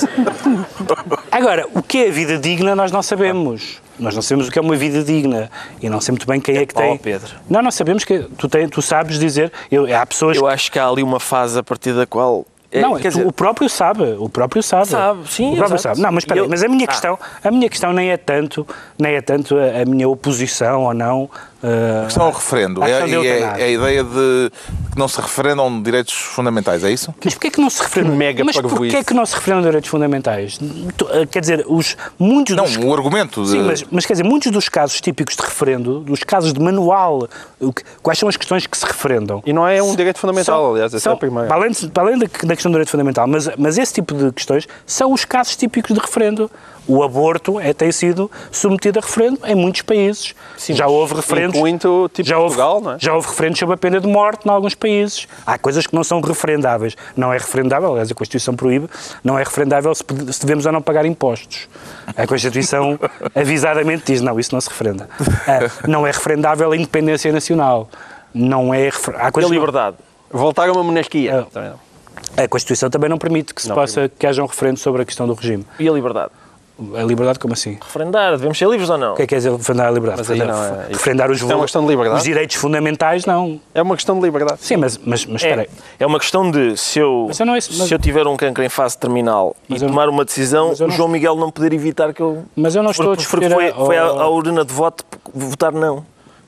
Agora, 1.31 1.67
o 1.73 1.81
que 1.81 2.05
é 2.05 2.07
a 2.09 2.11
vida 2.11 2.37
digna 2.37 2.75
nós 2.75 2.91
não 2.91 3.01
sabemos. 3.01 3.81
Nós 3.99 4.15
não 4.15 4.21
sabemos 4.21 4.47
o 4.47 4.51
que 4.51 4.57
é 4.57 4.61
uma 4.61 4.75
vida 4.75 5.03
digna 5.03 5.49
e 5.81 5.87
não 5.89 6.01
sei 6.01 6.13
muito 6.13 6.25
bem 6.25 6.39
quem 6.41 6.57
é 6.57 6.65
que 6.65 6.73
Epá, 6.73 6.81
tem. 6.81 6.97
Pedro. 6.97 7.31
Não, 7.49 7.61
não 7.61 7.71
sabemos 7.71 8.03
que 8.03 8.19
tu, 8.37 8.47
tem, 8.49 8.67
tu 8.67 8.81
sabes 8.81 9.19
dizer. 9.19 9.51
Eu, 9.71 9.85
há 9.95 10.05
pessoas 10.05 10.35
Eu 10.37 10.47
acho 10.47 10.71
que 10.71 10.79
há 10.79 10.87
ali 10.87 11.03
uma 11.03 11.19
fase 11.19 11.59
a 11.59 11.63
partir 11.63 11.93
da 11.93 12.05
qual 12.05 12.43
É, 12.43 12.52
Não, 12.81 12.95
quer 12.97 13.09
dizer, 13.09 13.25
o 13.25 13.31
próprio 13.31 13.69
sabe, 13.69 14.03
o 14.19 14.27
próprio 14.29 14.61
sabe. 14.63 14.87
Sabe, 14.87 15.27
sim, 15.31 15.53
O 15.53 15.55
próprio 15.57 15.75
exato. 15.77 15.95
sabe. 15.95 16.01
Não, 16.01 16.11
mas 16.11 16.23
espera, 16.23 16.39
aí, 16.39 16.43
E 16.43 16.45
eu- 16.45 16.49
mas 16.49 16.63
a 16.63 16.67
minha 16.67 16.85
Ah. 16.85 16.87
questão, 16.87 17.19
a 17.43 17.51
minha 17.51 17.69
questão 17.69 17.93
nem 17.93 18.09
é 18.11 18.17
tanto, 18.17 18.67
nem 18.99 19.13
é 19.15 19.21
tanto 19.21 19.55
a, 19.57 19.81
a 19.81 19.85
minha 19.85 20.07
oposição 20.09 20.83
ou 20.83 20.93
não. 20.93 21.29
A 21.63 22.05
questão 22.05 22.25
é 22.25 22.29
o 22.29 22.31
referendo. 22.31 22.83
É, 22.83 22.91
é- 22.91 23.61
é 23.61 23.63
a 23.63 23.67
ideia 23.69 24.03
de 24.03 24.51
que 24.91 24.99
não 24.99 25.07
se 25.07 25.19
referendam 25.21 25.81
direitos 25.81 26.13
fundamentais, 26.13 26.83
é 26.83 26.91
isso? 26.91 27.13
Mas 27.23 27.33
porquê 27.33 27.47
é 27.47 27.51
que 27.51 27.61
não 27.61 27.69
se 27.69 27.81
referendam? 27.81 28.15
mega 28.17 28.43
mas 28.43 28.57
porquê 28.59 28.97
é 28.97 29.03
que 29.03 29.13
não 29.13 29.25
se 29.25 29.33
referendam 29.35 29.63
direitos 29.63 29.89
fundamentais? 29.89 30.57
Uh, 30.57 31.25
Quer 31.31 31.39
dizer, 31.39 31.65
os, 31.67 31.95
muitos 32.19 32.55
Não, 32.55 32.65
dos 32.65 32.75
o 32.77 32.93
argumento 32.93 33.43
de... 33.43 33.51
Sim, 33.51 33.63
mas, 33.63 33.83
mas 33.89 34.05
quer 34.05 34.13
dizer, 34.13 34.23
muitos 34.23 34.51
dos 34.51 34.67
casos 34.67 34.99
típicos 34.99 35.35
de 35.35 35.41
referendo, 35.41 35.99
dos 36.01 36.23
casos 36.23 36.51
de 36.53 36.59
manual, 36.59 37.27
o 37.59 37.71
que- 37.71 37.83
quais 38.01 38.19
são 38.19 38.27
as 38.27 38.35
questões 38.35 38.67
que 38.67 38.77
se 38.77 38.85
referendam? 38.85 39.41
E 39.45 39.53
não 39.53 39.65
é 39.67 39.81
um 39.81 39.95
direito 39.95 40.19
fundamental, 40.19 40.61
São- 40.61 40.71
aliás, 40.73 40.93
esse 40.93 40.97
é 40.97 41.09
são- 41.09 41.13
o 41.13 41.17
primeiro. 41.17 41.47
Para 41.47 41.57
além, 41.57 41.71
de- 41.71 41.87
para 41.87 42.03
além 42.03 42.17
da, 42.19 42.25
da 42.25 42.55
questão 42.55 42.71
do 42.71 42.73
direito 42.75 42.89
fundamental, 42.91 43.25
mas, 43.27 43.49
mas 43.57 43.77
esse 43.77 43.93
tipo 43.93 44.13
de 44.13 44.31
questões 44.33 44.67
são 44.85 45.13
os 45.13 45.23
casos 45.25 45.55
típicos 45.55 45.93
de 45.93 45.99
referendo. 45.99 46.51
O 46.87 47.01
aborto 47.01 47.59
é, 47.59 47.73
tem 47.73 47.91
sido 47.91 48.29
submetido 48.51 48.99
a 48.99 49.01
referendo 49.01 49.39
em 49.45 49.55
muitos 49.55 49.81
países. 49.83 50.35
já 50.69 50.85
houve 50.87 51.15
referendos. 51.15 51.55
incluindo, 51.55 52.09
tipo, 52.13 52.27
já 52.27 52.37
houve, 52.37 52.55
Portugal, 52.57 52.81
não 52.81 52.91
é? 52.93 52.97
Já 52.99 53.13
houve 53.13 53.27
referendos 53.29 53.57
sobre 53.59 53.75
a 53.75 53.77
pena 53.77 54.01
de 54.01 54.07
morte 54.07 54.45
em 54.45 54.51
alguns 54.51 54.75
países. 54.75 55.27
Há 55.45 55.57
coisas 55.57 55.87
que 55.87 55.95
não 55.95 56.03
são 56.03 56.19
referendáveis. 56.19 56.95
Não 57.15 57.31
é 57.31 57.37
referendável, 57.37 57.89
aliás, 57.91 58.11
a 58.11 58.13
Constituição 58.15 58.53
proíbe, 58.55 58.89
não 59.23 59.39
é 59.39 59.43
referendável 59.43 59.95
se, 59.95 60.03
se 60.33 60.41
devemos 60.41 60.65
ou 60.65 60.71
não 60.73 60.81
pagar 60.81 61.05
impostos. 61.05 61.69
A 62.17 62.27
Constituição 62.27 62.99
avisadamente 63.33 64.03
diz: 64.11 64.21
não, 64.21 64.39
isso 64.39 64.53
não 64.53 64.59
se 64.61 64.67
referenda. 64.69 65.07
Ah, 65.47 65.69
não 65.87 66.05
é 66.05 66.11
referendável 66.11 66.71
a 66.71 66.75
independência 66.75 67.31
nacional. 67.31 67.89
Não 68.33 68.73
é. 68.73 68.85
refer- 68.85 69.15
Há 69.15 69.25
E 69.25 69.27
a 69.27 69.31
coisas 69.31 69.49
que 69.51 69.55
não- 69.57 69.65
liberdade. 69.65 69.97
Voltar 70.31 70.67
a 70.67 70.71
uma 70.73 70.83
monarquia. 70.83 71.41
Ah. 71.41 71.45
Também 71.51 71.69
não. 71.69 72.43
a 72.43 72.47
Constituição 72.47 72.89
também 72.89 73.09
não 73.09 73.17
permite 73.17 73.53
que 73.53 73.61
se 73.61 73.69
Não 73.69 73.75
possa 73.75 74.09
que 74.09 74.25
haja 74.27 74.41
um 74.43 74.47
referendo 74.47 74.79
sobre 74.79 75.01
a 75.03 75.05
questão 75.05 75.27
do 75.27 75.33
regime. 75.33 75.65
E 75.79 75.87
a 75.87 75.91
liberdade. 75.91 76.31
A 76.95 77.03
liberdade, 77.03 77.37
como 77.37 77.53
assim? 77.53 77.77
Referendar, 77.79 78.31
devemos 78.31 78.57
ser 78.57 78.67
livres 78.67 78.89
ou 78.89 78.97
não? 78.97 79.13
O 79.13 79.15
que 79.15 79.21
é 79.21 79.27
que 79.27 79.35
é 79.35 79.37
dizer 79.37 79.51
referendar 79.51 79.87
a 79.87 79.91
liberdade? 79.91 80.21
Mas 80.21 80.27
referendar, 80.27 80.57
não 80.57 80.81
é- 80.81 80.87
referendar 80.87 81.31
os, 81.31 81.41
é 81.41 81.55
uma 81.55 81.61
questão 81.65 81.81
de 81.83 81.87
liberdade? 81.87 82.17
os 82.17 82.23
direitos 82.23 82.55
fundamentais, 82.55 83.25
não. 83.27 83.59
É 83.75 83.81
uma 83.81 83.95
questão 83.95 84.15
de 84.17 84.21
liberdade. 84.25 84.59
Sim, 84.61 84.77
mas, 84.77 84.97
mas, 84.97 85.23
mas 85.25 85.41
espera 85.43 85.61
É, 85.61 85.65
aí. 85.65 85.69
é 85.99 86.05
uma 86.07 86.19
questão 86.19 86.49
de 86.49 86.75
se 86.75 86.97
eu, 86.97 87.25
Mas 87.27 87.39
eu 87.39 87.45
não 87.45 87.53
mas- 87.53 87.65
se 87.65 87.93
eu 87.93 87.99
tiver 87.99 88.25
um 88.25 88.35
cancro 88.35 88.63
em 88.63 88.69
fase 88.69 88.97
terminal 88.97 89.55
e 89.69 89.73
Mas 89.73 89.81
não- 89.83 89.89
tomar 89.89 90.09
uma 90.09 90.25
decisão, 90.25 90.73
o 90.73 90.75
não- 90.87 90.89
João 90.89 91.07
Miguel 91.09 91.35
não 91.35 91.51
poder 91.51 91.73
evitar 91.73 92.11
que 92.11 92.21
eu. 92.21 92.43
Mas 92.55 92.75
eu 92.75 92.81
não 92.81 92.89
estou 92.89 93.05
a 93.13 93.15
Porque- 93.15 93.29
porque 93.29 93.45
discutir... 93.47 93.73
foi, 93.75 93.85
foi 93.85 93.97
à, 93.99 94.11
oh, 94.11 94.19
à 94.19 94.27
urna 94.29 94.65
de 94.65 94.73
voto 94.73 95.05
votar 95.33 95.71
não. 95.71 96.03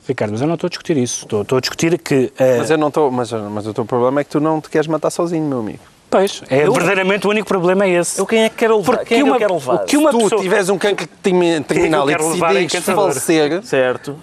Ricardo, 0.08 0.32
mas 0.32 0.42
eu 0.42 0.48
não 0.48 0.56
estou 0.56 0.68
a 0.68 0.70
discutir 0.70 0.98
isso. 0.98 1.24
Estou, 1.26 1.42
estou 1.44 1.58
a 1.58 1.62
discutir 1.62 1.98
que... 2.00 2.32
eh, 2.38 2.58
Mas 2.60 2.70
eu 2.72 2.78
não 2.78 2.88
estou. 2.90 3.10
Mas, 3.12 3.32
mas 3.32 3.66
o 3.68 3.74
teu 3.74 3.86
problema 3.86 4.22
é 4.22 4.24
que 4.24 4.30
tu 4.32 4.40
não 4.40 4.60
te 4.62 4.70
queres 4.70 4.88
matar 4.88 5.10
sozinho, 5.12 5.46
meu 5.48 5.60
amigo. 5.60 5.80
Pois, 6.10 6.42
é, 6.50 6.66
Eu- 6.66 6.72
verdadeiramente 6.74 7.28
o 7.28 7.30
único 7.30 7.48
problema 7.48 7.86
é 7.86 7.90
esse. 7.90 8.20
Eu 8.20 8.26
quem 8.26 8.44
é 8.44 8.50
que 8.50 8.56
quero 8.56 8.78
levar? 8.78 8.86
Porque 8.98 9.06
quem 9.06 9.18
é 9.18 9.20
que 9.22 9.24
uma- 9.28 9.36
eu 9.36 9.40
quero 9.40 9.54
levar? 9.56 9.74
o 9.76 9.80
que 9.86 9.98
uma 9.98 10.12
Se 10.12 10.18
tu 10.18 10.24
pessoa- 10.24 10.42
tiveres 10.42 10.70
um 10.70 10.78
cancro 10.78 11.08
termi- 11.22 11.62
terminal 11.62 12.10
e 12.10 12.14
quero 12.14 12.30
levar 12.30 12.52
em 12.52 12.54
decidires 12.66 12.74
encantador. 12.88 13.10
falecer, 13.12 13.64
Certo. 13.64 14.16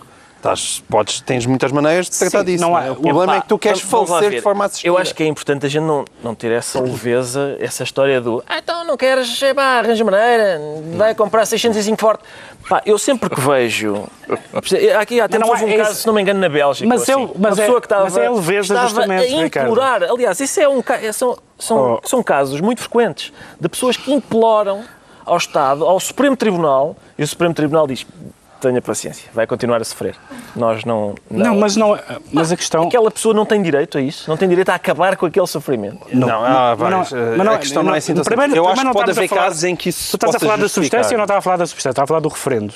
Podes, 0.89 1.21
tens 1.21 1.47
muitas 1.47 1.71
maneiras 1.73 2.11
de 2.11 2.19
tratar 2.19 2.41
Sim, 2.41 2.45
disso. 2.45 2.63
não 2.63 2.71
não 2.71 2.77
há- 2.77 2.85
é? 2.87 2.91
O 2.91 2.97
problema 2.97 3.37
é 3.37 3.41
que 3.41 3.49
tu 3.49 3.59
queres 3.59 3.81
falecer 3.81 4.31
de 4.31 4.41
forma 4.41 4.65
assistida. 4.65 4.89
Eu 4.89 4.99
acho 4.99 5.15
que 5.15 5.23
é 5.23 5.27
importante 5.27 5.67
a 5.67 5.69
gente 5.69 5.83
não, 5.85 6.05
não 6.23 6.35
ter 6.35 6.51
essa 6.53 6.81
leveza, 6.81 7.57
essa 7.61 7.83
história 7.83 8.21
do 8.21 8.43
ah, 8.49 8.59
então 8.59 8.85
não 8.85 8.97
queres, 8.97 9.43
é 9.43 9.55
pá, 9.55 9.79
arranja 9.79 10.05
maneira, 10.05 10.61
vai 10.97 11.15
comprar 11.15 11.47
605 11.47 12.01
forte. 12.01 12.23
Pá, 12.69 12.81
eu 12.87 12.97
sempre 12.99 13.29
que 13.31 13.41
vejo. 13.41 14.05
Aqui 14.99 15.21
há 15.21 15.29
tempos 15.29 15.47
não 15.49 15.53
houve 15.55 15.65
é 15.65 15.67
um 15.67 15.71
esse- 15.71 15.79
caso, 15.83 15.95
se 16.01 16.07
não 16.07 16.15
me 16.15 16.23
engano, 16.23 16.41
na 16.41 16.49
Bélgica. 16.49 16.89
Mas 16.89 17.09
ou 17.09 17.15
eu- 17.19 17.25
assim, 17.25 17.35
mas 17.39 17.59
é- 17.59 17.67
que 17.71 17.79
estava, 17.79 18.05
mas 18.05 18.17
é 18.17 18.27
a 18.27 18.31
leveza, 18.31 18.75
estava 18.75 18.89
justamente, 18.89 19.35
a 19.35 19.43
Ricardo. 19.43 19.71
implorar. 19.71 20.03
Aliás, 20.05 20.41
isso 20.41 20.61
é 20.61 20.69
um, 20.69 20.83
é- 21.01 21.13
são, 21.13 21.37
são, 21.59 21.95
Oh. 22.03 22.09
são 22.09 22.23
casos 22.23 22.61
muito 22.61 22.81
frequentes 22.81 23.33
de 23.61 23.69
pessoas 23.69 23.97
que 23.97 24.13
imploram 24.13 24.85
ao 25.25 25.37
Estado, 25.37 25.85
ao 25.85 25.99
Supremo 26.01 26.37
Tribunal, 26.37 26.97
e 27.19 27.23
o 27.23 27.27
Supremo 27.29 27.55
Tribunal 27.55 27.87
diz. 27.87 28.07
Tenha 28.63 28.81
paciência, 28.81 29.29
vai 29.35 29.45
continuar 29.45 29.81
a 29.81 29.85
sofrer. 29.85 30.15
Nós 30.55 30.85
não. 30.85 31.17
Não, 31.29 31.59
mas, 31.59 31.75
não, 31.75 31.99
mas 32.33 32.53
a 32.53 32.57
questão... 32.57 32.85
Aquela 32.85 33.11
pessoa 33.11 33.35
não 33.35 33.45
tem 33.45 33.61
direito 33.61 33.99
a 33.99 34.01
isso, 34.01 34.31
não 34.31 34.37
tem 34.37 34.49
direito 34.49 34.69
a 34.69 34.77
acabar 34.77 35.17
com 35.17 35.27
aquele 35.27 35.47
sofrimento. 35.49 35.99
Não, 36.13 36.45
há 36.45 36.77
mas 36.79 36.91
não- 36.91 36.99
mas 37.01 37.13
a 37.13 37.45
não- 37.45 37.59
questão 37.59 37.83
não, 37.83 37.93
é 37.93 37.99
assim 37.99 38.15
primeiro- 38.15 38.53
simples. 38.53 38.57
Eu 38.57 38.69
acho 38.69 38.81
que 38.81 38.85
não 38.87 38.93
pode 38.93 39.11
a 39.11 39.13
haver 39.15 39.29
falar- 39.29 39.43
casos 39.43 39.65
em 39.65 39.75
que 39.75 39.89
isso 39.89 40.13
Tu 40.13 40.15
estás 40.17 40.37
a 40.37 40.39
falar 40.39 40.55
da 40.57 40.63
justificar. 40.63 41.01
substância 41.01 41.15
ou 41.15 41.19
não 41.19 41.25
estava 41.25 41.39
a 41.39 41.43
falar 41.43 41.57
da 41.57 41.67
substância? 41.67 41.91
Estava 41.91 42.05
a 42.05 42.07
falar 42.07 42.21
do 42.21 42.29
referendo. 42.29 42.73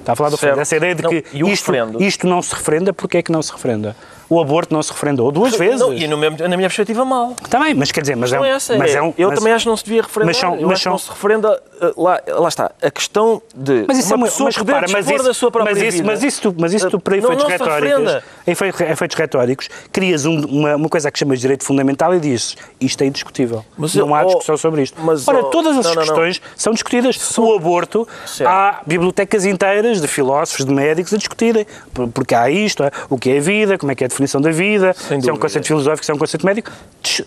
Está 0.00 0.14
a 0.14 0.16
falar 0.16 0.30
do 0.30 0.36
Certo. 0.36 0.40
referendo. 0.58 0.60
Essa 0.62 0.76
ideia 0.76 0.94
de 0.96 1.02
Não, 1.04 1.10
que 1.10 1.24
e 1.32 1.44
o 1.44 1.48
isto, 1.48 1.70
referendo? 1.70 2.02
isto 2.02 2.26
não 2.26 2.42
se 2.42 2.52
referenda, 2.52 2.92
porque 2.92 3.18
é 3.18 3.22
que 3.22 3.30
não 3.30 3.40
se 3.40 3.52
referenda? 3.52 3.94
O 4.30 4.40
aborto 4.40 4.72
não 4.72 4.80
se 4.82 4.92
referendou 4.92 5.30
duas 5.32 5.54
vezes. 5.56 5.80
Não, 5.80 5.92
e 5.92 6.06
no 6.06 6.16
mesmo- 6.16 6.38
na 6.38 6.56
minha 6.56 6.68
perspectiva, 6.68 7.04
mal. 7.04 7.34
Também, 7.50 7.74
mas 7.74 7.90
quer 7.90 8.00
dizer, 8.00 8.16
mas 8.16 8.32
é, 8.32 8.36
Não 8.38 8.44
é 8.44 8.50
essa. 8.50 8.78
mas 8.78 8.94
é- 8.94 8.98
é 8.98 9.02
um- 9.02 9.12
eu 9.18 9.28
mas- 9.28 9.38
também 9.40 9.52
acho 9.52 9.64
que 9.64 9.68
não 9.68 9.76
se 9.76 9.84
devia 9.84 10.02
referendar. 10.02 10.26
mas 10.28 10.36
são- 10.36 10.68
mas 10.68 10.80
são- 10.80 10.92
não 10.92 10.98
se 10.98 11.10
referenda. 11.10 11.60
uh, 11.82 12.00
Lá, 12.02 12.20
lá 12.28 12.48
está. 12.48 12.70
A 12.82 12.90
questão 12.90 13.40
de 13.54 13.84
Mas 13.88 13.98
isso 13.98 14.14
uma 14.14 14.26
é 14.26 14.30
pessoa 14.30 14.46
mas 14.48 14.56
repara, 14.56 14.86
mas 14.92 15.08
isso, 15.10 15.24
da 15.24 15.32
sua 15.34 15.50
própria 15.50 15.74
mas 15.74 15.82
isso, 15.82 15.92
vida. 15.96 16.06
mas 16.06 16.22
isso 16.22 16.42
tu, 16.42 16.54
mas 16.58 16.72
isso 16.74 16.90
tu 16.90 17.00
para 17.00 17.16
Não- 17.16 17.24
efeitos 17.24 17.42
não 17.42 17.50
se 17.50 17.56
retóricos, 17.56 18.22
efeitos, 18.46 18.80
efeitos 18.82 19.16
retóricos, 19.16 19.68
crias 19.90 20.24
um- 20.26 20.44
uma, 20.46 20.76
uma 20.76 20.88
coisa 20.90 21.10
que 21.10 21.18
chamas 21.18 21.38
de 21.38 21.42
direito 21.42 21.64
fundamental 21.64 22.14
e 22.14 22.20
dizes 22.20 22.54
isto 22.80 23.02
é 23.02 23.06
indiscutível. 23.06 23.64
Mas 23.78 23.94
não 23.94 24.08
eu- 24.08 24.14
há 24.14 24.22
oh, 24.22 24.26
discussão 24.26 24.56
sobre 24.58 24.82
isto. 24.82 25.00
mas, 25.02 25.26
Ora, 25.26 25.38
oh, 25.40 25.44
todas 25.44 25.76
as 25.78 25.84
não, 25.86 25.94
não, 25.94 25.94
não. 25.94 26.02
questões 26.02 26.42
são 26.54 26.72
discutidas. 26.72 27.18
O 27.38 27.54
aborto, 27.56 28.06
Certo. 28.26 28.48
há 28.48 28.82
bibliotecas 28.86 29.44
inteiras 29.46 30.00
de 30.02 30.06
filósofos, 30.06 30.66
de 30.66 30.72
médicos 30.72 31.14
a 31.14 31.16
discutirem, 31.16 31.66
por- 31.94 32.08
porque 32.08 32.34
há 32.34 32.50
isto, 32.50 32.84
há 32.84 32.90
o 33.08 33.16
que 33.18 33.30
é 33.30 33.38
a 33.38 33.40
vida, 33.40 33.78
como 33.78 33.90
é 33.90 33.94
que 33.94 34.04
é 34.04 34.06
a 34.06 34.10
definição 34.20 34.40
da 34.40 34.50
vida, 34.50 34.94
se 34.94 35.28
é 35.28 35.32
um 35.32 35.36
conceito 35.36 35.66
filosófico, 35.66 36.04
se 36.04 36.10
é 36.10 36.14
um 36.14 36.18
conceito 36.18 36.44
médico, 36.44 36.70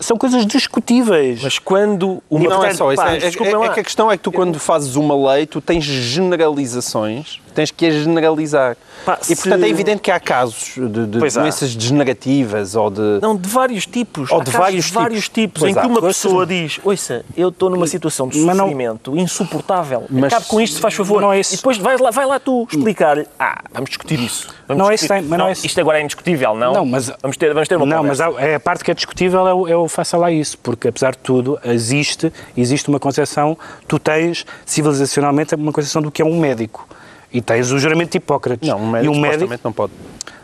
são 0.00 0.16
coisas 0.16 0.46
discutíveis. 0.46 1.42
Mas 1.42 1.58
quando 1.58 2.22
uma. 2.30 2.44
não 2.44 2.56
é 2.56 2.56
portanto, 2.56 2.76
só 2.76 2.92
isso. 2.92 3.02
pá, 3.02 3.12
é, 3.12 3.18
é- 3.18 3.52
é 3.52 3.56
lá. 3.58 3.68
que 3.74 3.80
a 3.80 3.84
questão 3.84 4.10
é 4.10 4.16
que 4.16 4.22
tu, 4.22 4.32
quando 4.32 4.58
fazes 4.58 4.96
uma 4.96 5.32
lei, 5.32 5.46
tu 5.46 5.60
tens 5.60 5.84
generalizações, 5.84 7.40
tens 7.54 7.70
que 7.70 7.86
as 7.86 7.94
generalizar. 7.94 8.76
Pá, 9.04 9.18
e, 9.28 9.34
portanto, 9.36 9.60
se- 9.60 9.64
é 9.66 9.68
evidente 9.68 10.00
que 10.02 10.10
há 10.10 10.18
casos 10.18 10.72
de, 10.76 11.06
de 11.06 11.18
Pois 11.18 11.36
há. 11.36 11.42
doenças 11.42 11.74
degenerativas 11.74 12.74
ou 12.74 12.90
de... 12.90 13.18
Não, 13.22 13.36
de 13.36 13.48
vários 13.48 13.86
tipos. 13.86 14.30
Ou 14.30 14.40
Há 14.40 14.44
de 14.44 14.50
vários 14.50 14.86
de 14.86 14.92
vários 14.92 15.28
tipos. 15.28 15.60
Pois 15.60 15.70
em 15.70 15.74
que 15.74 15.80
há. 15.80 15.86
uma 15.86 16.00
Coisas- 16.00 16.16
pessoa 16.22 16.46
diz: 16.46 16.80
Ouça, 16.82 17.24
eu 17.36 17.48
estou 17.50 17.68
numa 17.70 17.86
situação 17.86 18.28
de 18.28 18.38
Mas 18.38 18.56
não- 18.56 18.64
sofrimento 18.64 19.16
insuportável. 19.16 20.04
Mas- 20.10 20.32
Acabe 20.32 20.46
com 20.46 20.60
isto, 20.60 20.74
se 20.76 20.80
faz 20.80 20.94
favor. 20.94 21.20
Não 21.20 21.32
é. 21.32 21.40
E 21.40 21.56
depois 21.56 21.76
vai 21.78 21.96
lá, 21.98 22.10
vai 22.10 22.26
lá 22.26 22.38
tu 22.40 22.66
explicar-lhe: 22.70 23.26
Ah, 23.38 23.62
vamos 23.72 23.90
discutir 23.90 24.18
isso. 24.20 24.48
Vamos 24.66 24.82
Não 24.82 24.90
é 24.90 24.94
discutir. 24.94 25.14
tem- 25.20 25.28
mas 25.28 25.38
não 25.38 25.48
é 25.48 25.52
isso. 25.52 25.66
Isto 25.66 25.80
agora 25.80 25.98
é 25.98 26.02
indiscutível, 26.02 26.54
não? 26.54 26.72
Não, 26.72 26.86
mas- 26.86 27.10
Vamos 27.20 27.36
ter, 27.36 27.52
vamos 27.52 27.68
ter 27.68 27.76
uma 27.76 27.86
Não, 27.86 28.02
mas 28.02 28.18
conversa. 28.20 28.40
há- 28.44 28.48
é 28.48 28.54
a 28.54 28.60
parte 28.60 28.82
que 28.84 28.90
é 28.90 28.94
discutível 28.94 29.46
é 29.46 29.54
o, 29.54 29.68
é 29.68 29.76
o 29.76 29.88
faça 29.88 30.16
lá 30.16 30.30
isso, 30.30 30.56
porque 30.58 30.88
apesar 30.88 31.12
de 31.12 31.18
tudo, 31.18 31.58
existe, 31.64 32.32
existe 32.56 32.88
uma 32.88 32.98
concepção, 32.98 33.56
tu 33.86 33.98
tens 33.98 34.46
civilizacionalmente 34.64 35.54
uma 35.54 35.72
concepção 35.72 36.00
do 36.02 36.10
que 36.10 36.22
é 36.22 36.24
um 36.24 36.38
médico. 36.38 36.88
E 37.34 37.42
tens 37.42 37.72
o 37.72 37.78
juramento 37.80 38.12
de 38.12 38.18
Hipócrates. 38.18 38.68
Não, 38.68 38.78
um 38.78 38.88
e 38.88 38.92
médico, 38.92 39.14
um 39.14 39.20
médico 39.20 39.60
não 39.64 39.72
pode. 39.72 39.92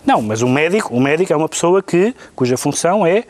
Não, 0.05 0.20
mas 0.20 0.42
o 0.42 0.48
médico, 0.48 0.92
o 0.92 1.00
médico 1.00 1.33
é 1.33 1.37
uma 1.37 1.48
pessoa 1.48 1.81
que, 1.81 2.14
cuja 2.35 2.57
função 2.57 3.07
é 3.07 3.24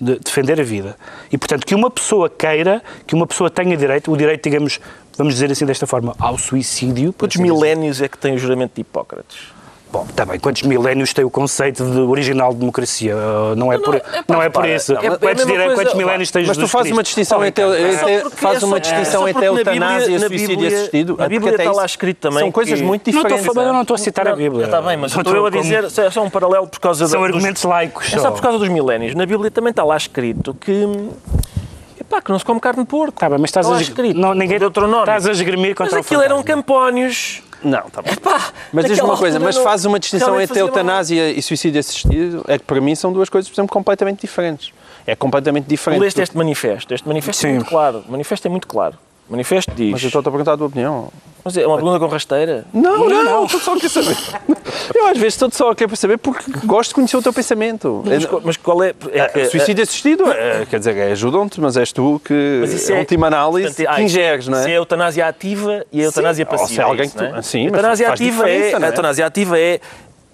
de 0.00 0.18
defender 0.18 0.60
a 0.60 0.64
vida. 0.64 0.96
E, 1.30 1.38
portanto, 1.38 1.64
que 1.64 1.76
uma 1.76 1.88
pessoa 1.88 2.28
queira, 2.28 2.82
que 3.06 3.14
uma 3.14 3.26
pessoa 3.26 3.48
tenha 3.48 3.76
direito, 3.76 4.10
o 4.10 4.16
direito, 4.16 4.42
digamos, 4.42 4.80
vamos 5.16 5.34
dizer 5.34 5.52
assim 5.52 5.64
desta 5.64 5.86
forma, 5.86 6.14
ao 6.18 6.36
suicídio. 6.36 7.12
Quantos 7.12 7.36
assim 7.36 7.44
dizer. 7.44 7.54
milénios 7.54 8.02
é 8.02 8.08
que 8.08 8.18
tem 8.18 8.34
o 8.34 8.38
juramento 8.38 8.72
de 8.74 8.80
Hipócrates? 8.80 9.53
Bom, 9.94 10.04
está 10.10 10.24
bem, 10.24 10.40
quantos 10.40 10.62
milénios 10.64 11.12
tem 11.14 11.24
o 11.24 11.30
conceito 11.30 11.84
de 11.88 12.00
original 12.00 12.52
democracia? 12.52 13.14
Uh, 13.14 13.54
Não 13.54 13.72
é 13.72 13.78
por, 13.78 13.94
não, 13.94 14.00
é 14.00 14.00
pá, 14.00 14.24
não 14.26 14.42
é 14.42 14.48
por 14.48 14.66
isso. 14.68 14.92
é- 14.92 14.96
é 14.96 14.98
a 15.06 15.16
Quantos, 15.16 15.46
dire- 15.46 15.56
coisa- 15.58 15.74
quantos 15.76 15.94
milénios 15.94 16.30
tens 16.32 16.48
Mas 16.48 16.56
tu 16.56 16.66
fazes 16.66 16.90
uma 16.90 17.02
distinção 17.04 17.38
Oh, 17.38 17.44
entre, 17.44 17.64
Ricardo, 17.64 18.08
entre- 18.08 18.30
faz 18.30 18.60
é 18.60 18.66
uma 18.66 18.80
distinção 18.80 19.28
entre 19.28 19.46
a 19.46 19.52
Bíblia- 19.52 19.72
eutanásia, 19.72 20.18
na 20.18 20.26
suicídio 20.26 20.48
Bíblia- 20.48 20.70
e 20.70 20.74
assistido. 20.74 21.12
É 21.12 21.16
porque 21.16 21.28
Bíblia 21.28 21.54
até 21.54 21.62
está 21.62 21.76
lá 21.76 21.86
escrito 21.86 22.18
também. 22.18 22.40
São 22.40 22.50
coisas 22.50 22.80
que- 22.80 22.84
muito 22.84 23.06
Não 23.06 23.10
estou 23.12 23.20
a 23.20 23.22
diferentes. 23.38 23.54
falar, 23.54 23.66
eu 23.66 23.70
é? 23.70 23.72
não 23.72 23.82
estou 23.82 23.94
a 23.94 23.98
citar 23.98 24.26
a 24.26 24.30
Não, 24.30 24.36
Bíblia. 24.36 24.64
Está 24.64 24.82
bem, 24.82 24.96
mas 24.96 25.12
Não 25.14 25.20
estou 25.20 25.36
eu 25.36 25.46
a 25.46 25.50
dizer, 25.50 25.84
é 25.84 26.10
só 26.10 26.24
um 26.24 26.30
paralelo 26.30 26.66
por 26.66 26.80
causa 26.80 27.06
São 27.06 27.22
argumentos 27.22 27.62
laicos. 27.62 28.12
É 28.12 28.18
só 28.18 28.32
por 28.32 28.42
causa 28.42 28.58
dos 28.58 28.68
milénios. 28.68 29.14
Na 29.14 29.24
Bíblia 29.24 29.48
também 29.48 29.70
está 29.70 29.84
lá 29.84 29.96
escrito 29.96 30.54
que. 30.54 30.88
Epá, 32.00 32.20
que 32.20 32.30
não 32.32 32.38
se 32.38 32.44
come 32.44 32.58
carne 32.60 32.82
de 32.82 32.88
porco. 32.88 33.18
Tá 33.18 33.28
bem, 33.28 33.38
mas 33.38 33.48
estás 33.50 33.64
Está 33.64 33.74
a, 33.74 33.76
lá 33.76 33.80
es- 33.82 33.88
escrito. 33.88 34.18
não, 34.18 34.34
ninguém, 34.34 34.58
estás 34.58 35.26
a 35.26 35.30
esgrimir 35.30 35.68
Mas 35.70 35.78
contra 35.78 35.98
o 35.98 36.00
aquilo 36.02 36.20
eram 36.22 36.42
campónios. 36.42 37.42
Não, 37.64 37.86
está 37.86 38.02
bem. 38.02 38.12
Epá, 38.12 38.52
Mas 38.72 38.84
diz-me 38.84 39.04
uma 39.04 39.16
coisa, 39.16 39.40
mas 39.40 39.56
não- 39.56 39.64
faz 39.64 39.84
uma 39.84 39.98
distinção 39.98 40.38
entre 40.40 40.58
eutanásia 40.60 41.30
e 41.30 41.40
suicídio 41.42 41.80
assistido, 41.80 42.44
é 42.46 42.58
que 42.58 42.64
para 42.64 42.80
mim 42.80 42.94
são 42.94 43.12
duas 43.12 43.28
coisas, 43.28 43.48
por 43.48 43.54
exemplo, 43.54 43.72
completamente 43.72 44.20
diferentes. 44.20 44.72
É 45.06 45.14
completamente 45.16 45.66
diferente. 45.66 46.00
Leste 46.00 46.20
este 46.22 46.36
manifesto. 46.36 46.92
Este 46.94 47.06
manifesto 47.08 47.40
Sim. 47.42 47.48
é 47.48 47.52
muito 47.54 47.68
claro. 47.68 48.04
O 48.08 48.12
manifesto 48.12 48.46
é 48.46 48.50
muito 48.50 48.66
claro. 48.66 48.96
Manifesto 49.28 49.72
diz. 49.74 49.92
Mas 49.92 50.02
eu 50.02 50.06
estou-te 50.08 50.28
a 50.28 50.30
perguntar 50.30 50.52
a 50.52 50.56
tua 50.56 50.66
opinião. 50.66 51.08
Mas 51.44 51.56
é 51.58 51.66
uma 51.66 51.76
pergunta 51.76 51.98
com 51.98 52.06
rasteira. 52.06 52.64
Não, 52.72 53.06
não, 53.08 53.22
não, 53.24 53.44
estou 53.44 53.60
só 53.60 53.72
a 53.72 53.76
querer 53.76 53.88
saber. 53.90 54.16
Eu 54.94 55.06
às 55.08 55.16
vezes 55.18 55.34
estou 55.34 55.50
só 55.50 55.70
a 55.70 55.74
querer 55.74 55.94
saber 55.96 56.16
porque 56.18 56.42
gosto 56.64 56.90
de 56.90 56.94
conhecer 56.94 57.16
o 57.18 57.22
teu 57.22 57.32
pensamento. 57.34 58.02
Mas, 58.06 58.24
co- 58.26 58.40
mas 58.42 58.56
qual 58.56 58.82
é. 58.82 58.94
é 59.12 59.28
que- 59.28 59.40
É, 59.40 59.44
suicídio 59.50 59.82
assistido, 59.82 60.30
é, 60.30 60.64
quer 60.66 60.78
dizer, 60.78 60.96
é, 60.96 61.12
ajudam-te, 61.12 61.60
mas 61.60 61.76
és 61.76 61.92
tu 61.92 62.20
que, 62.24 62.58
Mas 62.62 62.72
isso 62.72 62.92
a 62.92 62.96
é- 62.96 62.98
última 62.98 63.26
análise, 63.26 63.68
Portanto, 63.74 63.88
ah, 63.90 63.96
que 63.96 64.02
ingeres, 64.02 64.48
não 64.48 64.58
é 64.58 64.64
a 64.64 64.70
é? 64.70 64.72
eutanásia 64.78 65.26
ativa 65.26 65.84
e 65.92 66.00
a 66.00 66.04
eutanásia 66.04 66.46
ou 66.50 66.56
se 66.56 66.62
passiva. 66.62 66.80
é 66.80 66.84
é 66.84 66.88
alguém 66.88 67.08
que 67.10 67.16
tu- 67.16 67.24
é? 67.24 67.42
sim, 67.42 67.60
a 67.66 67.70
mas 67.70 67.74
eutanásia 67.78 68.06
faz 68.08 68.20
ativa 68.20 68.48
é, 68.48 68.70
é? 68.70 68.74
A 68.76 68.86
eutanásia 68.86 69.26
ativa 69.26 69.58
é 69.58 69.80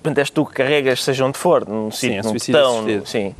portanto, 0.03 0.18
és 0.18 0.30
tu 0.30 0.47
que 0.47 0.53
carregas, 0.53 1.03
seja 1.05 1.24
onde 1.24 1.38
for, 1.38 1.66
num 1.68 1.91
Sim, 1.91 2.07
é 2.07 2.11
sítio, 2.11 2.22
num 2.22 2.30
suicídio 2.30 2.61
botão, 2.61 2.78
assistido. 2.80 3.07
sim. 3.09 3.34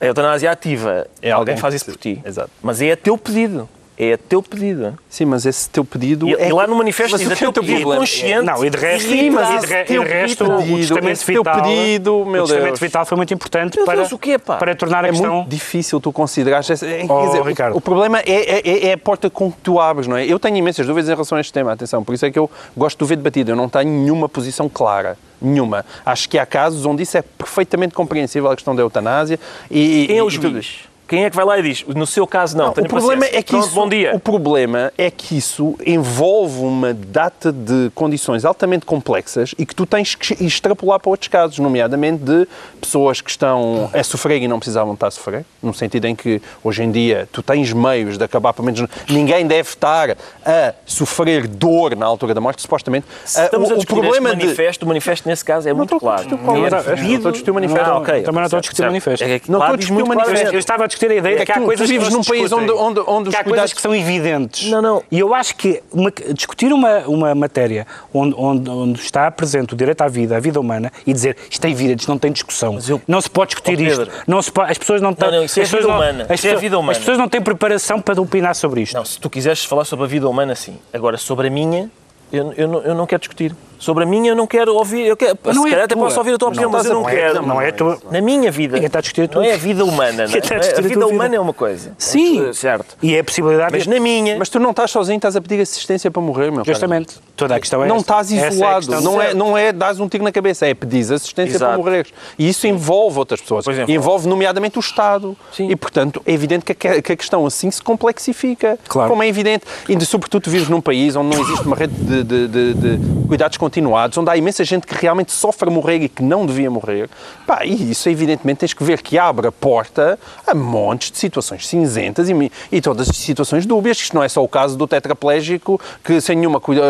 A 0.00 0.06
eutanásia 0.06 0.50
ativa, 0.50 1.06
É 1.20 1.30
alguém 1.30 1.52
alguém 1.54 1.56
faz 1.56 1.72
que 1.72 1.76
isso 1.76 1.84
por 1.86 1.92
se- 1.92 1.98
ti. 1.98 2.22
Exato. 2.24 2.50
Mas 2.62 2.80
é 2.82 2.90
a 2.92 2.96
teu 2.96 3.16
pedido. 3.16 3.68
É 4.04 4.14
a 4.14 4.18
teu 4.18 4.42
pedido. 4.42 4.98
Sim, 5.08 5.26
mas 5.26 5.46
esse 5.46 5.68
teu 5.70 5.84
pedido. 5.84 6.26
E, 6.28 6.34
é 6.34 6.48
e 6.48 6.52
lá 6.52 6.66
no 6.66 6.74
manifesto 6.74 7.12
Mas 7.12 7.20
diz 7.20 7.30
o 7.30 7.32
a 7.32 7.36
que 7.36 7.44
é 7.44 7.48
o 7.48 7.52
teu 7.52 7.62
teu 7.62 7.68
pedido 7.68 7.80
problema? 7.82 8.00
consciente. 8.00 8.44
Não, 8.44 8.64
e 8.64 8.70
de 8.70 8.76
resto, 8.76 9.08
Sim, 9.08 9.30
mas 9.30 9.48
e 9.50 9.54
esse 9.56 9.66
de, 9.66 9.72
re- 9.72 9.82
e 9.82 9.84
teu 9.86 10.02
de 10.02 10.08
resto 10.10 10.44
pedido, 10.44 10.74
o 10.74 10.76
testamento 10.78 11.24
teu 11.24 11.36
vital, 11.42 11.62
pedido, 11.62 12.26
meu 12.26 12.42
o 12.42 12.46
testamento 12.46 12.66
Deus. 12.68 12.80
vital 12.80 13.06
foi 13.06 13.16
muito 13.16 13.34
importante 13.34 13.76
Meu 13.76 13.86
para, 13.86 13.96
Deus, 14.00 14.12
o 14.12 14.18
quê, 14.18 14.38
pá? 14.38 14.56
para 14.56 14.74
tornar 14.74 15.04
a 15.04 15.08
É 15.08 15.10
questão... 15.10 15.34
muito 15.36 15.48
difícil 15.48 16.00
tu 16.00 16.10
considerares. 16.12 16.68
é, 16.70 16.76
quer 17.06 17.12
Oh, 17.12 17.26
dizer, 17.26 17.40
o- 17.40 17.44
Ricardo. 17.44 17.76
O 17.76 17.80
problema 17.80 18.18
é, 18.20 18.24
é- 18.26 18.60
é- 18.68 18.86
é 18.88 18.92
a 18.94 18.98
porta 18.98 19.30
com 19.30 19.52
que 19.52 19.58
tu 19.62 19.78
abres, 19.78 20.08
não 20.08 20.16
é? 20.16 20.26
Eu 20.26 20.40
tenho 20.40 20.56
imensas 20.56 20.84
dúvidas 20.86 21.08
em 21.08 21.12
relação 21.12 21.38
a 21.38 21.40
este 21.40 21.52
tema, 21.52 21.70
atenção, 21.72 22.02
por 22.02 22.12
isso 22.14 22.26
é 22.26 22.30
que 22.30 22.38
eu 22.38 22.50
gosto 22.76 22.98
de 22.98 23.04
o 23.04 23.06
ver 23.06 23.16
debatido. 23.16 23.52
Eu 23.52 23.56
não 23.56 23.68
tenho 23.68 23.88
nenhuma 23.90 24.28
posição 24.28 24.68
clara. 24.68 25.16
Nenhuma. 25.40 25.84
Acho 26.04 26.28
que 26.28 26.38
há 26.38 26.46
casos 26.46 26.86
onde 26.86 27.02
isso 27.02 27.16
é 27.18 27.22
perfeitamente 27.22 27.94
compreensível, 27.94 28.50
a 28.50 28.54
questão 28.54 28.74
da 28.74 28.82
eutanásia. 28.82 29.38
E, 29.70 30.06
Quem 30.08 30.18
é 30.18 30.22
o 30.22 30.28
e 30.28 30.32
tudo 30.38 30.50
juiz? 30.52 30.90
Quem 31.12 31.26
é 31.26 31.28
que 31.28 31.36
vai 31.36 31.44
lá 31.44 31.58
e 31.58 31.62
diz, 31.62 31.84
no 31.88 32.06
seu 32.06 32.26
caso 32.26 32.56
não, 32.56 32.64
Não, 32.64 32.70
o 32.70 32.88
problema 32.88 33.16
paciência. 33.20 33.38
é 33.38 33.42
que 33.42 33.50
Pronto, 33.50 33.66
isso, 33.66 33.74
bom 33.74 33.86
dia. 33.86 34.12
O 34.14 34.18
problema 34.18 34.90
é 34.96 35.10
que 35.10 35.36
isso 35.36 35.76
envolve 35.84 36.60
uma 36.60 36.94
data 36.94 37.52
de 37.52 37.90
condições 37.94 38.46
altamente 38.46 38.86
complexas 38.86 39.54
e 39.58 39.66
que 39.66 39.74
tu 39.74 39.84
tens 39.84 40.14
que 40.14 40.42
extrapolar 40.42 40.98
para 40.98 41.10
outros 41.10 41.28
casos, 41.28 41.58
nomeadamente 41.58 42.24
de 42.24 42.48
pessoas 42.80 43.20
que 43.20 43.28
estão 43.28 43.90
a 43.92 44.02
sofrer 44.02 44.40
e 44.40 44.48
não 44.48 44.58
precisavam 44.58 44.94
estar 44.94 45.08
a 45.08 45.10
sofrer, 45.10 45.44
no 45.62 45.74
sentido 45.74 46.06
em 46.06 46.16
que 46.16 46.40
hoje 46.64 46.82
em 46.82 46.90
dia 46.90 47.28
tu 47.30 47.42
tens 47.42 47.70
meios 47.74 48.16
de 48.16 48.24
acabar, 48.24 48.54
pelo 48.54 48.64
menos 48.64 48.82
ninguém 49.06 49.46
deve 49.46 49.68
estar 49.68 50.16
a 50.46 50.72
sofrer 50.86 51.46
dor 51.46 51.94
na 51.94 52.06
altura 52.06 52.32
da 52.32 52.40
morte, 52.40 52.62
supostamente. 52.62 53.04
Se 53.26 53.38
Ah, 53.38 53.44
estamos 53.44 53.68
o, 53.68 53.72
a 53.72 53.74
o 53.74 53.78
discutir 53.80 54.00
problema 54.00 54.30
este 54.30 54.38
de 54.38 54.44
manifesto, 54.46 54.84
o 54.86 54.88
manifesto 54.88 55.28
nesse 55.28 55.44
caso 55.44 55.68
é 55.68 55.74
muito 55.74 55.94
estou 55.94 56.08
a 56.10 56.16
claro. 56.16 56.38
qual 56.38 56.56
É 56.56 57.14
estou 57.14 57.28
a 57.28 57.32
discutir 57.32 57.50
o 57.50 57.54
manifesto. 57.54 57.90
Ah, 57.90 57.98
ok. 57.98 58.22
Também 58.22 58.40
não 58.40 58.44
estou 58.44 58.56
a 58.56 58.60
discutir 58.60 58.82
o 58.82 58.86
manifesto. 58.86 59.24
É 59.26 59.38
que 59.38 59.50
Não 59.50 59.58
estou 59.58 59.74
a 59.74 59.76
discutir 59.76 60.02
o 60.02 60.06
muito 60.06 60.18
manifesto. 60.18 60.54
Eu 60.54 60.58
estava 60.58 60.84
a 60.84 60.86
discutir 60.86 61.01
a 61.10 61.14
ideia 61.16 61.34
É 61.36 61.38
de 61.40 61.46
que 61.46 61.52
há 61.52 61.54
que 61.56 61.60
coisas 61.64 61.88
vives 61.88 62.08
que 62.08 62.12
não 62.12 62.18
num 62.20 62.24
país 62.24 62.52
onde- 62.52 62.72
onde- 62.72 63.00
onde 63.06 63.30
que 63.30 63.36
há 63.36 63.42
cuidados- 63.44 63.44
coisas 63.44 63.72
que 63.72 63.80
são 63.80 63.94
evidentes. 63.94 64.68
Não, 64.70 64.80
não. 64.82 65.02
E 65.10 65.18
eu 65.18 65.34
acho 65.34 65.56
que 65.56 65.82
uma- 65.92 66.10
discutir 66.32 66.72
uma, 66.72 66.98
uma 67.08 67.34
matéria 67.34 67.86
onde, 68.12 68.34
onde, 68.38 68.70
onde 68.70 69.00
está 69.00 69.30
presente 69.30 69.74
o 69.74 69.76
direito 69.76 70.00
à 70.02 70.08
vida, 70.08 70.36
à 70.36 70.40
vida 70.40 70.60
humana, 70.60 70.92
e 71.06 71.12
dizer 71.12 71.36
isto 71.50 71.64
é 71.64 71.70
evidente, 71.70 72.00
isto 72.00 72.08
não 72.10 72.18
tem 72.18 72.30
discussão. 72.32 72.78
eu- 72.88 73.00
Não 73.08 73.20
se 73.20 73.30
pode 73.30 73.48
discutir 73.50 73.78
Oh, 73.78 73.82
isto. 73.82 74.08
Não 74.26 74.40
se 74.42 74.52
pode, 74.52 74.70
as 74.70 74.78
pessoas 74.78 75.00
não 75.00 75.12
têm. 75.14 75.30
Não, 75.30 75.36
não, 75.38 75.44
isso 75.44 75.60
é 75.60 75.64
vida 75.64 75.80
não- 75.82 75.90
humana. 75.96 76.26
As 76.28 76.38
Isso 76.38 76.46
é 76.46 76.50
pessoas- 76.50 76.60
vida 76.60 76.78
humana. 76.78 76.92
As 76.92 76.98
pessoas 76.98 77.18
não 77.18 77.28
têm 77.28 77.40
preparação 77.40 78.00
para 78.00 78.20
opinar 78.20 78.54
sobre 78.54 78.82
isto. 78.82 78.94
Não, 78.94 79.04
se 79.04 79.18
tu 79.18 79.28
quiseres 79.30 79.64
falar 79.64 79.84
sobre 79.84 80.04
a 80.04 80.08
vida 80.08 80.28
humana, 80.28 80.54
sim. 80.54 80.76
Agora, 80.92 81.16
sobre 81.16 81.48
a 81.48 81.50
minha, 81.50 81.90
eu, 82.32 82.52
eu, 82.56 82.68
não, 82.68 82.82
eu 82.82 82.94
não 82.94 83.06
quero 83.06 83.20
discutir. 83.20 83.54
Sobre 83.82 84.04
a 84.04 84.06
minha, 84.06 84.30
eu 84.30 84.36
não 84.36 84.46
quero 84.46 84.76
ouvir. 84.76 85.06
Eu 85.06 85.16
quero, 85.16 85.36
não 85.44 85.52
se 85.54 85.58
é 85.66 85.70
calhar 85.70 85.84
até 85.86 85.94
tua. 85.96 86.04
posso 86.04 86.16
ouvir 86.18 86.34
a 86.34 86.38
tua 86.38 86.48
opinião, 86.50 86.70
não 86.70 86.78
mas 86.78 86.86
eu 86.86 86.94
não 86.94 87.04
a- 87.04 87.10
quero. 87.10 87.42
não 87.44 87.60
é 87.60 87.72
tua- 87.72 87.98
Na 88.12 88.20
minha 88.20 88.48
vida. 88.48 88.74
Ninguém 88.74 88.86
está 88.86 89.00
a 89.00 89.02
discutir 89.02 89.22
a 89.22 89.28
tua 89.28 89.42
Não 89.42 89.48
é 89.50 89.54
a 89.54 89.56
vida. 89.56 89.84
humana. 89.84 90.12
não 90.12 90.22
é? 90.22 90.26
Ninguém 90.28 90.38
está 90.40 90.54
a 90.54 90.58
discutir 90.58 90.76
A 90.76 90.78
a 90.78 90.82
vida 90.88 91.00
tua 91.00 91.06
vida. 91.08 91.14
humana 91.16 91.34
é 91.34 91.40
uma 91.40 91.52
coisa. 91.52 91.92
Sim. 91.98 92.52
Certo. 92.52 92.96
E 93.02 93.16
é 93.16 93.18
a 93.18 93.24
possibilidade. 93.24 93.72
Mas 93.72 93.86
na 93.88 93.98
minha. 93.98 94.36
Mas 94.38 94.48
tu 94.48 94.60
não 94.60 94.70
estás 94.70 94.90
sozinho, 94.92 95.16
estás 95.16 95.34
a 95.34 95.40
pedir 95.40 95.60
assistência 95.60 96.10
para 96.12 96.22
morrer, 96.22 96.52
meu. 96.52 96.64
Justamente. 96.64 97.16
Toda 97.34 97.56
a 97.56 97.60
questão 97.60 97.82
é 97.82 97.88
Não 97.88 97.96
essa. 97.96 98.02
estás 98.04 98.32
é 98.32 98.48
isolado, 98.48 98.86
questão. 98.86 99.00
não, 99.02 99.20
é, 99.20 99.34
não 99.34 99.58
é 99.58 99.72
dás 99.72 99.98
um 99.98 100.08
tiro 100.08 100.22
na 100.22 100.30
cabeça, 100.30 100.64
é 100.64 100.74
pedis 100.74 101.10
assistência 101.10 101.56
Exato. 101.56 101.72
para 101.72 101.82
morreres. 101.82 102.12
E 102.38 102.48
isso 102.48 102.64
envolve 102.68 103.18
outras 103.18 103.40
pessoas. 103.40 103.64
Pois 103.64 103.76
envolve. 103.76 103.92
envolve, 103.94 104.28
nomeadamente, 104.28 104.78
o 104.78 104.80
Estado. 104.80 105.36
Sim. 105.52 105.68
E, 105.70 105.74
portanto, 105.74 106.22
é 106.24 106.32
evidente 106.32 106.64
que 106.64 106.86
a, 106.86 107.02
que 107.02 107.12
a 107.12 107.16
questão 107.16 107.44
assim 107.44 107.68
se 107.68 107.82
complexifica. 107.82 108.78
Claro. 108.86 109.10
Como 109.10 109.24
é 109.24 109.26
evidente. 109.26 109.64
E, 109.88 109.96
de- 109.96 110.06
sobretudo, 110.06 110.42
tu 110.44 110.50
vives 110.50 110.68
num 110.68 110.80
país 110.80 111.16
onde 111.16 111.36
não 111.36 111.42
existe 111.44 111.66
uma 111.66 111.74
rede 111.74 111.94
de, 111.94 112.22
de- 112.22 112.48
de- 112.48 112.74
de 112.74 113.26
cuidados 113.26 113.56
continuados, 113.72 114.18
onde 114.18 114.30
há 114.30 114.36
imensa 114.36 114.62
gente 114.64 114.86
que 114.86 114.94
realmente 114.94 115.32
sofre 115.32 115.70
morrer 115.70 115.96
e 116.02 116.08
que 116.08 116.22
não 116.22 116.44
devia 116.44 116.70
morrer. 116.70 117.08
Pá, 117.46 117.64
e 117.64 117.90
isso, 117.90 118.06
evidentemente, 118.10 118.58
tens 118.58 118.74
que 118.74 118.84
ver 118.84 119.00
que 119.00 119.18
abre 119.18 119.46
a 119.46 119.52
porta 119.52 120.18
a 120.46 120.54
montes 120.54 121.10
de 121.10 121.16
situações 121.16 121.66
cinzentas 121.66 122.28
e, 122.28 122.52
e 122.70 122.80
todas 122.82 123.08
as 123.08 123.16
situações 123.16 123.64
dúbias. 123.64 123.96
Isto 123.96 124.14
não 124.14 124.22
é 124.22 124.28
só 124.28 124.44
o 124.44 124.48
caso 124.48 124.76
do 124.76 124.86
tetraplégico 124.86 125.80
que, 126.04 126.20
sem 126.20 126.36
nenhuma, 126.36 126.60
cuida- 126.60 126.82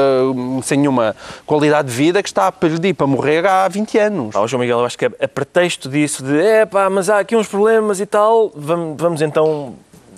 sem 0.65 0.79
nenhuma 0.79 1.15
qualidade 1.47 1.89
de 1.89 1.95
vida, 1.95 2.21
que 2.21 2.29
está 2.29 2.49
a 2.49 2.53
pedir 2.53 2.95
para 2.95 3.07
morrer 3.07 3.47
há 3.47 3.69
20 3.69 3.99
anos. 3.99 4.35
O 4.35 4.47
João 4.49 4.61
Miguel, 4.61 4.81
eu 4.81 4.85
acho 4.85 4.99
que 4.99 5.07
a 5.07 5.29
pretexto 5.29 5.89
disso 5.89 6.25
de 6.25 6.41
é 6.41 6.67
pá, 6.67 6.91
mas 6.91 7.09
há 7.09 7.21
aqui 7.21 7.37
uns 7.37 7.47
problemas 7.47 8.01
e 8.01 8.07
tal, 8.07 8.51
vamos, 8.57 8.97
vamos 9.01 9.23
então 9.23 9.75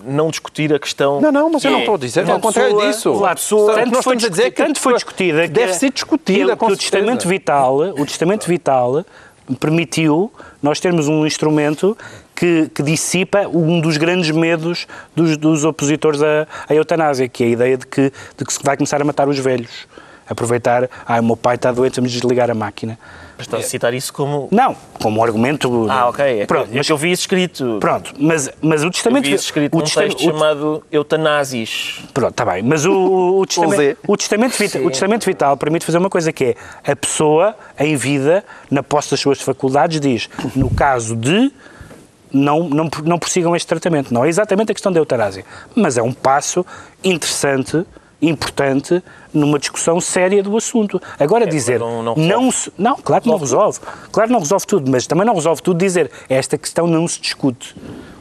não 0.06 0.30
discutir 0.30 0.72
a 0.72 0.78
questão. 0.78 1.20
Não, 1.20 1.32
não, 1.32 1.50
mas 1.50 1.64
eu 1.64 1.70
não 1.70 1.78
é 1.78 1.80
estou 1.82 1.94
a 1.94 1.98
dizer, 1.98 2.24
uma 2.24 2.34
ao 2.34 2.40
contrário 2.40 2.78
disso. 2.80 3.12
Uma 3.12 3.34
pessoa, 3.34 3.74
Tanto 3.74 3.90
nós 3.92 4.04
foi 4.04 4.14
a 4.14 4.18
dizer 4.18 4.50
que 4.50 4.62
tanto 4.62 4.80
foi 4.80 4.94
discutida 4.94 5.42
que 5.42 5.48
deve 5.48 5.74
ser 5.74 5.90
discutida, 5.90 6.56
que, 6.56 6.66
que 6.66 6.72
o 6.72 6.76
testamento 6.76 7.28
vital, 7.28 7.78
o 7.78 8.06
testamento 8.06 8.46
vital 8.46 9.04
permitiu 9.60 10.32
nós 10.62 10.80
termos 10.80 11.06
um 11.08 11.26
instrumento 11.26 11.96
que, 12.34 12.70
que 12.74 12.82
dissipa 12.82 13.46
um 13.48 13.80
dos 13.80 13.96
grandes 13.96 14.30
medos 14.30 14.86
dos, 15.14 15.36
dos 15.36 15.64
opositores 15.64 16.22
à, 16.22 16.46
à 16.68 16.74
eutanásia, 16.74 17.28
que 17.28 17.44
é 17.44 17.46
a 17.46 17.50
ideia 17.50 17.76
de 17.76 17.86
que, 17.86 18.12
de 18.36 18.44
que 18.44 18.52
se 18.52 18.60
vai 18.62 18.76
começar 18.76 19.00
a 19.00 19.04
matar 19.04 19.28
os 19.28 19.38
velhos. 19.38 19.86
Aproveitar, 20.28 20.88
ah, 21.06 21.20
o 21.20 21.24
meu 21.24 21.36
pai 21.36 21.56
está 21.56 21.70
doente, 21.72 21.96
vamos 21.96 22.10
desligar 22.12 22.50
a 22.50 22.54
máquina. 22.54 22.98
Mas 23.36 23.46
Estás 23.46 23.64
a 23.64 23.68
citar 23.68 23.92
isso 23.92 24.12
como. 24.12 24.48
Não, 24.50 24.76
como 25.02 25.22
argumento. 25.22 25.86
Ah, 25.90 26.08
ok. 26.08 26.24
É 26.24 26.38
que- 26.42 26.46
Pronto, 26.46 26.68
mas 26.68 26.76
mas, 26.76 26.88
eu 26.88 26.96
vi 26.96 27.10
isso 27.10 27.22
escrito. 27.22 27.78
pronto, 27.80 28.14
mas, 28.18 28.48
mas 28.62 28.82
o 28.82 28.86
Eu 28.86 28.90
testamento. 28.92 29.24
vi 29.24 29.32
isso 29.34 29.44
escrito 29.46 29.74
o 29.74 29.78
num 29.80 29.84
texto 29.84 30.20
o- 30.20 30.22
chamado 30.22 30.84
Eutanasis. 30.90 32.00
Pronto, 32.14 32.30
está 32.30 32.44
bem. 32.44 32.62
Mas 32.62 32.84
o, 32.86 32.92
o, 33.40 33.44
testamento, 33.46 33.98
o, 34.06 34.16
testamento 34.16 34.56
vital, 34.56 34.82
o 34.84 34.90
testamento 34.90 35.24
vital 35.26 35.56
permite 35.56 35.84
fazer 35.84 35.98
uma 35.98 36.08
coisa 36.10 36.32
que 36.32 36.54
é 36.84 36.92
a 36.92 36.94
pessoa, 36.94 37.56
em 37.78 37.96
vida, 37.96 38.44
na 38.70 38.82
posse 38.84 39.10
das 39.10 39.18
suas 39.20 39.40
faculdades, 39.40 39.98
diz, 40.00 40.28
no 40.54 40.70
caso 40.70 41.16
de. 41.16 41.52
Não, 42.32 42.68
não, 42.68 42.88
não 43.04 43.16
prossigam 43.18 43.54
este 43.54 43.66
tratamento. 43.68 44.12
Não 44.12 44.24
é 44.24 44.28
exatamente 44.28 44.72
a 44.72 44.74
questão 44.74 44.90
da 44.92 44.98
eutanásia. 44.98 45.44
Mas 45.74 45.96
é 45.96 46.02
um 46.02 46.12
passo 46.12 46.66
interessante, 47.02 47.84
importante, 48.28 49.02
numa 49.32 49.58
discussão 49.58 50.00
séria 50.00 50.42
do 50.42 50.56
assunto. 50.56 51.00
Agora 51.18 51.46
dizer. 51.46 51.78
não- 51.80 52.02
não 52.02 52.14
Não, 52.16 52.50
se, 52.50 52.72
não, 52.78 52.96
claro 52.96 53.22
que 53.22 53.28
não 53.28 53.36
resolve. 53.38 53.78
Claro 54.12 54.28
que 54.28 54.32
não 54.32 54.40
resolve 54.40 54.66
tudo, 54.66 54.90
mas 54.90 55.06
também 55.06 55.26
não 55.26 55.34
resolve 55.34 55.62
tudo 55.62 55.78
dizer 55.78 56.10
esta 56.28 56.56
questão 56.58 56.86
não 56.86 57.06
se 57.08 57.20
discute. 57.20 57.74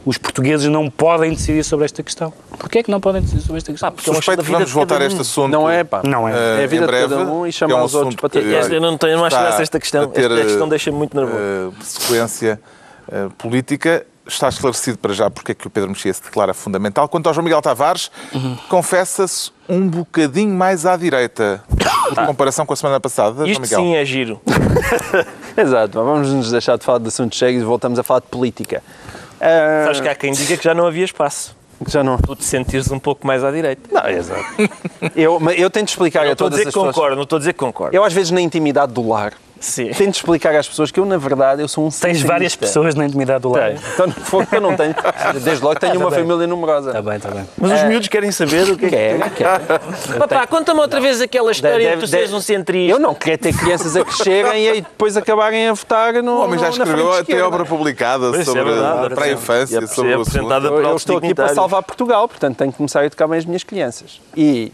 Os 0.06 0.18
portugueses 0.18 0.68
não 0.68 0.90
podem 0.90 1.30
decidir 1.30 1.64
sobre 1.64 1.86
esta 1.86 2.02
questão. 2.02 2.30
Porquê 2.58 2.80
é 2.80 2.82
que 2.82 2.90
não 2.90 3.00
podem 3.00 3.22
decidir 3.22 3.40
sobre 3.40 3.56
esta 3.56 3.72
questão? 3.72 3.90
porque 3.90 4.10
é 4.10 4.12
uma 4.12 4.16
Suspeito 4.16 4.44
que 4.44 4.50
vamos 4.52 4.70
voltar 4.70 5.00
a 5.00 5.06
este 5.06 5.20
assunto. 5.22 5.50
Não 5.50 5.68
é, 5.70 5.82
pá. 5.82 6.02
Não 6.04 6.28
é. 6.28 6.32
eh, 6.32 6.60
É 6.60 6.64
a 6.64 6.66
vida 6.66 6.76
em 6.76 6.80
de 6.80 6.86
breve, 6.86 7.08
cada 7.16 7.30
um 7.32 7.46
e 7.46 7.52
chamar 7.52 7.74
é 7.74 7.76
um 7.80 7.84
os 7.84 7.94
outros 7.94 8.14
para 8.16 8.28
ter- 8.28 8.42
que, 8.42 8.54
Esta- 8.54 8.74
eu 8.74 8.80
não 8.80 8.98
tenho- 8.98 9.16
não 9.16 9.24
acho 9.24 9.36
esta 9.36 9.80
questão. 9.80 10.02
a 10.02 10.06
ter, 10.08 10.30
Esta 10.30 10.44
questão 10.44 10.68
deixa-me 10.68 10.98
muito 10.98 11.16
nervoso. 11.16 11.38
eh, 11.38 11.70
sequência 11.82 12.60
eh, 13.10 13.28
política. 13.38 14.04
Está 14.26 14.48
esclarecido 14.48 14.96
para 14.96 15.12
já 15.12 15.28
porque 15.30 15.52
é 15.52 15.54
que 15.54 15.66
o 15.66 15.70
Pedro 15.70 15.90
Mexia 15.90 16.12
se 16.14 16.22
declara 16.22 16.54
fundamental. 16.54 17.06
Quanto 17.08 17.26
ao 17.26 17.34
João 17.34 17.44
Miguel 17.44 17.60
Tavares, 17.60 18.10
confessa-se 18.70 19.50
um 19.68 19.86
bocadinho 19.86 20.54
mais 20.54 20.86
à 20.86 20.96
direita. 20.96 21.62
Por 22.08 22.26
comparação 22.26 22.64
com 22.64 22.72
a 22.72 22.76
semana 22.76 22.98
passada, 23.00 23.36
João 23.36 23.48
Isto 23.48 23.60
Miguel. 23.60 23.80
sim 23.80 23.94
é 23.96 24.04
giro. 24.04 24.40
Exato, 25.56 26.02
vamos 26.02 26.30
nos 26.32 26.50
deixar 26.50 26.76
de 26.78 26.84
falar 26.84 26.98
de 26.98 27.08
assuntos 27.08 27.38
sérios 27.38 27.62
e 27.62 27.64
voltamos 27.64 27.98
a 27.98 28.02
falar 28.02 28.20
de 28.20 28.26
política. 28.26 28.82
Ah, 29.40 29.88
Acho 29.90 30.02
que 30.02 30.08
há 30.08 30.14
quem 30.14 30.32
diga 30.32 30.56
que 30.56 30.64
já 30.64 30.74
não 30.74 30.86
havia 30.86 31.04
espaço. 31.04 31.54
já 31.86 32.02
não. 32.02 32.16
Tu 32.18 32.36
te 32.36 32.44
sentires 32.44 32.90
um 32.90 32.98
pouco 32.98 33.26
mais 33.26 33.44
à 33.44 33.50
direita. 33.50 33.82
Não, 33.92 34.08
exato. 34.08 34.42
eu, 35.14 35.38
eu 35.56 35.68
tento 35.70 35.88
explicar 35.88 36.22
Não 36.22 36.30
a 36.30 36.32
estou 36.32 36.46
a 36.46 36.50
todas 36.50 36.58
dizer 36.60 36.68
as 36.68 36.74
que 36.74 36.80
pessoas. 36.80 36.94
concordo, 36.94 37.16
não 37.16 37.22
estou 37.24 37.36
a 37.36 37.40
dizer 37.40 37.52
que 37.52 37.58
concordo. 37.58 37.94
Eu, 37.96 38.02
às 38.04 38.12
vezes, 38.12 38.30
na 38.30 38.40
intimidade 38.40 38.92
do 38.92 39.06
lar, 39.06 39.34
Sim. 39.64 39.90
tento 39.90 40.14
explicar 40.16 40.54
às 40.54 40.68
pessoas 40.68 40.90
que 40.90 41.00
eu, 41.00 41.04
na 41.06 41.16
verdade, 41.16 41.62
eu 41.62 41.68
sou 41.68 41.86
um 41.86 41.90
Tens 41.90 42.20
várias 42.22 42.54
pessoas 42.54 42.94
na 42.94 43.06
intimidade 43.06 43.40
do 43.42 43.50
lar. 43.50 43.72
Então, 43.94 44.06
no 44.06 44.12
fundo, 44.12 44.46
eu 44.52 44.60
não 44.60 44.76
tenho. 44.76 44.94
Desde 45.42 45.64
logo 45.64 45.78
tenho 45.80 45.92
Ah, 45.92 45.96
tá 45.96 46.00
uma 46.04 46.10
bem. 46.10 46.18
família 46.20 46.46
numerosa. 46.46 46.90
Está 46.90 47.02
bem, 47.02 47.16
está 47.16 47.30
bem. 47.30 47.48
Mas 47.56 47.72
os 47.72 47.88
miúdos 47.88 48.08
querem 48.08 48.30
saber 48.30 48.68
o 48.70 48.76
que 48.76 48.86
é 48.86 48.88
que... 48.88 48.94
Quer, 48.96 49.30
quer. 49.30 50.18
Papá, 50.18 50.46
conta-me 50.46 50.80
outra 50.80 51.00
vez 51.00 51.20
aquela 51.20 51.50
história 51.50 51.78
Deve- 51.78 52.02
de 52.02 52.06
tu 52.06 52.10
deve- 52.10 52.16
seres 52.26 52.32
um 52.32 52.40
centrista. 52.40 52.92
Eu 52.92 52.98
não 52.98 53.14
queria 53.14 53.38
ter 53.38 53.56
crianças 53.56 53.96
a 53.96 54.04
crescerem 54.04 54.64
e 54.64 54.68
aí 54.68 54.80
depois 54.82 55.16
acabarem 55.16 55.68
a 55.68 55.72
votar 55.72 56.12
no. 56.22 56.32
O 56.32 56.44
homem 56.44 56.58
já 56.58 56.68
escreveu 56.68 57.12
até 57.12 57.42
obra 57.42 57.64
publicada 57.64 58.28
Pois, 58.30 58.40
é 58.40 58.44
sobre 58.44 58.64
verdade, 58.64 59.14
para 59.14 59.24
a 59.24 59.32
infância, 59.32 59.78
é 59.78 59.86
sobre 59.86 60.14
o 60.14 60.20
assunto. 60.20 60.52
Eu, 60.52 60.96
estou 60.96 61.16
aqui 61.18 61.34
para 61.34 61.48
salvar 61.54 61.82
Portugal, 61.82 62.28
portanto 62.28 62.56
tenho 62.58 62.70
que 62.70 62.76
começar 62.76 63.00
a 63.00 63.06
educar 63.06 63.26
bem 63.26 63.38
as 63.38 63.44
minhas 63.44 63.62
crianças. 63.64 64.20
E, 64.36 64.72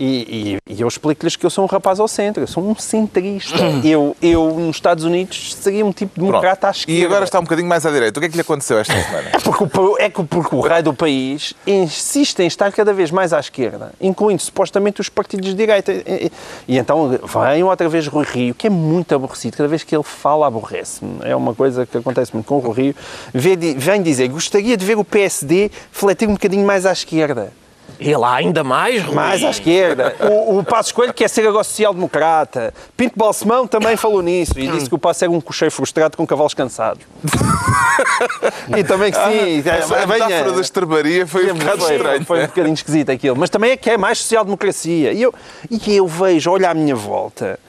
e, 0.00 0.58
e- 0.66 0.74
e 0.76 0.80
eu 0.80 0.88
explico-lhes 0.88 1.36
que 1.36 1.44
eu 1.44 1.50
sou 1.50 1.64
um 1.64 1.66
rapaz 1.66 2.00
ao 2.00 2.08
centro, 2.08 2.42
eu 2.42 2.46
sou 2.46 2.64
um 2.66 2.74
centrista. 2.74 3.58
eu, 3.84 4.16
eu, 4.22 4.54
nos 4.54 4.76
Estados 4.76 5.04
Unidos, 5.04 5.54
seria 5.54 5.84
um 5.84 5.92
tipo 5.92 6.14
de 6.14 6.20
Pronto. 6.20 6.30
democrata 6.30 6.68
à 6.68 6.70
esquerda. 6.70 7.00
E 7.00 7.04
agora 7.04 7.24
está 7.24 7.38
um 7.38 7.42
bocadinho 7.42 7.68
mais 7.68 7.84
à 7.84 7.90
direita. 7.90 8.18
O 8.18 8.20
que 8.20 8.26
é 8.26 8.30
que 8.30 8.36
lhe 8.36 8.40
aconteceu 8.40 8.78
esta 8.78 8.94
semana? 8.94 9.30
É 9.34 9.38
porque, 9.38 9.78
o, 9.78 9.96
é 9.98 10.08
que 10.08 10.22
porque 10.24 10.54
o 10.54 10.60
raio 10.60 10.82
do 10.84 10.94
país 10.94 11.52
insiste 11.66 12.40
em 12.40 12.46
estar 12.46 12.72
cada 12.72 12.92
vez 12.92 13.10
mais 13.10 13.32
à 13.32 13.40
esquerda, 13.40 13.92
incluindo 14.00 14.40
supostamente 14.40 15.00
os 15.00 15.08
partidos 15.08 15.46
de 15.50 15.54
direita. 15.54 15.92
E, 15.92 16.30
e- 16.68 16.78
então 16.78 17.18
vem 17.52 17.62
outra 17.62 17.88
vez 17.88 18.06
Rui 18.06 18.24
Rio, 18.24 18.54
que 18.54 18.66
é 18.66 18.70
muito 18.70 19.14
aborrecido. 19.14 19.56
Cada 19.56 19.68
vez 19.68 19.82
que 19.82 19.94
ele 19.94 20.04
fala, 20.04 20.46
aborrece-me. 20.46 21.18
É 21.22 21.34
uma 21.36 21.54
coisa 21.54 21.84
que 21.86 21.98
acontece 21.98 22.32
muito 22.32 22.46
com 22.46 22.56
o 22.56 22.58
Rui 22.60 22.74
Rio. 22.76 22.94
Vem 23.34 24.02
dizer, 24.02 24.28
gostaria 24.28 24.76
de 24.76 24.84
ver 24.84 24.96
o 24.96 25.04
PSD 25.04 25.70
fletir 25.92 26.28
um 26.28 26.32
bocadinho 26.32 26.66
mais 26.66 26.86
à 26.86 26.92
esquerda. 26.92 27.52
E 28.00 28.16
lá 28.16 28.36
ainda 28.36 28.64
mais, 28.64 29.02
Rui. 29.02 29.14
Mais 29.14 29.44
à 29.44 29.50
esquerda. 29.50 30.16
O, 30.20 30.58
o 30.58 30.64
Passo 30.64 30.88
Escolho 30.88 31.12
quer 31.12 31.28
ser 31.28 31.46
agora 31.46 31.62
social-democrata. 31.62 32.72
Pinto 32.96 33.12
Balsemão 33.16 33.66
também 33.66 33.96
falou 33.96 34.22
nisso 34.22 34.58
e 34.58 34.66
disse 34.68 34.88
que 34.88 34.94
o 34.94 34.98
Passo 34.98 35.24
era 35.24 35.30
um 35.30 35.40
cocheiro 35.40 35.72
frustrado 35.72 36.16
com 36.16 36.26
cavalos 36.26 36.54
cansados. 36.54 37.04
e 38.76 38.82
também 38.82 39.12
que 39.12 39.18
sim. 39.18 39.68
A 39.68 40.06
venha. 40.06 40.06
metáfora 40.06 40.52
da 40.52 40.60
estrebaria 40.60 41.26
foi 41.26 41.52
um 41.52 41.54
bocado 41.56 41.82
Foi, 41.82 41.96
estranho. 41.96 42.24
foi 42.24 42.44
um 42.44 42.46
bocadinho 42.46 42.74
esquisito 42.74 43.10
aquilo. 43.10 43.36
Mas 43.36 43.50
também 43.50 43.72
é 43.72 43.76
que 43.76 43.90
é 43.90 43.98
mais 43.98 44.18
social-democracia. 44.18 45.12
E 45.12 45.22
eu, 45.22 45.34
e 45.70 45.96
eu 45.96 46.06
vejo, 46.06 46.50
olho 46.50 46.68
à 46.68 46.72
minha 46.72 46.96
volta 46.96 47.60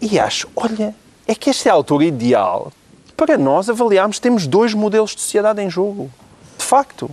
e 0.00 0.18
acho, 0.18 0.48
olha, 0.54 0.94
é 1.26 1.34
que 1.34 1.48
esta 1.48 1.68
é 1.68 1.72
a 1.72 1.74
altura 1.74 2.04
ideal 2.04 2.72
para 3.16 3.38
nós 3.38 3.70
avaliarmos 3.70 4.16
que 4.16 4.22
temos 4.22 4.46
dois 4.46 4.74
modelos 4.74 5.14
de 5.14 5.20
sociedade 5.20 5.62
em 5.62 5.70
jogo. 5.70 6.10
De 6.58 6.64
facto. 6.64 7.10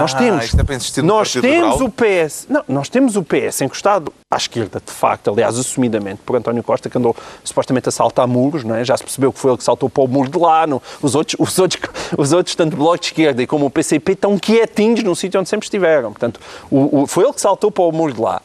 Nós 0.00 0.14
Ah, 0.14 0.18
temos, 0.18 0.44
isto 0.46 0.60
é 0.60 0.64
para 0.64 0.74
insistir 0.74 1.02
no 1.02 1.08
nós 1.08 1.32
temos 1.32 1.46
Liberal? 1.78 1.82
o 1.82 1.90
PS, 1.90 2.46
não, 2.48 2.64
nós 2.68 2.88
temos 2.88 3.16
o 3.16 3.22
PS 3.22 3.60
encostado 3.62 4.12
à 4.30 4.36
esquerda, 4.36 4.80
de 4.84 4.90
facto, 4.92 5.28
aliás, 5.30 5.58
assumidamente, 5.58 6.22
por 6.24 6.34
António 6.36 6.62
Costa, 6.62 6.88
que 6.88 6.96
andou 6.96 7.14
supostamente 7.44 7.88
a 7.88 7.92
saltar 7.92 8.26
muros, 8.26 8.64
não 8.64 8.74
é? 8.74 8.84
já 8.84 8.96
se 8.96 9.02
percebeu 9.02 9.32
que 9.32 9.38
foi 9.38 9.50
ele 9.50 9.58
que 9.58 9.64
saltou 9.64 9.90
para 9.90 10.02
o 10.02 10.08
muro 10.08 10.30
de 10.30 10.38
lá, 10.38 10.64
os, 11.02 11.14
outros, 11.14 11.36
os, 11.38 11.58
outros, 11.58 11.82
os 12.16 12.32
outros, 12.32 12.54
tanto 12.54 12.74
o 12.74 12.76
Bloco 12.78 12.98
de 13.00 13.06
Esquerda 13.06 13.42
e 13.42 13.46
como 13.46 13.66
o 13.66 13.70
PCP, 13.70 14.12
estão 14.12 14.38
quietinhos 14.38 15.02
no 15.02 15.14
sítio 15.14 15.38
onde 15.38 15.48
sempre 15.48 15.66
estiveram. 15.66 16.10
Portanto, 16.12 16.40
o- 16.70 17.02
o- 17.02 17.06
foi 17.06 17.24
ele 17.24 17.32
que 17.34 17.40
saltou 17.40 17.70
para 17.70 17.84
o 17.84 17.92
muro 17.92 18.12
de 18.14 18.20
lá. 18.20 18.40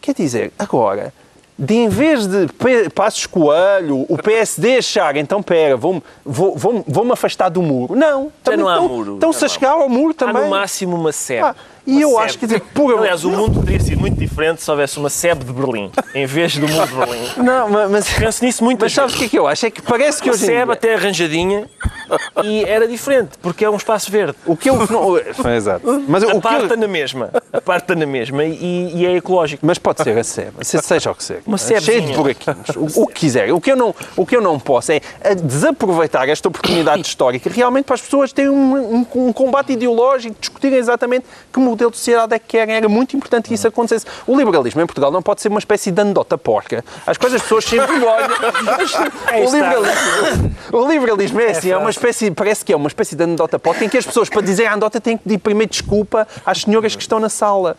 Quer 0.00 0.14
dizer, 0.14 0.52
agora, 0.58 1.12
de 1.58 1.74
em 1.74 1.88
vez 1.88 2.26
de 2.26 2.48
Passos 2.94 3.26
Coelho, 3.26 4.04
o 4.08 4.16
PSD 4.16 4.78
achar, 4.78 5.16
então 5.16 5.42
pera, 5.42 5.76
vou-me 5.76 6.02
vou, 6.24 6.56
vou, 6.56 6.84
vou 6.86 7.12
afastar 7.12 7.48
do 7.50 7.62
muro. 7.62 7.94
Não, 7.94 8.32
também 8.42 8.60
não 8.60 8.68
há 8.68 8.72
estão- 8.74 8.88
muro. 8.88 9.14
Estão-se 9.14 9.40
Já 9.40 9.46
a 9.46 9.46
há 9.46 9.50
chegar 9.50 9.70
ao 9.72 9.88
muro 9.88 10.10
Há 10.12 10.14
também. 10.14 10.42
no 10.42 10.48
máximo 10.50 10.96
uma 10.96 11.12
sebe. 11.12 11.42
Ah, 11.44 11.54
e 11.86 11.92
Uma 11.94 12.00
eu 12.02 12.10
sebe. 12.10 12.22
acho, 12.24 12.38
quer 12.38 12.46
dizer, 12.46 12.60
por 12.74 12.96
Aliás, 12.98 13.24
o 13.24 13.30
mundo 13.30 13.60
teria 13.64 13.80
sido 13.80 14.00
muito 14.00 14.16
diferente 14.18 14.62
se 14.62 14.70
houvesse 14.70 14.98
uma 14.98 15.10
sebe 15.10 15.44
de 15.44 15.52
Berlim, 15.52 15.90
em 16.14 16.26
vez 16.26 16.56
do 16.56 16.66
mundo 16.68 16.86
de 16.88 16.94
Berlim. 16.94 17.28
Não, 17.38 17.68
ma- 17.68 17.88
mas, 17.88 18.08
Penso 18.12 18.44
nisso 18.44 18.62
muito. 18.64 18.80
mas 18.80 18.92
sabes 18.92 19.14
o 19.14 19.18
que 19.18 19.24
é 19.24 19.28
que 19.28 19.38
eu 19.38 19.46
acho? 19.46 19.66
É 19.66 19.70
que 19.70 19.82
parece 19.82 20.22
que 20.22 20.28
a 20.28 20.32
hoje 20.32 20.44
em 20.44 20.46
dia, 20.48 20.62
até 20.64 20.94
arranjadinha 20.94 21.68
e 22.44 22.64
era 22.64 22.86
diferente, 22.88 23.30
porque 23.40 23.64
é 23.64 23.70
um 23.70 23.76
espaço 23.76 24.10
verde. 24.10 24.34
o 24.46 24.56
que 24.56 24.68
eu 24.70 24.76
não, 24.88 25.16
é, 25.50 25.56
exato. 25.56 26.04
Mas 26.08 26.22
A 26.24 26.28
o 26.28 26.30
que 26.32 26.40
parte 26.40 26.58
eu, 26.58 26.64
está 26.64 26.76
na 26.76 26.88
mesma. 26.88 27.30
A 27.52 27.60
parte 27.60 27.82
está 27.84 27.94
na 27.94 28.06
mesma 28.06 28.44
e, 28.44 28.92
e 28.94 29.06
é 29.06 29.16
ecológico. 29.16 29.64
mas 29.66 29.78
pode 29.78 30.02
ser 30.02 30.18
a 30.18 30.24
sebe, 30.24 30.52
se- 30.64 30.78
seja 30.78 31.10
o 31.10 31.14
que 31.14 31.24
seja. 31.24 31.40
Uma 31.46 31.58
cheio 31.58 32.02
de 32.02 32.12
buraquinhos, 32.12 32.68
o, 32.76 33.02
o 33.02 33.06
que 33.06 33.14
quiser. 33.14 33.52
O 33.52 33.60
que, 33.60 33.70
eu 33.72 33.76
não, 33.76 33.94
o 34.16 34.26
que 34.26 34.36
eu 34.36 34.40
não 34.40 34.58
posso 34.58 34.92
é 34.92 35.00
a 35.24 35.34
desaproveitar 35.34 36.28
esta 36.28 36.48
oportunidade 36.48 37.02
histórica 37.02 37.50
realmente 37.52 37.84
para 37.84 37.94
as 37.94 38.00
pessoas 38.02 38.32
terem 38.32 38.50
um, 38.50 38.96
um- 38.96 39.06
um 39.28 39.32
combate 39.32 39.72
ideológico, 39.72 40.34
discutirem 40.40 40.78
exatamente 40.78 41.26
que 41.52 41.58
modelo 41.60 41.90
de 41.90 41.96
sociedade 41.96 42.34
é 42.34 42.38
que 42.38 42.46
querem. 42.46 42.74
Era 42.74 42.88
muito 42.88 43.16
importante 43.16 43.48
que 43.48 43.54
isso 43.54 43.66
acontecesse. 43.68 44.06
O 44.26 44.36
liberalismo 44.36 44.80
em 44.80 44.86
Portugal 44.86 45.10
não 45.10 45.22
pode 45.22 45.40
ser 45.40 45.48
uma 45.48 45.58
espécie 45.58 45.90
de 45.90 46.00
anedota 46.00 46.36
porca. 46.38 46.84
As 47.06 47.16
coisas 47.16 47.32
as 47.36 47.42
pessoas 47.42 47.64
sempre 47.64 48.04
olham. 48.04 48.28
O 49.46 49.54
liberalismo, 49.54 50.54
o 50.72 50.88
liberalismo 50.88 51.40
é 51.40 51.50
assim, 51.50 51.70
é 51.70 51.76
uma 51.76 51.86
fácil. 51.86 52.00
Espécie, 52.02 52.30
parece 52.32 52.64
que 52.64 52.72
é 52.72 52.76
uma 52.76 52.88
espécie 52.88 53.14
de 53.14 53.22
anedota 53.22 53.58
porca 53.58 53.84
em 53.84 53.88
que 53.88 53.96
as 53.96 54.04
pessoas, 54.04 54.28
para 54.28 54.42
dizer 54.42 54.66
a 54.66 54.72
anedota, 54.72 55.00
têm 55.00 55.16
que 55.16 55.22
pedir 55.24 55.38
primeiro 55.38 55.70
desculpa 55.70 56.26
às 56.44 56.62
senhoras 56.62 56.96
que 56.96 57.02
estão 57.02 57.20
na 57.20 57.28
sala. 57.28 57.76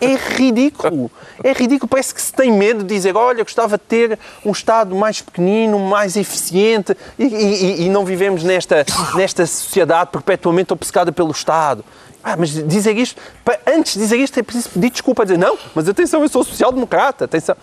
É, 0.00 0.12
é 0.12 0.14
ridículo. 0.36 1.10
É 1.42 1.52
ridículo. 1.52 1.88
Parece 1.88 2.14
que 2.14 2.22
se 2.22 2.32
tem 2.32 2.52
medo 2.52 2.84
de 2.84 2.94
dizer, 2.94 3.16
olha, 3.16 3.42
gostava 3.42 3.76
de 3.76 3.84
ter 3.84 4.18
um 4.44 4.52
Estado 4.52 4.94
mais 4.94 5.20
pequenino, 5.20 5.78
mais 5.78 6.16
eficiente 6.16 6.96
e, 7.18 7.24
e- 7.24 7.82
e 7.86 7.88
não 7.88 8.04
vivemos 8.04 8.42
nesta, 8.44 8.84
nesta 9.14 9.44
sociedade 9.46 10.10
perpetuamente 10.10 10.72
obcecada 10.72 11.10
pelo 11.10 11.30
Estado. 11.32 11.84
Ah, 12.22 12.36
mas 12.36 12.50
dizer 12.50 12.96
isto, 12.96 13.20
antes 13.66 13.94
de 13.94 14.00
dizer 14.00 14.16
isto 14.18 14.38
é 14.38 14.42
preciso 14.42 14.68
pedir 14.70 14.90
desculpa, 14.90 15.24
dizer 15.24 15.38
não, 15.38 15.56
mas 15.74 15.88
atenção, 15.88 16.20
eu 16.20 16.28
sou 16.28 16.44
social-democrata, 16.44 17.24
atenção. 17.24 17.56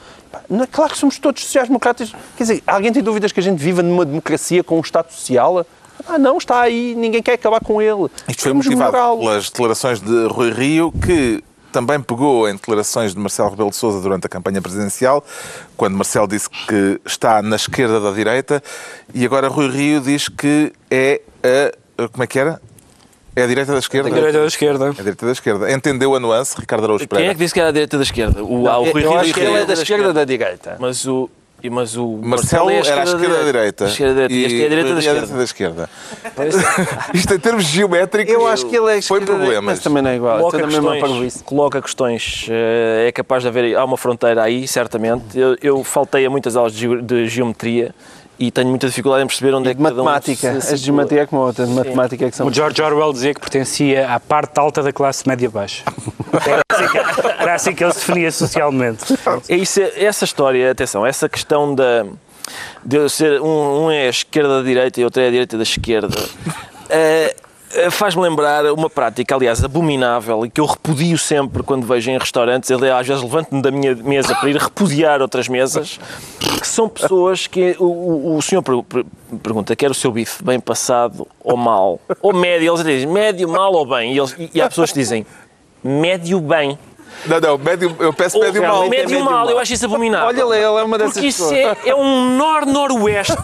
Não 0.50 0.64
é 0.64 0.68
claro 0.68 0.92
que 0.94 0.98
somos 0.98 1.20
todos 1.20 1.44
sociais-democratas. 1.44 2.14
Quer 2.38 2.44
dizer, 2.44 2.64
alguém 2.66 2.92
tem 2.92 3.04
dúvidas 3.04 3.32
que 3.32 3.40
a 3.40 3.44
gente 3.44 3.60
viva 3.62 3.84
numa 3.84 4.06
democracia 4.06 4.64
com 4.64 4.78
um 4.78 4.82
Estado 4.82 5.12
social? 5.12 5.66
Ah, 6.08 6.18
não, 6.18 6.38
está 6.38 6.62
aí, 6.62 6.94
ninguém 6.96 7.22
quer 7.22 7.34
acabar 7.34 7.60
com 7.60 7.82
ele. 7.82 8.10
Isto 8.28 8.44
foi 8.44 8.52
Vamos 8.52 8.66
motivado 8.66 9.18
pelas 9.20 9.50
declarações 9.50 10.00
de 10.00 10.28
Rui 10.28 10.52
Rio, 10.52 10.92
que 10.92 11.44
também 11.72 12.00
pegou 12.00 12.48
em 12.48 12.54
declarações 12.54 13.14
de 13.14 13.20
Marcelo 13.20 13.50
Rebelo 13.50 13.70
de 13.70 13.76
Sousa 13.76 14.00
durante 14.00 14.26
a 14.26 14.30
campanha 14.30 14.62
presidencial, 14.62 15.24
quando 15.76 15.96
Marcelo 15.96 16.28
disse 16.28 16.50
que 16.50 17.02
está 17.06 17.42
na 17.42 17.58
esquerda 17.58 18.00
da 18.00 18.12
direita, 18.12 18.64
e 19.14 19.26
agora 19.26 19.50
Rui 19.50 19.70
Rio 19.70 20.00
diz 20.00 20.30
que 20.30 20.72
é 20.90 21.22
a... 21.44 22.08
como 22.08 22.24
é 22.24 22.28
que 22.28 22.40
era? 22.40 22.62
É 23.36 23.44
a 23.44 23.48
direita 23.48 23.74
da 23.74 23.80
esquerda? 23.80 24.10
Direita 24.10 24.40
da 24.40 24.46
esquerda. 24.46 24.86
É 24.86 24.90
a 24.90 24.94
direita 24.94 25.26
da 25.26 25.32
esquerda. 25.34 25.72
Entendeu 25.74 26.16
a 26.16 26.20
nuance, 26.22 26.56
Ricardo 26.58 26.86
Araújo 26.86 27.00
Quem 27.00 27.06
é 27.06 27.10
Pereira? 27.10 27.34
que 27.34 27.40
disse 27.40 27.54
que 27.54 27.60
era 27.60 27.68
a 27.68 27.74
direita 27.74 27.98
da 27.98 28.04
esquerda? 28.04 28.42
O, 28.42 28.70
ah, 28.70 28.78
o 28.80 28.84
Rui 28.92 29.04
eu 29.04 29.10
Rio 29.10 29.14
acho 29.16 29.22
disse 29.26 29.34
que 29.34 29.40
ele 29.42 29.58
é 29.58 29.66
da 29.66 29.74
esquerda 29.74 30.14
da 30.14 30.24
direita. 30.24 30.78
Mas 30.80 31.06
o, 31.06 31.30
mas 31.70 31.96
o 31.98 32.18
Marcelo 32.22 32.70
é 32.70 32.76
era 32.78 33.02
a 33.02 33.04
esquerda 33.04 33.38
da 33.38 33.44
direita. 33.44 33.86
A 33.86 33.88
esquerda 33.88 34.22
da 34.22 34.28
direita. 34.28 34.34
E 34.34 34.46
este 34.46 34.62
é 34.62 34.66
a 34.66 34.70
direita 34.70 34.94
da 34.94 35.00
esquerda. 35.00 35.38
da 35.38 35.44
esquerda. 35.44 35.90
Isto 37.14 37.34
em 37.34 37.40
termos 37.40 37.64
geométricos 37.66 38.34
Eu 38.34 38.48
acho 38.48 38.66
que 38.68 38.76
ele 38.76 38.98
é 38.98 39.02
foi 39.02 39.22
problemas. 39.22 39.64
Mas 39.64 39.80
também 39.80 40.02
não 40.04 40.10
é 40.10 40.16
igual. 40.16 40.40
Coloca 40.40 40.68
questões, 40.68 41.42
coloca 41.44 41.82
questões, 41.82 42.48
eh, 42.50 43.06
é 43.08 43.12
capaz 43.12 43.44
de 43.44 43.50
haver, 43.50 43.76
há 43.76 43.84
uma 43.86 43.98
fronteira 43.98 44.44
aí, 44.44 44.68
certamente. 44.68 45.38
Eu, 45.38 45.56
eu 45.62 45.84
faltei 45.84 46.26
a 46.26 46.30
muitas 46.30 46.56
aulas 46.56 46.74
de, 46.74 46.80
geo- 46.80 47.02
de 47.02 47.28
geometria 47.28 47.94
e 48.38 48.52
tenho 48.52 48.68
muita 48.68 48.88
dificuldade 48.88 49.24
em 49.24 49.28
perceber 49.28 49.54
onde 49.54 49.70
é 49.70 49.74
De 49.74 49.78
que 49.78 49.84
cada 49.84 50.02
um 50.02 50.04
matemática. 50.06 50.60
se 50.60 50.76
geometria 50.76 51.22
é 51.22 51.26
como 51.26 51.42
a 51.42 51.46
outra. 51.46 51.66
De 51.66 51.72
matemática 51.72 52.26
é 52.26 52.30
que 52.30 52.36
são. 52.36 52.48
O 52.48 52.54
George 52.54 52.82
Orwell 52.82 53.14
dizia 53.14 53.34
que 53.34 53.40
pertencia 53.40 54.10
à 54.14 54.20
parte 54.20 54.60
alta 54.60 54.84
da 54.84 54.92
classe 54.92 55.24
assim 55.26 56.88
que- 56.92 57.35
era 57.46 57.56
assim 57.56 57.74
que 57.74 57.84
ele 57.84 57.94
se 57.94 58.00
definia 58.00 58.32
socialmente. 58.32 59.04
É 59.50 59.56
isso, 59.56 59.80
é- 59.82 60.04
essa 60.04 60.26
história, 60.26 60.72
atenção, 60.72 61.06
essa 61.06 61.28
questão 61.30 61.74
da, 61.74 62.06
de 62.84 63.10
ser 63.10 63.42
um, 63.42 63.86
um 63.86 63.92
é 63.92 64.08
a 64.08 64.10
esquerda 64.10 64.58
da 64.60 64.64
direita 64.64 65.00
e 65.00 65.04
outro 65.04 65.22
é 65.22 65.28
a 65.28 65.32
direita 65.32 65.58
da 65.58 65.64
esquerda, 65.64 66.18
eh, 66.90 67.36
eh, 67.74 67.90
faz-me 67.90 68.22
lembrar 68.22 68.66
uma 68.72 68.90
prática, 68.90 69.36
aliás, 69.36 69.62
abominável 69.64 70.46
e 70.46 70.50
que 70.50 70.62
eu 70.62 70.66
repudio 70.66 71.18
sempre 71.18 71.62
quando 71.64 71.86
vejo 71.86 72.10
em 72.12 72.18
restaurantes. 72.18 72.70
Eu, 72.70 72.78
às 72.96 73.06
vezes, 73.08 73.22
levanto-me 73.24 73.62
da 73.62 73.70
minha 73.72 73.94
mesa 73.96 74.34
para 74.36 74.50
ir 74.50 74.56
repudiar 74.58 75.22
outras 75.22 75.48
mesas, 75.50 76.00
que 76.40 76.66
são 76.68 76.88
pessoas 76.88 77.48
que 77.48 77.76
o, 77.80 77.84
o, 77.86 78.38
o 78.38 78.42
senhor 78.42 78.62
per- 78.62 78.82
per- 78.84 79.06
pergunta: 79.44 79.76
quer 79.76 79.92
o 79.92 79.94
seu 79.96 80.12
bife 80.12 80.42
bem 80.44 80.60
passado 80.60 81.28
ou 81.44 81.58
mal? 81.58 82.00
Ou 82.22 82.32
médio? 82.34 82.72
Eles 82.74 82.84
dizem 82.86 83.08
médio, 83.12 83.50
mal 83.50 83.74
ou 83.74 83.86
bem? 83.86 84.14
E, 84.14 84.20
eles- 84.20 84.36
e 84.54 84.62
há 84.62 84.70
pessoas 84.70 84.92
que 84.92 85.00
dizem 85.00 85.26
médio, 85.84 86.40
bem. 86.40 86.78
Não, 87.26 87.40
não, 87.40 87.58
médio, 87.58 87.96
eu 88.00 88.14
peço 88.14 88.40
médio 88.40 88.62
mal. 88.62 88.84
é 88.84 88.90
médio, 88.90 89.10
médio 89.10 89.26
mal, 89.26 89.34
mal. 89.34 89.50
eu 89.50 89.60
acho 89.60 89.74
isso 89.74 89.86
abominável. 89.86 90.28
Olha 90.28 90.46
lá, 90.46 90.56
ele 90.56 90.66
é 90.66 90.84
uma 90.84 90.98
dessas 90.98 91.14
Porque 91.14 91.28
isso 91.28 91.54
é, 91.54 91.76
é 91.86 91.96
um 91.96 92.36
nor-noroeste. 92.38 93.36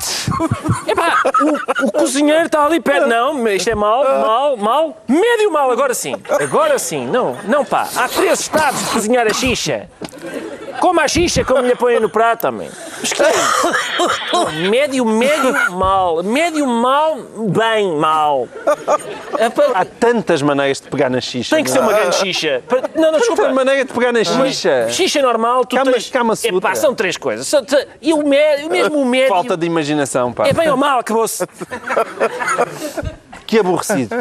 Epá, 0.87 1.21
o, 1.41 1.87
o 1.87 1.91
cozinheiro 1.91 2.45
está 2.45 2.65
ali 2.65 2.79
perto. 2.79 3.07
Não, 3.07 3.33
mas 3.33 3.55
isto 3.55 3.69
é 3.69 3.75
mal, 3.75 4.03
mal, 4.03 4.57
mal. 4.57 4.97
Médio 5.07 5.51
mal, 5.51 5.71
agora 5.71 5.93
sim. 5.93 6.15
Agora 6.29 6.77
sim. 6.77 7.07
Não, 7.07 7.37
não 7.45 7.65
pá. 7.65 7.87
Há 7.95 8.07
três 8.07 8.39
estados 8.39 8.79
de 8.83 8.89
cozinhar 8.91 9.27
a 9.27 9.33
xixa. 9.33 9.87
Coma 10.79 11.03
a 11.03 11.07
xixa 11.07 11.43
como 11.43 11.61
lhe 11.61 11.75
põem 11.75 11.99
no 11.99 12.09
prato 12.09 12.41
também. 12.41 12.67
É? 12.67 14.31
Não, 14.33 14.69
Médio, 14.69 15.05
médio, 15.05 15.53
mal. 15.71 16.23
Médio, 16.23 16.65
mal, 16.65 17.17
bem, 17.37 17.95
mal. 17.95 18.47
Há 19.73 19.85
tantas 19.85 20.41
maneiras 20.41 20.81
de 20.81 20.87
pegar 20.87 21.09
na 21.09 21.21
xixa. 21.21 21.55
Tem 21.55 21.63
que 21.63 21.69
ser 21.69 21.79
uma 21.79 21.93
grande 21.93 22.15
xixa. 22.15 22.63
Não, 22.95 23.11
não, 23.11 23.19
desculpa. 23.19 23.49
Maneira 23.65 23.85
de 23.85 23.93
pegar 23.93 24.11
na 24.11 24.23
xixa. 24.23 24.87
Xixa 24.89 25.21
normal, 25.21 25.65
tu 25.65 25.75
Cama- 25.75 25.91
tens... 25.91 26.11
Epá, 26.45 26.75
são 26.75 26.95
três 26.95 27.15
coisas. 27.17 27.51
E 28.01 28.13
o, 28.13 28.27
médio, 28.27 28.69
mesmo 28.69 28.99
o 29.01 29.05
médio... 29.05 29.29
Falta 29.29 29.55
de 29.55 29.65
imaginação, 29.65 30.33
pá. 30.33 30.47
É 30.47 30.53
bem 30.53 30.69
ou 30.69 30.77
mal, 30.77 30.99
acabou-se. 30.99 31.45
Que 33.45 33.59
aborrecido. 33.59 34.15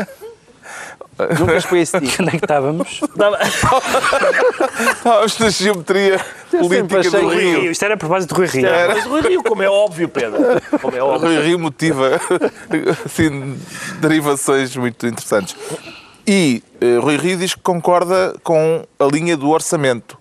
Nunca 1.38 1.57
esperei 1.57 1.82
esse 1.82 2.01
tipo. 2.01 2.22
Onde 2.22 2.28
é 2.34 2.38
que 2.38 2.45
estávamos? 2.45 3.01
Estávamos 4.97 5.38
na 5.38 5.49
geometria 5.51 6.18
política 6.51 7.03
do 7.03 7.30
que- 7.30 7.36
Rio. 7.36 7.70
Isto 7.70 7.84
era 7.84 7.97
por 7.97 8.09
base 8.09 8.26
de 8.26 8.32
Rui 8.34 8.47
Rio. 8.47 8.66
Mas 8.88 9.05
o 9.05 9.09
Rui 9.11 9.20
Rio, 9.20 9.43
como 9.43 9.62
é 9.62 9.68
óbvio, 9.68 10.09
Pedro. 10.09 10.41
Como 10.80 10.97
é 10.97 11.03
O 11.03 11.07
óbvio. 11.09 11.28
Rui 11.28 11.43
Rio 11.43 11.59
motiva 11.59 12.18
assim, 13.05 13.59
derivações 14.01 14.74
muito 14.76 15.07
interessantes. 15.07 15.55
E 16.27 16.62
eh, 16.81 16.99
Rui 17.01 17.16
Rio 17.16 17.37
diz 17.39 17.55
que 17.55 17.61
concorda 17.61 18.35
com 18.43 18.85
a 18.99 19.05
linha 19.05 19.37
do 19.37 19.49
orçamento. 19.51 20.18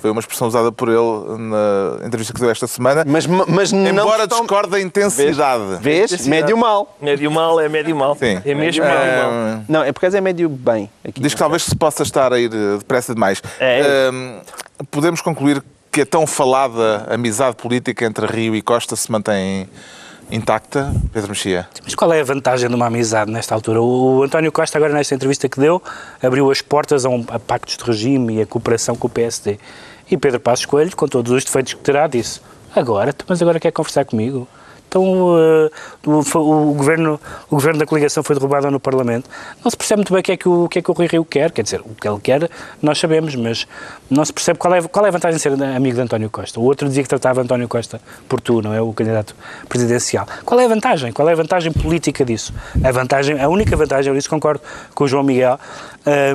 Foi 0.00 0.10
uma 0.10 0.20
expressão 0.20 0.48
usada 0.48 0.72
por 0.72 0.88
ele 0.88 1.38
na 1.38 2.06
entrevista 2.06 2.32
que 2.32 2.40
deu 2.40 2.48
esta 2.48 2.66
semana. 2.66 3.04
Mas, 3.06 3.26
mas 3.26 3.70
não 3.70 3.86
Embora 3.86 4.22
estão- 4.22 4.40
discorde 4.40 4.70
da 4.70 4.80
intensidade. 4.80 5.62
Vês? 5.82 6.26
Médio 6.26 6.56
mal. 6.56 6.96
Médio 7.02 7.30
mal 7.30 7.60
é 7.60 7.68
médio 7.68 7.94
mal. 7.94 8.16
Sim. 8.16 8.40
É 8.42 8.54
mesmo 8.54 8.82
médio 8.82 9.22
mal. 9.22 9.62
Não, 9.68 9.82
é 9.84 9.92
por 9.92 10.00
causa 10.00 10.16
é 10.16 10.20
médio 10.22 10.48
bem. 10.48 10.88
Aqui. 11.06 11.20
Diz 11.20 11.34
que 11.34 11.38
talvez 11.38 11.64
se 11.64 11.76
possa 11.76 12.02
estar 12.02 12.32
a 12.32 12.38
ir 12.40 12.50
eh, 12.50 12.78
depressa 12.78 13.12
demais. 13.12 13.42
É. 13.58 14.08
Ahm, 14.08 14.40
podemos 14.90 15.20
concluir 15.20 15.62
que 15.92 16.00
a 16.00 16.06
tão 16.06 16.26
falada 16.26 17.06
amizade 17.10 17.56
política 17.56 18.06
entre 18.06 18.26
Rio 18.26 18.54
e 18.56 18.62
Costa 18.62 18.96
se 18.96 19.12
mantém 19.12 19.68
intacta, 20.30 20.92
Pedro 21.12 21.30
Mexia? 21.30 21.68
Mas 21.84 21.94
qual 21.94 22.12
é 22.12 22.20
a 22.20 22.24
vantagem 22.24 22.68
de 22.68 22.74
uma 22.74 22.86
amizade 22.86 23.30
nesta 23.30 23.54
altura? 23.54 23.80
O 23.82 24.22
António 24.22 24.52
Costa, 24.52 24.78
agora 24.78 24.92
nesta 24.92 25.14
entrevista 25.14 25.48
que 25.48 25.58
deu, 25.58 25.82
abriu 26.22 26.50
as 26.50 26.62
portas 26.62 27.04
a, 27.04 27.08
um, 27.08 27.24
a 27.28 27.38
pactos 27.38 27.76
de 27.76 27.84
regime 27.84 28.36
e 28.36 28.42
a 28.42 28.46
cooperação 28.46 28.96
com 28.96 29.06
o 29.06 29.10
PSD. 29.10 29.58
E 30.10 30.16
Pedro 30.16 30.40
Passos 30.40 30.66
Coelho, 30.66 30.94
com 30.96 31.06
todos 31.06 31.32
os 31.32 31.44
defeitos 31.44 31.74
que 31.74 31.80
terá, 31.80 32.06
disse: 32.06 32.40
Agora, 32.74 33.14
mas 33.28 33.40
agora 33.42 33.60
quer 33.60 33.70
conversar 33.72 34.04
comigo? 34.04 34.46
Então 34.90 35.04
uh, 35.04 35.70
o, 36.04 36.18
o, 36.18 36.74
governo, 36.74 37.20
o 37.48 37.54
governo 37.54 37.78
da 37.78 37.86
coligação 37.86 38.24
foi 38.24 38.34
derrubado 38.34 38.68
no 38.72 38.80
Parlamento. 38.80 39.30
Não 39.64 39.70
se 39.70 39.76
percebe 39.76 39.98
muito 39.98 40.12
bem 40.12 40.18
o 40.18 40.22
que 40.24 40.32
é 40.32 40.36
que 40.36 40.48
o, 40.48 40.64
o, 40.64 40.68
que 40.68 40.80
é 40.80 40.82
que 40.82 40.90
o 40.90 40.94
Rui 40.94 41.06
Rio 41.06 41.24
quer. 41.24 41.52
Quer 41.52 41.62
dizer, 41.62 41.80
o 41.80 41.94
que 41.94 42.08
ele 42.08 42.18
quer 42.18 42.50
nós 42.82 42.98
sabemos, 42.98 43.36
mas 43.36 43.68
não 44.10 44.24
se 44.24 44.32
percebe 44.32 44.58
qual 44.58 44.74
é, 44.74 44.82
qual 44.82 45.06
é 45.06 45.08
a 45.08 45.12
vantagem 45.12 45.36
de 45.36 45.42
ser 45.42 45.52
amigo 45.52 45.94
de 45.94 46.02
António 46.02 46.28
Costa. 46.28 46.58
O 46.58 46.64
outro 46.64 46.88
dizia 46.88 47.04
que 47.04 47.08
tratava 47.08 47.40
António 47.40 47.68
Costa 47.68 48.00
por 48.28 48.40
tu, 48.40 48.60
não 48.60 48.74
é? 48.74 48.80
O 48.80 48.92
candidato 48.92 49.36
presidencial. 49.68 50.26
Qual 50.44 50.58
é 50.58 50.64
a 50.64 50.68
vantagem? 50.68 51.12
Qual 51.12 51.28
é 51.28 51.32
a 51.32 51.36
vantagem 51.36 51.72
política 51.72 52.24
disso? 52.24 52.52
A, 52.82 52.90
vantagem, 52.90 53.40
a 53.40 53.48
única 53.48 53.76
vantagem, 53.76 54.12
eu 54.12 54.18
isso 54.18 54.28
concordo 54.28 54.60
com 54.92 55.04
o 55.04 55.08
João 55.08 55.22
Miguel. 55.22 55.58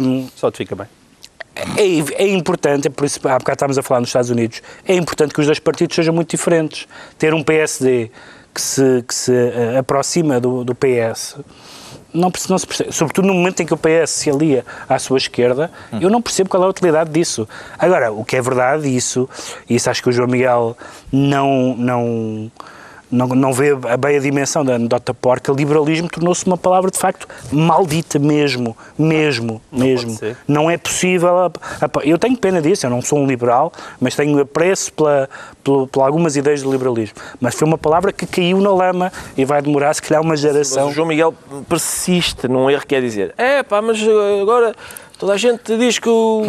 Um, 0.01 0.29
Só 0.33 0.49
te 0.49 0.57
fica 0.59 0.75
bem. 0.75 0.87
É, 1.55 2.23
é, 2.23 2.27
importante, 2.27 2.87
é 2.87 2.89
por 2.89 3.05
isso, 3.05 3.19
há 3.27 3.37
bocado 3.39 3.55
estávamos 3.55 3.77
a 3.77 3.81
falar 3.81 4.01
nos 4.01 4.09
Estados 4.09 4.29
Unidos, 4.29 4.61
é 4.85 4.93
importante 4.93 5.33
que 5.33 5.39
os 5.39 5.45
dois 5.45 5.57
partidos 5.57 5.95
sejam 5.95 6.13
muito 6.13 6.29
diferentes. 6.29 6.85
Ter 7.17 7.33
um 7.33 7.41
PSD 7.41 8.11
que 8.55 8.61
se, 8.61 9.03
que 9.05 9.13
se 9.13 9.31
uh, 9.31 9.77
aproxima 9.79 10.39
do, 10.39 10.63
do 10.63 10.73
PS 10.73 11.35
não, 12.15 12.31
não 12.49 12.57
se 12.57 12.65
percebe, 12.65 12.91
sobretudo 12.93 13.27
no 13.27 13.33
momento 13.33 13.59
em 13.59 13.65
que 13.65 13.73
o 13.73 13.77
PS 13.77 14.09
se 14.09 14.29
alia 14.29 14.65
à 14.87 14.97
sua 14.97 15.17
esquerda, 15.17 15.69
hum. 15.91 15.99
eu 16.01 16.09
não 16.09 16.21
percebo 16.21 16.49
qual 16.49 16.63
é 16.63 16.65
a 16.65 16.69
utilidade 16.69 17.11
disso. 17.11 17.47
Agora, 17.77 18.11
o 18.11 18.23
que 18.23 18.37
é 18.37 18.41
verdade, 18.41 18.87
isso, 18.87 19.29
isso 19.69 19.89
acho 19.89 20.01
que 20.01 20.09
o 20.09 20.11
João 20.11 20.27
Miguel 20.27 20.77
não, 21.11 21.75
não, 21.77 22.51
não, 23.11 23.27
não 23.27 23.53
vê 23.53 23.75
bem 23.75 24.17
a 24.17 24.19
dimensão 24.19 24.63
da 24.65 24.75
anedota 24.75 25.13
porca, 25.13 25.51
liberalismo 25.51 26.09
tornou-se 26.09 26.45
uma 26.45 26.57
palavra 26.57 26.89
de 26.89 26.97
facto 26.97 27.27
maldita 27.51 28.19
mesmo, 28.19 28.75
mesmo, 28.97 29.61
não 29.71 29.85
mesmo. 29.85 30.19
Não 30.47 30.69
é 30.69 30.77
possível. 30.77 31.51
Eu 32.03 32.17
tenho 32.17 32.37
pena 32.37 32.61
disso, 32.61 32.85
eu 32.85 32.89
não 32.89 33.01
sou 33.01 33.19
um 33.19 33.27
liberal, 33.27 33.71
mas 33.99 34.15
tenho 34.15 34.39
apreço 34.39 34.91
pela, 34.93 35.29
pela, 35.63 35.87
pela 35.87 36.05
algumas 36.05 36.35
ideias 36.35 36.61
do 36.61 36.71
liberalismo. 36.71 37.15
Mas 37.39 37.55
foi 37.55 37.67
uma 37.67 37.77
palavra 37.77 38.11
que 38.11 38.25
caiu 38.25 38.59
na 38.59 38.71
lama 38.71 39.11
e 39.37 39.45
vai 39.45 39.61
demorar 39.61 39.93
se 39.93 40.01
calhar 40.01 40.21
uma 40.21 40.35
geração. 40.35 40.85
Mas 40.85 40.91
o 40.91 40.95
João 40.95 41.07
Miguel 41.07 41.33
persiste 41.69 42.47
num 42.47 42.69
erro 42.69 42.85
que 42.85 42.95
é 42.95 43.01
dizer, 43.01 43.33
é 43.37 43.63
pá, 43.63 43.81
mas 43.81 43.99
agora 44.41 44.75
toda 45.17 45.33
a 45.33 45.37
gente 45.37 45.77
diz 45.77 45.99
que 45.99 46.09
o. 46.09 46.43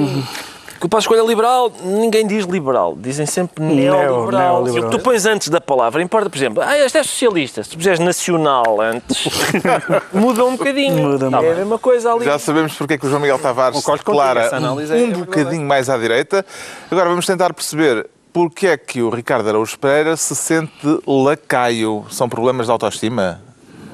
que 0.78 0.86
o 0.86 0.88
Passo 0.88 1.02
Escolha 1.02 1.20
é 1.20 1.26
liberal, 1.26 1.72
ninguém 1.82 2.26
diz 2.26 2.44
liberal, 2.44 2.96
dizem 2.96 3.26
sempre 3.26 3.62
neoliberal. 3.64 4.64
Neo, 4.64 4.74
neo 4.74 4.90
tu 4.90 4.98
pões 4.98 5.26
antes 5.26 5.48
da 5.48 5.60
palavra, 5.60 6.02
importa, 6.02 6.28
por 6.28 6.36
exemplo, 6.36 6.62
ah, 6.62 6.78
este 6.78 6.98
é 6.98 7.02
socialista, 7.02 7.62
se 7.62 7.70
tu 7.70 7.76
puseres 7.76 8.00
nacional 8.00 8.80
antes, 8.80 9.28
muda 10.12 10.44
um 10.44 10.56
bocadinho. 10.56 11.10
Muda, 11.10 11.26
é 11.26 11.52
a 11.52 11.54
mesma 11.56 11.78
coisa 11.78 12.12
ali. 12.12 12.24
Já 12.24 12.38
sabemos 12.38 12.74
porque 12.74 12.94
é 12.94 12.98
que 12.98 13.06
o 13.06 13.08
João 13.08 13.20
Miguel 13.20 13.38
Tavares 13.38 13.82
declara 13.82 14.50
um, 14.60 14.80
é 14.80 15.04
um 15.04 15.12
bocadinho 15.20 15.66
mais 15.66 15.88
à 15.88 15.96
direita. 15.96 16.44
Agora 16.90 17.08
vamos 17.08 17.26
tentar 17.26 17.52
perceber 17.52 18.08
porque 18.32 18.66
é 18.66 18.76
que 18.76 19.00
o 19.00 19.08
Ricardo 19.08 19.48
Araújo 19.48 19.78
Pereira 19.78 20.16
se 20.16 20.36
sente 20.36 21.00
lacaio. 21.06 22.04
São 22.10 22.28
problemas 22.28 22.66
de 22.66 22.72
autoestima? 22.72 23.40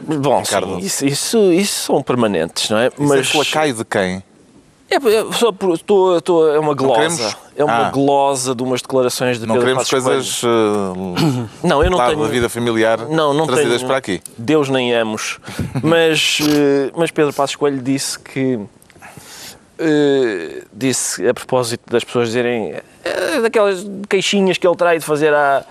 Bom, 0.03 0.45
sim, 0.45 0.79
isso, 0.79 1.07
isso, 1.07 1.53
isso, 1.53 1.87
são 1.87 2.03
permanentes, 2.03 2.69
não 2.69 2.79
é? 2.79 2.91
Mas 2.99 3.33
lacaio 3.35 3.73
de 3.73 3.85
quem? 3.85 4.23
É, 4.93 4.97
é, 4.97 5.33
só 5.33 5.51
por, 5.51 5.79
tô, 5.79 6.21
tô, 6.21 6.49
é 6.49 6.59
uma 6.59 6.75
glosa. 6.75 7.35
É 7.57 7.65
uma 7.65 7.89
ah. 7.89 7.91
glosa 7.91 8.55
de 8.55 8.63
umas 8.63 8.83
declarações 8.83 9.39
de 9.39 9.47
não 9.47 9.55
Pedro 9.55 9.69
queremos 9.69 9.89
Passos 9.91 10.05
coisas 10.05 10.43
uh, 10.43 11.49
não, 11.67 11.83
eu 11.83 11.91
não 11.91 11.99
tenho, 11.99 12.23
da 12.23 12.29
vida 12.29 12.49
familiar 12.49 13.07
não, 13.09 13.33
não 13.33 13.47
trazidas 13.47 13.79
tenho, 13.79 13.89
para 13.89 13.97
aqui. 13.97 14.21
Deus 14.37 14.69
nem 14.69 14.95
amos. 14.95 15.39
mas, 15.83 16.41
uh, 16.41 16.93
mas 16.95 17.11
Pedro 17.11 17.33
Passos 17.33 17.57
Coelho 17.57 17.81
disse 17.81 18.19
que 18.19 18.57
uh, 18.57 18.69
disse 20.73 21.27
a 21.27 21.33
propósito 21.33 21.91
das 21.91 22.05
pessoas 22.05 22.29
dizerem 22.29 22.75
daquelas 23.43 23.87
queixinhas 24.09 24.59
que 24.59 24.67
ele 24.67 24.77
trai 24.77 24.99
de 24.99 25.05
fazer 25.05 25.33
à, 25.35 25.65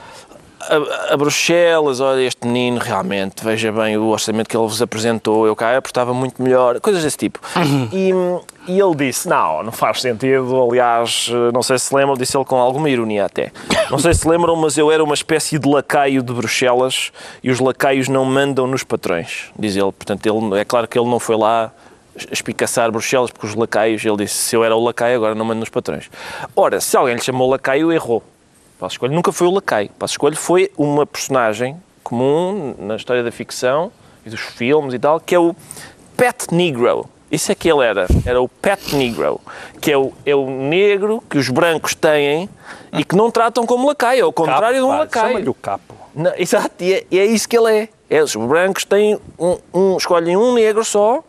a, 0.61 1.13
a, 1.13 1.17
Bruxelas, 1.17 1.99
olha, 1.99 2.22
este 2.22 2.45
menino 2.45 2.80
realmente, 2.80 3.43
veja 3.43 3.72
bem 3.72 3.97
o 3.97 4.07
orçamento 4.07 4.49
que 4.49 4.55
ele 4.55 4.67
vos 4.67 4.82
apresentou, 4.82 5.47
eu 5.47 5.55
cá 5.55 5.78
aportava 5.78 6.13
muito 6.13 6.41
melhor, 6.41 6.80
coisas 6.80 7.03
desse 7.03 7.17
tipo. 7.17 7.39
Uhum. 7.55 7.89
E, 7.91 8.11
e 8.68 8.80
ele 8.80 8.95
disse: 8.95 9.28
Não, 9.28 9.64
não 9.64 9.72
faz 9.72 10.01
sentido. 10.01 10.62
Aliás, 10.70 11.30
não 11.53 11.62
sei 11.64 11.78
se 11.78 11.91
se 11.91 11.95
lembram, 11.95 12.16
disse 12.16 12.38
ele 12.38 12.45
com 12.45 12.55
alguma 12.55 12.89
ironia 12.89 13.26
até. 13.26 13.51
Não 13.89 13.99
sei 13.99 14.14
se 14.14 14.28
lembram, 14.28 14.55
mas 14.55 14.78
eu 14.78 14.91
era 14.91 15.03
uma 15.03 15.14
espécie 15.14 15.59
de 15.59 15.68
lacaio 15.68 16.24
de 16.24 16.34
Bruxelas 16.34 17.12
e 17.43 17.51
os 17.51 17.59
lacaios 17.59 18.07
não 18.07 18.24
mandam 18.24 18.66
nos 18.66 18.84
patrões, 18.84 19.51
diz 19.59 19.76
ele. 19.76 19.91
Portanto, 19.91 20.26
ele, 20.26 20.59
é 20.59 20.64
claro 20.64 20.88
que 20.88 20.97
ele 20.97 21.09
não 21.09 21.20
foi 21.20 21.36
lá 21.36 21.72
espicaçar 22.32 22.91
Bruxelas, 22.91 23.32
porque 23.32 23.47
os 23.47 23.55
lacaios, 23.55 24.03
ele 24.05 24.18
disse, 24.18 24.36
se 24.36 24.55
eu 24.55 24.64
era 24.64 24.76
o 24.76 24.84
lacaio, 24.84 25.16
agora 25.16 25.36
não 25.36 25.45
mando 25.45 25.59
nos 25.59 25.70
patrões. 25.70 26.09
Ora, 26.55 26.80
se 26.80 26.95
alguém 26.95 27.16
lhe 27.16 27.22
chamou 27.22 27.49
lacaio, 27.49 27.91
errou. 27.91 28.24
Passo 28.80 28.93
Escolho 28.93 29.14
nunca 29.14 29.32
foi 29.32 29.47
o 29.47 29.51
lacaio. 29.51 29.89
Passo 29.97 30.14
Escolho 30.14 30.36
foi 30.36 30.72
uma 30.78 31.05
personagem 31.05 31.76
comum 32.03 32.76
na 32.80 32.95
história 32.95 33.24
da 33.24 33.32
ficção 33.32 33.91
e 34.26 34.30
dos 34.30 34.39
filmes 34.39 34.93
e 34.93 34.99
tal, 34.99 35.20
que 35.20 35.36
é 35.36 35.39
o 35.39 35.55
Pet 36.18 36.53
Negro. 36.53 37.09
Isso 37.32 37.51
é 37.51 37.55
que 37.55 37.71
ele 37.71 37.84
era. 37.86 38.07
Era 38.25 38.41
o 38.41 38.49
Pet 38.49 38.95
Negro, 38.95 39.39
que 39.79 39.91
é 39.91 39.97
o, 39.97 40.11
é 40.25 40.36
o 40.36 40.49
negro 40.49 41.23
que 41.29 41.38
os 41.38 41.49
brancos 41.49 41.95
têm 41.95 42.49
e 42.91 43.05
que 43.05 43.15
não 43.15 43.32
tratam 43.32 43.65
como 43.65 43.88
lacaio, 43.88 44.25
ao 44.25 44.34
contrário 44.34 44.61
capo, 44.61 44.73
de 44.75 44.82
um 44.82 44.88
lacaio. 44.89 45.27
Chama-lhe 45.27 45.49
o 45.49 45.53
capo. 45.53 45.95
Não, 46.13 46.34
exato, 46.36 46.71
e 46.84 46.93
é, 46.93 47.05
e 47.09 47.19
é, 47.19 47.25
isso 47.25 47.47
que 47.47 47.57
ele 47.57 47.71
é. 47.73 47.89
é 48.09 48.21
os 48.21 48.36
brancos 48.36 48.84
têm 48.84 49.17
um, 49.39 49.57
um, 49.73 49.97
escolhem 49.97 50.36
um 50.36 50.53
negro 50.53 50.84
só 50.84 51.23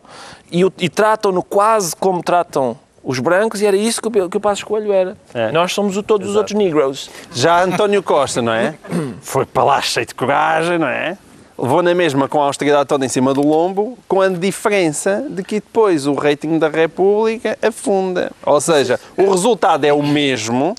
e, 0.50 0.64
e 0.78 0.88
tratam-no 0.88 1.40
quase 1.40 1.94
como 1.94 2.20
tratam 2.20 2.76
os 3.04 3.20
brancos 3.20 3.60
e 3.60 3.66
era 3.66 3.76
isso 3.76 4.02
que 4.02 4.08
o, 4.08 4.28
que 4.28 4.36
o 4.36 4.40
Passo 4.40 4.66
Coelho 4.66 4.92
era. 4.92 5.16
É. 5.32 5.52
Nós 5.52 5.72
somos 5.72 5.96
o, 5.96 6.02
todos 6.02 6.26
Exato. 6.26 6.30
os 6.30 6.36
outros 6.36 6.58
negros. 6.58 7.10
Já 7.32 7.62
António 7.62 8.02
Costa, 8.02 8.42
não 8.42 8.52
é? 8.52 8.74
Foi 9.22 9.46
para 9.46 9.64
lá 9.64 9.80
cheio 9.80 10.06
de 10.06 10.14
coragem, 10.14 10.78
não 10.78 10.88
é? 10.88 11.16
Levou 11.58 11.82
na 11.82 11.94
mesma 11.94 12.28
com 12.28 12.40
a 12.40 12.46
austeridade 12.46 12.86
toda 12.86 13.04
em 13.04 13.08
cima 13.08 13.34
do 13.34 13.46
lombo, 13.46 13.98
com 14.08 14.20
a 14.20 14.28
diferença 14.28 15.26
de 15.28 15.42
que 15.42 15.56
depois 15.56 16.06
o 16.06 16.14
rating 16.14 16.58
da 16.58 16.68
República 16.68 17.58
afunda. 17.62 18.32
Ou 18.44 18.60
seja, 18.60 18.98
o 19.16 19.30
resultado 19.30 19.84
é 19.84 19.92
o 19.92 20.02
mesmo, 20.02 20.74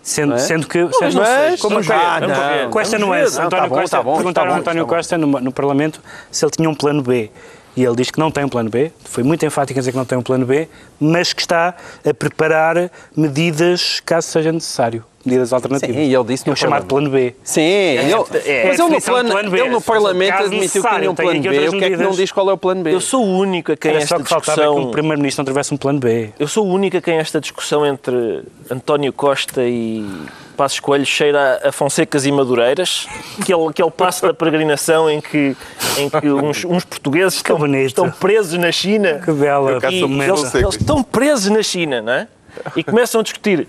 Sendo, 0.00 0.34
é? 0.34 0.38
sendo 0.38 0.66
que. 0.66 0.88
Sendo, 0.92 1.20
mas, 1.20 1.60
como 1.60 1.78
ah, 1.78 2.20
não, 2.20 2.70
com 2.70 2.80
esta 2.80 2.98
nuance, 2.98 3.38
António 3.38 3.68
tá 3.68 3.68
Costa, 3.68 3.96
tá 3.98 4.04
perguntaram 4.04 4.32
tá 4.32 4.54
bom, 4.54 4.60
António 4.60 4.84
tá 4.84 4.88
Costa 4.88 5.18
no, 5.18 5.26
no 5.26 5.52
Parlamento 5.52 6.00
se 6.30 6.44
ele 6.44 6.52
tinha 6.52 6.70
um 6.70 6.74
plano 6.74 7.02
B 7.02 7.30
e 7.78 7.84
ele 7.84 7.94
diz 7.94 8.10
que 8.10 8.18
não 8.18 8.28
tem 8.28 8.44
um 8.44 8.48
plano 8.48 8.68
B, 8.68 8.90
foi 9.04 9.22
muito 9.22 9.46
enfático 9.46 9.78
em 9.78 9.80
dizer 9.80 9.92
que 9.92 9.96
não 9.96 10.04
tem 10.04 10.18
um 10.18 10.22
plano 10.22 10.44
B, 10.44 10.68
mas 10.98 11.32
que 11.32 11.42
está 11.42 11.76
a 12.04 12.12
preparar 12.12 12.90
medidas 13.16 14.00
caso 14.04 14.26
seja 14.26 14.50
necessário. 14.50 15.04
Medidas 15.24 15.52
alternativas. 15.52 15.94
Sim, 15.94 16.02
e 16.02 16.12
ele 16.12 16.24
disse 16.24 16.44
no 16.44 16.52
é 16.52 16.54
o 16.54 16.56
chamado 16.56 16.86
plano 16.86 17.08
B. 17.08 17.36
Sim, 17.44 17.60
é, 17.60 17.94
ele, 18.02 18.12
é, 18.46 18.66
mas 18.66 18.80
ele 18.80 18.88
no, 18.88 19.00
plano, 19.00 19.30
plano 19.30 19.50
B, 19.50 19.60
ele 19.60 19.70
no 19.70 19.80
Parlamento 19.80 20.34
admitiu 20.34 20.82
que 20.82 20.88
tinha 20.88 21.10
um 21.10 21.14
plano 21.14 21.40
B. 21.40 21.68
O 21.68 21.78
que 21.78 21.84
é 21.84 21.90
que 21.90 21.96
não 21.98 22.10
diz 22.10 22.32
qual 22.32 22.50
é 22.50 22.52
o 22.52 22.58
plano 22.58 22.82
B? 22.82 22.92
Eu 22.92 23.00
sou 23.00 23.24
o 23.24 23.38
único 23.38 23.70
a 23.70 23.76
quem 23.76 23.92
Era 23.92 24.00
esta 24.00 24.08
só 24.08 24.16
que 24.16 24.22
discussão... 24.24 24.56
faltava 24.56 24.74
que 24.74 24.86
o 24.86 24.90
Primeiro-Ministro 24.90 25.44
não 25.44 25.52
tivesse 25.52 25.72
um 25.72 25.76
plano 25.76 26.00
B. 26.00 26.30
Eu 26.36 26.48
sou 26.48 26.66
o 26.66 26.72
único 26.72 26.96
a 26.96 27.00
quem 27.00 27.14
esta 27.18 27.40
discussão 27.40 27.86
entre 27.86 28.42
António 28.68 29.12
Costa 29.12 29.62
e 29.62 30.04
Passos 30.58 30.80
Coelho 30.80 31.06
cheira 31.06 31.60
a 31.62 31.70
Fonsecas 31.70 32.26
e 32.26 32.32
Madureiras, 32.32 33.06
aquele, 33.40 33.68
aquele 33.68 33.90
passo 33.92 34.26
da 34.26 34.34
peregrinação 34.34 35.08
em 35.08 35.20
que, 35.20 35.56
em 35.96 36.10
que 36.10 36.28
uns, 36.28 36.64
uns 36.64 36.84
portugueses 36.84 37.34
estão, 37.34 37.64
estão, 37.76 38.10
presos 38.10 38.58
na 38.58 38.72
China. 38.72 39.22
Que 39.24 39.30
bela. 39.30 39.78
E 39.88 40.02
eles, 40.02 40.54
eles 40.56 40.74
estão 40.74 41.00
presos 41.00 41.48
na 41.48 41.62
China, 41.62 42.02
não 42.02 42.12
é? 42.12 42.26
E 42.74 42.82
começam 42.82 43.20
a 43.20 43.22
discutir 43.22 43.68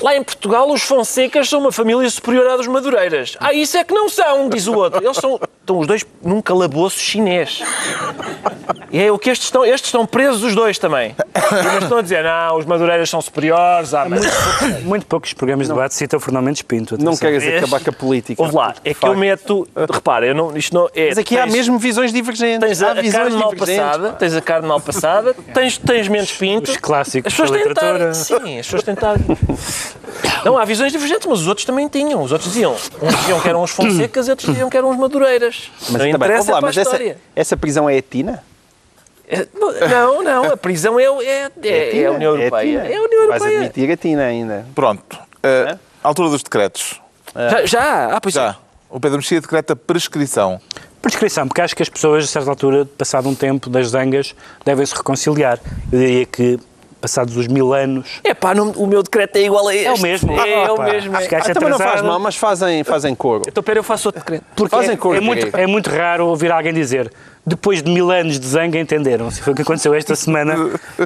Lá 0.00 0.16
em 0.16 0.22
Portugal, 0.22 0.70
os 0.70 0.82
Fonsecas 0.82 1.48
são 1.48 1.60
uma 1.60 1.72
família 1.72 2.08
superior 2.08 2.46
à 2.48 2.56
dos 2.56 2.66
Madureiras. 2.66 3.36
Ah, 3.40 3.52
isso 3.52 3.76
é 3.76 3.84
que 3.84 3.92
não 3.92 4.08
são, 4.08 4.48
diz 4.48 4.66
o 4.66 4.74
outro. 4.74 5.04
Eles 5.04 5.16
são, 5.16 5.40
estão 5.60 5.78
os 5.78 5.86
dois 5.86 6.06
num 6.22 6.40
calabouço 6.40 6.98
chinês. 6.98 7.62
E 8.90 9.00
é 9.00 9.12
o 9.12 9.18
que 9.18 9.28
estes 9.28 9.48
estão, 9.48 9.64
estes 9.64 9.88
estão 9.88 10.06
presos 10.06 10.42
os 10.42 10.54
dois 10.54 10.78
também. 10.78 11.14
Eles 11.34 11.82
estão 11.82 11.98
a 11.98 12.02
dizer, 12.02 12.24
não, 12.24 12.56
os 12.56 12.64
Madureiras 12.64 13.10
são 13.10 13.20
superiores. 13.20 13.92
Ah, 13.92 14.06
mas... 14.08 14.20
muito, 14.60 14.84
muito 14.86 15.06
poucos 15.06 15.32
programas 15.32 15.66
de 15.66 15.72
debate 15.72 15.94
citam 15.94 16.18
Fernando 16.20 16.44
Mendes 16.44 16.62
Pinto. 16.62 16.94
Atenção. 16.94 17.12
Não 17.12 17.18
queres 17.18 17.46
acabar 17.58 17.80
com 17.80 17.90
a 17.90 17.92
política. 17.92 18.42
Ouve 18.42 18.54
lá, 18.54 18.74
é 18.84 18.94
que 18.94 19.06
eu 19.06 19.16
meto, 19.16 19.68
repara, 19.90 20.26
eu 20.26 20.34
não, 20.34 20.56
isto 20.56 20.74
não 20.74 20.88
é... 20.94 21.08
Mas 21.08 21.18
aqui 21.18 21.34
tens, 21.34 21.42
há 21.42 21.46
mesmo 21.46 21.78
visões 21.78 22.12
divergentes. 22.12 22.66
Tens 22.66 22.82
a, 22.82 22.92
a 22.92 23.10
carne 23.10 23.36
mal 23.36 23.54
passada, 23.54 24.12
tens 24.12 24.34
a 24.34 24.40
carne 24.40 24.68
mal 24.68 24.80
passada, 24.80 25.34
tens, 25.52 25.76
tens 25.76 26.08
Mendes 26.08 26.32
Pinto. 26.32 26.70
Os 26.70 26.76
clássicos 26.76 27.26
as 27.26 27.32
pessoas 27.32 27.50
da 27.50 27.68
literatura. 27.68 28.14
Sim, 28.14 28.58
as 28.58 28.66
pessoas 28.66 28.82
tentaram. 28.84 29.20
Não, 30.44 30.56
há 30.56 30.64
visões 30.64 30.92
divergentes, 30.92 31.26
mas 31.26 31.40
os 31.40 31.46
outros 31.46 31.64
também 31.64 31.88
tinham. 31.88 32.22
Os 32.22 32.32
outros 32.32 32.52
diziam, 32.52 32.72
uns 32.74 33.16
diziam 33.20 33.40
que 33.40 33.48
eram 33.48 33.62
os 33.62 33.70
Fonsecas 33.70 34.28
e 34.28 34.30
outros 34.30 34.48
diziam 34.48 34.70
que 34.70 34.76
eram 34.76 34.90
os 34.90 34.96
Madureiras. 34.96 35.70
Mas 35.90 36.02
não 36.02 36.06
interessa 36.06 36.52
lá, 36.52 36.60
mas 36.60 36.76
essa, 36.76 36.98
essa 37.34 37.56
prisão 37.56 37.88
é 37.88 37.96
etina? 37.96 38.42
É, 39.30 39.46
não, 39.54 40.22
não, 40.22 40.44
a 40.52 40.56
prisão 40.56 40.98
é, 40.98 41.04
é, 41.04 41.50
é, 41.62 41.98
é 41.98 42.06
a 42.06 42.12
União 42.12 42.34
Europeia. 42.34 42.78
É, 42.78 42.96
a 42.96 43.02
União 43.02 43.22
Europeia. 43.22 43.38
Vais 43.38 43.56
admitir 43.56 43.90
a 43.90 43.96
tina 43.96 44.22
ainda. 44.22 44.64
Pronto. 44.74 45.18
Uh, 45.38 45.78
altura 46.02 46.30
dos 46.30 46.42
decretos. 46.42 47.00
Já, 47.34 47.66
já? 47.66 48.16
Ah, 48.16 48.20
pois 48.20 48.34
já. 48.34 48.56
O 48.88 48.98
Pedro 48.98 49.18
Mexia 49.18 49.40
decreta 49.40 49.76
prescrição. 49.76 50.60
Prescrição, 51.02 51.46
porque 51.46 51.60
acho 51.60 51.76
que 51.76 51.82
as 51.82 51.88
pessoas, 51.88 52.24
a 52.24 52.26
certa 52.26 52.50
altura, 52.50 52.86
passado 52.96 53.28
um 53.28 53.34
tempo 53.34 53.68
das 53.68 53.88
zangas, 53.88 54.34
devem 54.64 54.84
se 54.84 54.94
reconciliar. 54.94 55.60
Eu 55.92 55.98
diria 55.98 56.26
que, 56.26 56.58
passados 57.00 57.36
os 57.36 57.46
mil 57.46 57.72
anos. 57.72 58.20
É 58.24 58.34
pá, 58.34 58.54
não- 58.54 58.70
o 58.72 58.86
meu 58.86 59.02
decreto 59.02 59.36
é 59.36 59.42
igual 59.42 59.66
a 59.68 59.74
este. 59.74 59.86
É 59.86 59.92
o 59.92 59.98
mesmo. 60.00 60.32
É, 60.40 60.52
é 60.64 60.70
o 60.70 60.74
Opa, 60.74 60.84
mesmo. 60.84 61.16
acho 61.16 61.28
que 61.28 61.34
É. 61.34 61.38
Ah, 61.38 61.54
também 61.54 61.70
não 61.70 61.78
faz 61.78 62.02
mal, 62.02 62.18
mas 62.18 62.36
fazem, 62.36 62.82
fazem 62.84 63.14
coro. 63.14 63.42
Então, 63.46 63.62
pera, 63.62 63.78
eu 63.78 63.82
faço 63.84 64.08
outro 64.08 64.20
decreto. 64.20 64.44
Porque 64.54 64.74
Fazem 64.74 64.94
é, 64.94 64.96
cor 64.96 65.16
é 65.16 65.20
de 65.20 65.24
muito, 65.24 65.56
é 65.56 65.66
muito 65.66 65.90
raro 65.90 66.26
ouvir 66.26 66.50
alguém 66.52 66.72
dizer 66.72 67.10
depois 67.48 67.82
de 67.82 67.90
mil 67.90 68.10
anos 68.10 68.38
de 68.38 68.46
zanga 68.46 68.78
entenderam-se. 68.78 69.40
Foi 69.42 69.52
o 69.52 69.56
que 69.56 69.62
aconteceu 69.62 69.94
esta 69.94 70.14
semana 70.14 70.54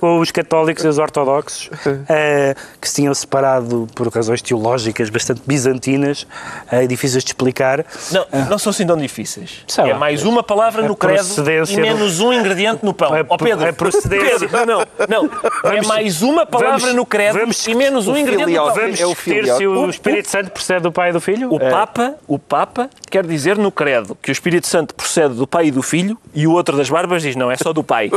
com 0.01 0.19
os 0.19 0.31
católicos 0.31 0.85
e 0.85 0.89
os 0.89 0.99
ortodoxos 0.99 1.71
eh, 2.09 2.55
que 2.81 2.89
se 2.89 2.97
tinham 2.97 3.15
separado 3.15 3.87
por 3.95 4.09
razões 4.09 4.43
teológicas 4.43 5.09
bastante 5.11 5.43
bizantinas 5.47 6.27
e 6.73 6.87
difíceis 6.87 7.23
de 7.25 7.31
explicar. 7.31 7.85
Não, 8.11 8.27
não 8.51 8.59
são 8.59 8.71
assim 8.71 8.87
tão 8.87 8.97
difíceis. 8.97 9.65
Sei 9.69 9.85
é 9.85 9.93
lá. 9.93 9.99
mais 9.99 10.25
uma 10.25 10.43
palavra 10.43 10.85
A 10.85 10.89
no 10.89 10.97
credo 10.97 11.27
e 11.71 11.77
menos 11.77 12.21
um 12.21 12.33
ingrediente 12.33 12.85
no 12.85 12.93
pão. 12.93 13.15
É 13.17 13.25
Ó 13.29 13.37
Pedro, 13.37 13.69
a 13.69 13.73
procedência. 13.73 14.49
Pedro, 14.49 14.67
não, 14.67 14.85
não. 15.09 15.25
é 15.27 15.69
Vamos- 15.71 15.87
mais 15.87 16.23
uma 16.23 16.45
palavra 16.45 16.79
vamos- 16.79 16.95
no 16.95 17.07
credo 17.07 17.39
vamos- 17.39 17.67
e 17.67 17.75
menos 17.75 18.09
um 18.09 18.17
ingrediente 18.17 18.43
no 18.43 18.47
filial- 18.47 18.67
pão. 18.67 18.75
Vamos 18.75 19.01
É 19.01 19.07
o 19.07 19.15
filiote. 19.15 19.59
se 19.59 19.67
o 19.67 19.81
O- 19.87 19.91
Espírito 19.91 20.29
Santo 20.29 20.51
procede 20.51 20.81
do 20.83 20.93
Pai 20.93 21.11
e 21.11 21.13
do 21.13 21.21
Filho? 21.21 21.53
O 21.53 21.59
Papa, 21.59 22.15
o 22.27 22.39
Papa 22.39 22.89
quer 23.11 23.25
dizer 23.27 23.57
no 23.59 23.71
credo 23.71 24.17
que 24.21 24.31
o 24.31 24.33
Espírito 24.33 24.67
Santo 24.67 24.95
procede 24.95 25.35
do 25.35 25.47
Pai 25.47 25.67
e 25.67 25.71
do 25.71 25.83
Filho 25.83 26.19
e 26.35 26.47
o 26.47 26.53
outro 26.53 26.77
das 26.77 26.89
barbas 26.89 27.23
diz 27.23 27.37
não, 27.37 27.51
é 27.51 27.57
só 27.57 27.73
do 27.73 27.83
Pai. 27.83 28.11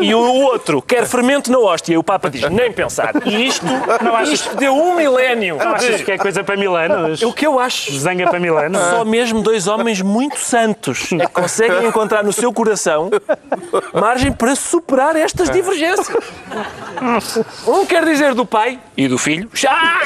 E 0.00 0.14
o 0.14 0.18
outro 0.20 0.80
quer 0.82 1.06
fermento 1.06 1.50
na 1.50 1.58
hóstia 1.58 1.94
e 1.94 1.96
o 1.98 2.02
Papa 2.02 2.30
diz 2.30 2.48
nem 2.50 2.72
pensar. 2.72 3.12
E 3.26 3.46
isto, 3.46 3.64
Não 4.02 4.16
achas- 4.16 4.30
isto 4.32 4.56
deu 4.56 4.74
um 4.74 4.96
milénio. 4.96 5.56
Não 5.56 5.72
achas 5.74 6.00
que 6.02 6.12
é 6.12 6.18
coisa 6.18 6.42
para 6.42 6.56
mil 6.56 6.74
anos? 6.76 7.22
O 7.22 7.32
que 7.32 7.46
eu 7.46 7.58
acho 7.60 7.92
Zanga 7.98 8.26
para 8.28 8.40
mil 8.40 8.56
anos? 8.58 8.80
Só 8.80 9.04
mesmo 9.04 9.42
dois 9.42 9.66
homens 9.66 10.00
muito 10.00 10.38
santos 10.38 11.10
é 11.12 11.26
que 11.26 11.32
conseguem 11.32 11.86
encontrar 11.86 12.22
no 12.24 12.32
seu 12.32 12.52
coração 12.52 13.10
margem 13.92 14.32
para 14.32 14.54
superar 14.56 15.14
estas 15.16 15.50
divergências. 15.50 16.16
Um 17.66 17.84
quer 17.86 18.04
dizer 18.04 18.34
do 18.34 18.46
pai 18.46 18.78
e 18.96 19.08
do 19.08 19.18
filho, 19.18 19.48
já! 19.54 20.02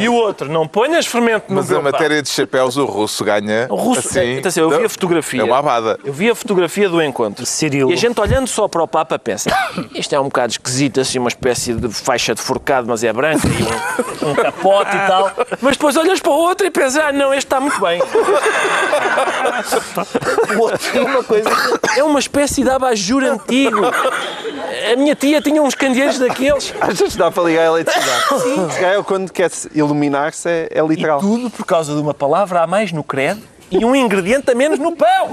E 0.00 0.08
o 0.08 0.14
outro, 0.14 0.48
não 0.50 0.66
ponhas 0.66 1.06
fermento 1.06 1.46
no 1.48 1.56
Mas 1.56 1.68
pão. 1.68 1.82
matéria 1.82 2.22
de 2.22 2.28
chapéus, 2.28 2.76
o 2.76 2.84
russo 2.84 3.24
ganha. 3.24 3.66
O 3.70 3.74
russo, 3.74 4.00
assim, 4.08 4.38
atenção, 4.38 4.70
eu 4.70 4.78
vi 4.78 4.84
a 4.84 4.88
fotografia. 4.88 5.40
É 5.40 5.44
uma 5.44 5.58
abada. 5.58 5.93
Eu 6.02 6.12
vi 6.12 6.30
a 6.30 6.34
fotografia 6.34 6.88
do 6.88 7.02
encontro. 7.02 7.44
Cirilo. 7.46 7.90
E 7.90 7.94
a 7.94 7.96
gente 7.96 8.20
olhando 8.20 8.46
só 8.46 8.66
para 8.66 8.82
o 8.82 8.88
Papa 8.88 9.18
pensa, 9.18 9.50
isto 9.94 10.14
é 10.14 10.20
um 10.20 10.24
bocado 10.24 10.52
esquisito, 10.52 11.00
assim, 11.00 11.18
uma 11.18 11.28
espécie 11.28 11.74
de 11.74 11.88
faixa 11.88 12.34
de 12.34 12.40
forcado, 12.40 12.88
mas 12.88 13.04
é 13.04 13.12
branca 13.12 13.46
e 13.46 14.24
um, 14.26 14.30
um 14.30 14.34
capote 14.34 14.96
e 14.96 15.06
tal. 15.06 15.30
Mas 15.60 15.76
depois 15.76 15.96
olhas 15.96 16.20
para 16.20 16.32
o 16.32 16.34
outro 16.34 16.66
e 16.66 16.70
pensas, 16.70 16.96
ah, 16.96 17.12
não, 17.12 17.32
este 17.32 17.46
está 17.46 17.60
muito 17.60 17.80
bem. 17.80 18.00
O 20.56 20.60
outro 20.62 20.98
é 20.98 21.00
uma 21.02 21.24
coisa, 21.24 21.50
é 21.96 22.02
uma 22.02 22.18
espécie 22.18 22.62
de 22.62 22.70
abajur 22.70 23.22
antigo. 23.22 23.80
A 24.92 24.96
minha 24.96 25.14
tia 25.14 25.40
tinha 25.40 25.62
uns 25.62 25.74
candeeiros 25.74 26.18
daqueles. 26.18 26.74
Achas 26.80 27.12
que 27.12 27.18
dá 27.18 27.30
para 27.30 27.42
ligar 27.44 27.62
a 27.62 27.66
eletricidade? 27.66 28.22
Sim. 28.42 28.70
Se 28.70 28.80
calhar 28.80 29.02
quando 29.04 29.30
quer 29.32 29.50
iluminar-se 29.74 30.48
é, 30.48 30.68
é 30.70 30.80
E 30.80 30.86
literal. 30.86 31.20
tudo 31.20 31.50
por 31.50 31.64
causa 31.64 31.94
de 31.94 32.00
uma 32.00 32.14
palavra 32.14 32.62
a 32.62 32.66
mais 32.66 32.90
no 32.92 33.04
credo 33.04 33.53
e 33.70 33.84
um 33.84 33.94
ingrediente 33.94 34.50
a 34.50 34.54
menos 34.54 34.78
no 34.78 34.94
pão. 34.96 35.30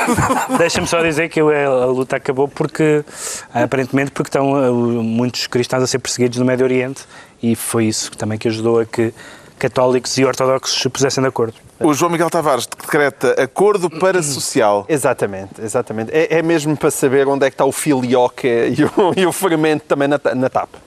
Deixa-me 0.58 0.86
só 0.86 1.02
dizer 1.02 1.28
que 1.28 1.40
a, 1.40 1.66
a 1.66 1.86
luta 1.86 2.16
acabou 2.16 2.48
porque, 2.48 3.04
aparentemente, 3.52 4.10
porque 4.10 4.28
estão 4.28 4.52
uh, 4.52 5.02
muitos 5.02 5.46
cristãos 5.46 5.82
a 5.82 5.86
ser 5.86 5.98
perseguidos 5.98 6.38
no 6.38 6.44
Médio 6.44 6.64
Oriente 6.64 7.04
e 7.42 7.54
foi 7.54 7.86
isso 7.86 8.10
também 8.16 8.38
que 8.38 8.48
ajudou 8.48 8.80
a 8.80 8.86
que 8.86 9.12
católicos 9.58 10.16
e 10.16 10.24
ortodoxos 10.24 10.80
se 10.80 10.88
pusessem 10.88 11.22
de 11.22 11.28
acordo. 11.28 11.54
O 11.78 11.92
João 11.92 12.10
Miguel 12.10 12.30
Tavares 12.30 12.66
decreta 12.66 13.40
acordo 13.40 13.90
parasocial. 13.90 14.84
Exatamente, 14.88 15.60
exatamente. 15.60 16.10
É, 16.12 16.38
é 16.38 16.42
mesmo 16.42 16.76
para 16.76 16.90
saber 16.90 17.28
onde 17.28 17.46
é 17.46 17.50
que 17.50 17.54
está 17.54 17.64
o 17.64 17.72
filioque 17.72 18.46
e 18.46 18.84
o, 18.84 19.14
e 19.16 19.26
o 19.26 19.32
fermento 19.32 19.84
também 19.86 20.08
na, 20.08 20.18
na 20.34 20.48
tapa. 20.48 20.78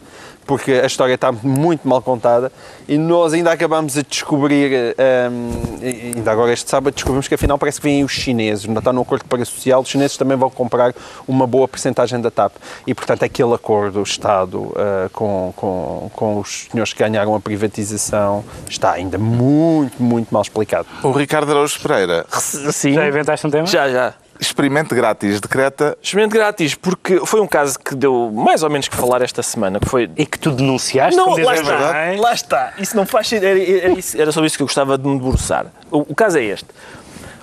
Porque 0.45 0.71
a 0.73 0.85
história 0.85 1.13
está 1.13 1.31
muito 1.31 1.87
mal 1.87 2.01
contada 2.01 2.51
e 2.87 2.97
nós 2.97 3.33
ainda 3.33 3.51
acabamos 3.51 3.93
de 3.93 4.03
descobrir, 4.03 4.93
hum, 5.31 5.51
e- 5.81 6.13
ainda 6.15 6.31
agora 6.31 6.51
este 6.51 6.69
sábado, 6.69 6.93
descobrimos 6.93 7.27
que 7.27 7.35
afinal 7.35 7.57
parece 7.57 7.79
que 7.79 7.87
vêm 7.87 8.03
os 8.03 8.11
chineses, 8.11 8.65
ainda 8.67 8.79
está 8.79 8.91
no 8.91 9.01
acordo 9.01 9.23
parasocial, 9.25 9.81
os 9.81 9.87
chineses 9.87 10.17
também 10.17 10.35
vão 10.37 10.49
comprar 10.49 10.93
uma 11.27 11.47
boa 11.47 11.67
porcentagem 11.67 12.19
da 12.19 12.29
TAP. 12.29 12.53
E, 12.85 12.93
portanto, 12.93 13.23
aquele 13.23 13.53
acordo, 13.53 14.01
Estado, 14.03 14.73
ah, 14.75 15.09
com, 15.13 15.53
com, 15.55 16.11
com 16.13 16.39
os 16.39 16.67
senhores 16.71 16.91
que 16.93 16.99
ganharam 16.99 17.33
a 17.35 17.39
privatização, 17.39 18.43
está 18.69 18.91
ainda 18.91 19.17
muito, 19.17 20.01
muito 20.03 20.27
mal 20.33 20.41
explicado. 20.41 20.87
O 21.03 21.11
Ricardo 21.11 21.51
Araújo 21.51 21.79
Pereira, 21.79 22.25
Sim. 22.29 22.93
Já 22.93 23.07
inventaste 23.07 23.47
um 23.47 23.49
tema? 23.49 23.65
Já, 23.65 23.89
já. 23.89 24.13
Experimente 24.39 24.93
grátis, 24.93 25.39
decreta 25.39 25.97
Experimente 26.01 26.34
grátis, 26.34 26.75
porque 26.75 27.25
foi 27.25 27.39
um 27.39 27.47
caso 27.47 27.79
que 27.79 27.95
deu 27.95 28.31
mais 28.31 28.63
ou 28.63 28.69
menos 28.69 28.88
que 28.88 28.95
falar 28.95 29.21
esta 29.21 29.41
semana, 29.43 29.79
que 29.79 29.88
foi... 29.88 30.09
E 30.15 30.25
que 30.25 30.38
tu 30.38 30.51
denunciaste? 30.51 31.15
Não, 31.15 31.36
lá 31.38 31.55
está, 31.55 32.15
lá 32.17 32.34
está. 32.34 32.73
Isso 32.77 32.95
não 32.95 33.05
faz 33.05 33.27
sentido. 33.27 33.45
Era, 33.45 33.59
era, 33.59 33.99
era 34.15 34.31
sobre 34.31 34.47
isso 34.47 34.57
que 34.57 34.63
eu 34.63 34.67
gostava 34.67 34.97
de 34.97 35.07
me 35.07 35.17
debruçar. 35.17 35.67
O, 35.89 35.99
o 35.99 36.15
caso 36.15 36.38
é 36.38 36.43
este. 36.43 36.67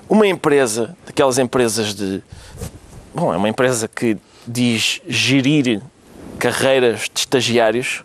Uma 0.07 0.27
empresa, 0.27 0.95
daquelas 1.05 1.37
empresas 1.37 1.95
de... 1.95 2.21
Bom, 3.13 3.33
é 3.33 3.37
uma 3.37 3.49
empresa 3.49 3.87
que 3.87 4.17
diz 4.47 5.01
gerir 5.07 5.81
carreiras 6.37 7.09
de 7.13 7.19
estagiários, 7.19 8.03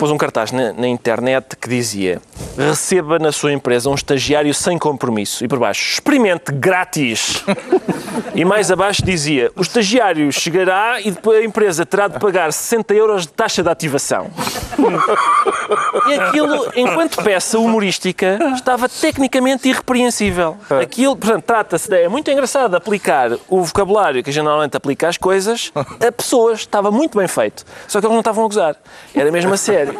pôs 0.00 0.10
um 0.10 0.16
cartaz 0.16 0.50
na, 0.50 0.72
na 0.72 0.88
internet 0.88 1.54
que 1.56 1.68
dizia 1.68 2.22
receba 2.56 3.18
na 3.18 3.30
sua 3.30 3.52
empresa 3.52 3.90
um 3.90 3.94
estagiário 3.94 4.52
sem 4.54 4.78
compromisso. 4.78 5.44
E 5.44 5.48
por 5.48 5.58
baixo, 5.58 5.92
experimente 5.92 6.50
grátis. 6.52 7.44
E 8.34 8.44
mais 8.44 8.70
abaixo 8.70 9.04
dizia: 9.04 9.50
o 9.56 9.62
estagiário 9.62 10.30
chegará 10.32 11.00
e 11.00 11.10
depois 11.10 11.40
a 11.40 11.44
empresa 11.44 11.84
terá 11.84 12.06
de 12.06 12.18
pagar 12.18 12.52
60 12.52 12.94
euros 12.94 13.22
de 13.22 13.28
taxa 13.28 13.62
de 13.62 13.68
ativação. 13.68 14.30
E 16.06 16.14
aquilo, 16.14 16.70
enquanto 16.74 17.22
peça 17.22 17.58
humorística, 17.58 18.38
estava 18.54 18.88
tecnicamente 18.88 19.68
irrepreensível. 19.68 20.56
Aquilo, 20.82 21.16
portanto, 21.16 21.44
trata-se 21.44 21.88
de. 21.88 22.02
É 22.02 22.08
muito 22.08 22.30
engraçado 22.30 22.74
aplicar 22.74 23.30
o 23.48 23.62
vocabulário 23.62 24.22
que 24.22 24.30
a 24.30 24.32
gente 24.32 24.44
normalmente 24.44 24.76
aplica 24.76 25.08
às 25.08 25.16
coisas 25.16 25.72
a 25.74 26.12
pessoas. 26.12 26.60
Estava 26.60 26.90
muito 26.90 27.16
bem 27.18 27.28
feito. 27.28 27.64
Só 27.86 28.00
que 28.00 28.06
eles 28.06 28.12
não 28.12 28.20
estavam 28.20 28.44
a 28.44 28.48
gozar. 28.48 28.76
Era 29.14 29.30
mesmo 29.30 29.52
a 29.52 29.56
sério. 29.56 29.98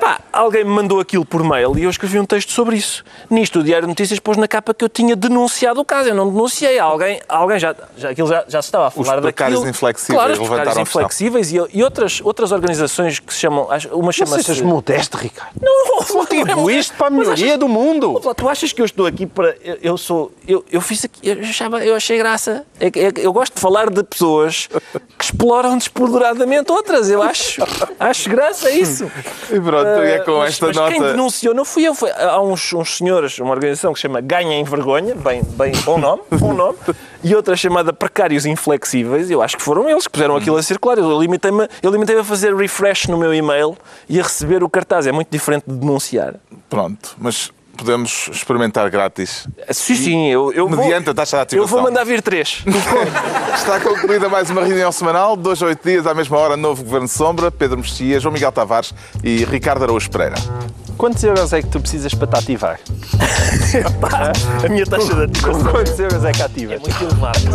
Epá, 0.00 0.18
alguém 0.32 0.64
me 0.64 0.70
mandou 0.70 0.98
aquilo 0.98 1.26
por 1.26 1.44
mail 1.44 1.78
e 1.78 1.82
eu 1.84 1.90
escrevi 1.90 2.18
um 2.18 2.24
texto 2.24 2.52
sobre 2.52 2.74
isso. 2.76 3.04
Nisto, 3.28 3.58
o 3.58 3.62
Diário 3.62 3.86
de 3.86 3.90
Notícias 3.90 4.18
pôs 4.18 4.38
na 4.38 4.48
capa 4.48 4.72
que 4.72 4.82
eu 4.82 4.88
tinha 4.88 5.14
denunciado 5.14 5.78
o 5.78 5.84
caso. 5.84 6.08
Eu 6.08 6.14
não 6.14 6.26
denunciei. 6.30 6.78
Alguém, 6.78 7.20
alguém 7.28 7.58
já, 7.58 7.76
já, 7.98 8.08
aquilo 8.08 8.26
já, 8.26 8.42
já 8.48 8.62
se 8.62 8.68
estava 8.68 8.86
a 8.86 8.90
falar 8.90 9.20
precários 9.20 9.58
daquilo. 9.58 9.70
inflexíveis 9.70 10.16
claro, 10.18 10.32
os 10.42 10.48
precários 10.48 10.76
inflexíveis 10.78 11.52
e, 11.52 11.56
e 11.74 11.84
outras, 11.84 12.18
outras 12.24 12.50
organizações 12.50 13.18
que 13.18 13.34
se 13.34 13.40
chamam. 13.40 13.64
Uma 13.92 14.04
Não 14.06 14.12
chama-se. 14.12 14.44
sejas 14.44 14.62
modesto, 14.62 15.18
Ricardo. 15.18 15.52
Não, 15.60 15.84
não, 15.84 15.96
não, 15.98 16.06
Contribuíste 16.30 16.94
para 16.94 17.08
a 17.08 17.10
Mas 17.10 17.18
melhoria 17.28 17.58
do 17.58 17.68
mundo. 17.68 18.18
Tu 18.34 18.48
achas 18.48 18.72
que 18.72 18.80
eu 18.80 18.86
estou 18.86 19.04
aqui 19.04 19.26
para. 19.26 19.54
Eu, 19.62 19.78
eu 19.82 19.98
sou. 19.98 20.32
Eu, 20.48 20.64
eu 20.72 20.80
fiz 20.80 21.04
aqui. 21.04 21.20
Eu, 21.28 21.40
achava, 21.40 21.84
eu 21.84 21.94
achei 21.94 22.16
graça. 22.16 22.64
É 22.78 22.90
que- 22.90 23.00
é 23.00 23.12
que 23.12 23.20
eu 23.20 23.32
gosto 23.34 23.54
de 23.54 23.60
falar 23.60 23.90
de 23.90 24.02
pessoas 24.02 24.66
que 25.18 25.24
exploram 25.24 25.76
despoderadamente 25.76 26.72
outras. 26.72 27.10
Eu 27.10 27.22
acho. 27.22 27.62
Acho 27.98 28.30
graça 28.30 28.70
isso. 28.70 29.10
E 29.50 29.58
pronto, 29.60 29.89
e 30.04 30.10
é 30.12 30.18
com 30.20 30.38
Mas- 30.38 30.50
esta 30.50 30.66
mas 30.66 30.76
nota. 30.76 30.90
quem 30.92 31.00
denunciou 31.02 31.54
não 31.54 31.64
fui 31.64 31.86
eu. 31.86 31.94
Foi, 31.94 32.10
há 32.10 32.40
uns, 32.40 32.72
uns 32.72 32.96
senhores, 32.98 33.38
uma 33.38 33.50
organização 33.52 33.92
que 33.92 33.98
se 33.98 34.02
chama 34.02 34.20
Ganha 34.20 34.54
em 34.54 34.64
Vergonha, 34.64 35.14
bem, 35.14 35.42
bem 35.42 35.72
bom 35.84 35.98
nome, 35.98 36.22
bom 36.38 36.52
nome, 36.52 36.78
e 37.22 37.34
outra 37.34 37.56
chamada 37.56 37.92
Precários 37.92 38.46
Inflexíveis. 38.46 39.30
Eu 39.30 39.42
acho 39.42 39.56
que 39.56 39.62
foram 39.62 39.88
eles 39.88 40.04
que 40.06 40.12
puseram 40.12 40.36
aquilo 40.36 40.56
a 40.56 40.62
circular. 40.62 40.98
Eu 40.98 41.20
limitei-me 41.20 41.68
eu 41.82 41.90
limitei 41.90 42.18
a 42.18 42.24
fazer 42.24 42.54
refresh 42.54 43.06
no 43.06 43.16
meu 43.16 43.32
e-mail 43.34 43.76
e 44.08 44.18
a 44.20 44.22
receber 44.22 44.62
o 44.62 44.68
cartaz. 44.68 45.06
É 45.06 45.12
muito 45.12 45.28
diferente 45.30 45.64
de 45.66 45.74
denunciar. 45.76 46.34
Pronto, 46.68 47.14
mas 47.18 47.50
podemos 47.80 48.28
experimentar 48.32 48.88
grátis. 48.90 49.46
Sim, 49.70 49.94
sim, 49.96 50.28
eu, 50.28 50.52
eu 50.52 50.68
vou, 50.68 50.78
Mediante 50.78 51.10
a 51.10 51.14
taxa 51.14 51.36
de 51.36 51.40
eu 51.56 51.64
ativação. 51.64 51.68
vou 51.68 51.82
mandar 51.82 52.04
vir 52.04 52.22
três. 52.22 52.62
Está 53.56 53.80
concluída 53.80 54.28
mais 54.28 54.48
uma 54.50 54.62
reunião 54.64 54.92
semanal, 54.92 55.36
dois 55.36 55.60
a 55.62 55.66
oito 55.66 55.82
dias, 55.88 56.06
à 56.06 56.14
mesma 56.14 56.38
hora, 56.38 56.56
novo 56.56 56.84
Governo 56.84 57.06
de 57.06 57.12
Sombra, 57.12 57.50
Pedro 57.50 57.78
Mexia, 57.78 58.20
João 58.20 58.32
Miguel 58.32 58.52
Tavares 58.52 58.94
e 59.24 59.44
Ricardo 59.44 59.82
Araújo 59.82 60.08
Pereira. 60.10 60.36
Quantos 60.96 61.24
euros 61.24 61.52
é 61.54 61.62
que 61.62 61.68
tu 61.68 61.80
precisas 61.80 62.12
para 62.14 62.26
te 62.28 62.36
ativar? 62.38 62.78
A 64.64 64.68
minha 64.68 64.84
taxa 64.84 65.14
de 65.14 65.22
ativação 65.24 65.72
Quantos 65.72 65.98
euros 65.98 66.24
é 66.24 66.32
que 66.32 66.42
é 66.42 66.44
ativas? 66.44 66.80
muito 66.80 67.02
elevada. 67.04 67.38
sim. 67.40 67.50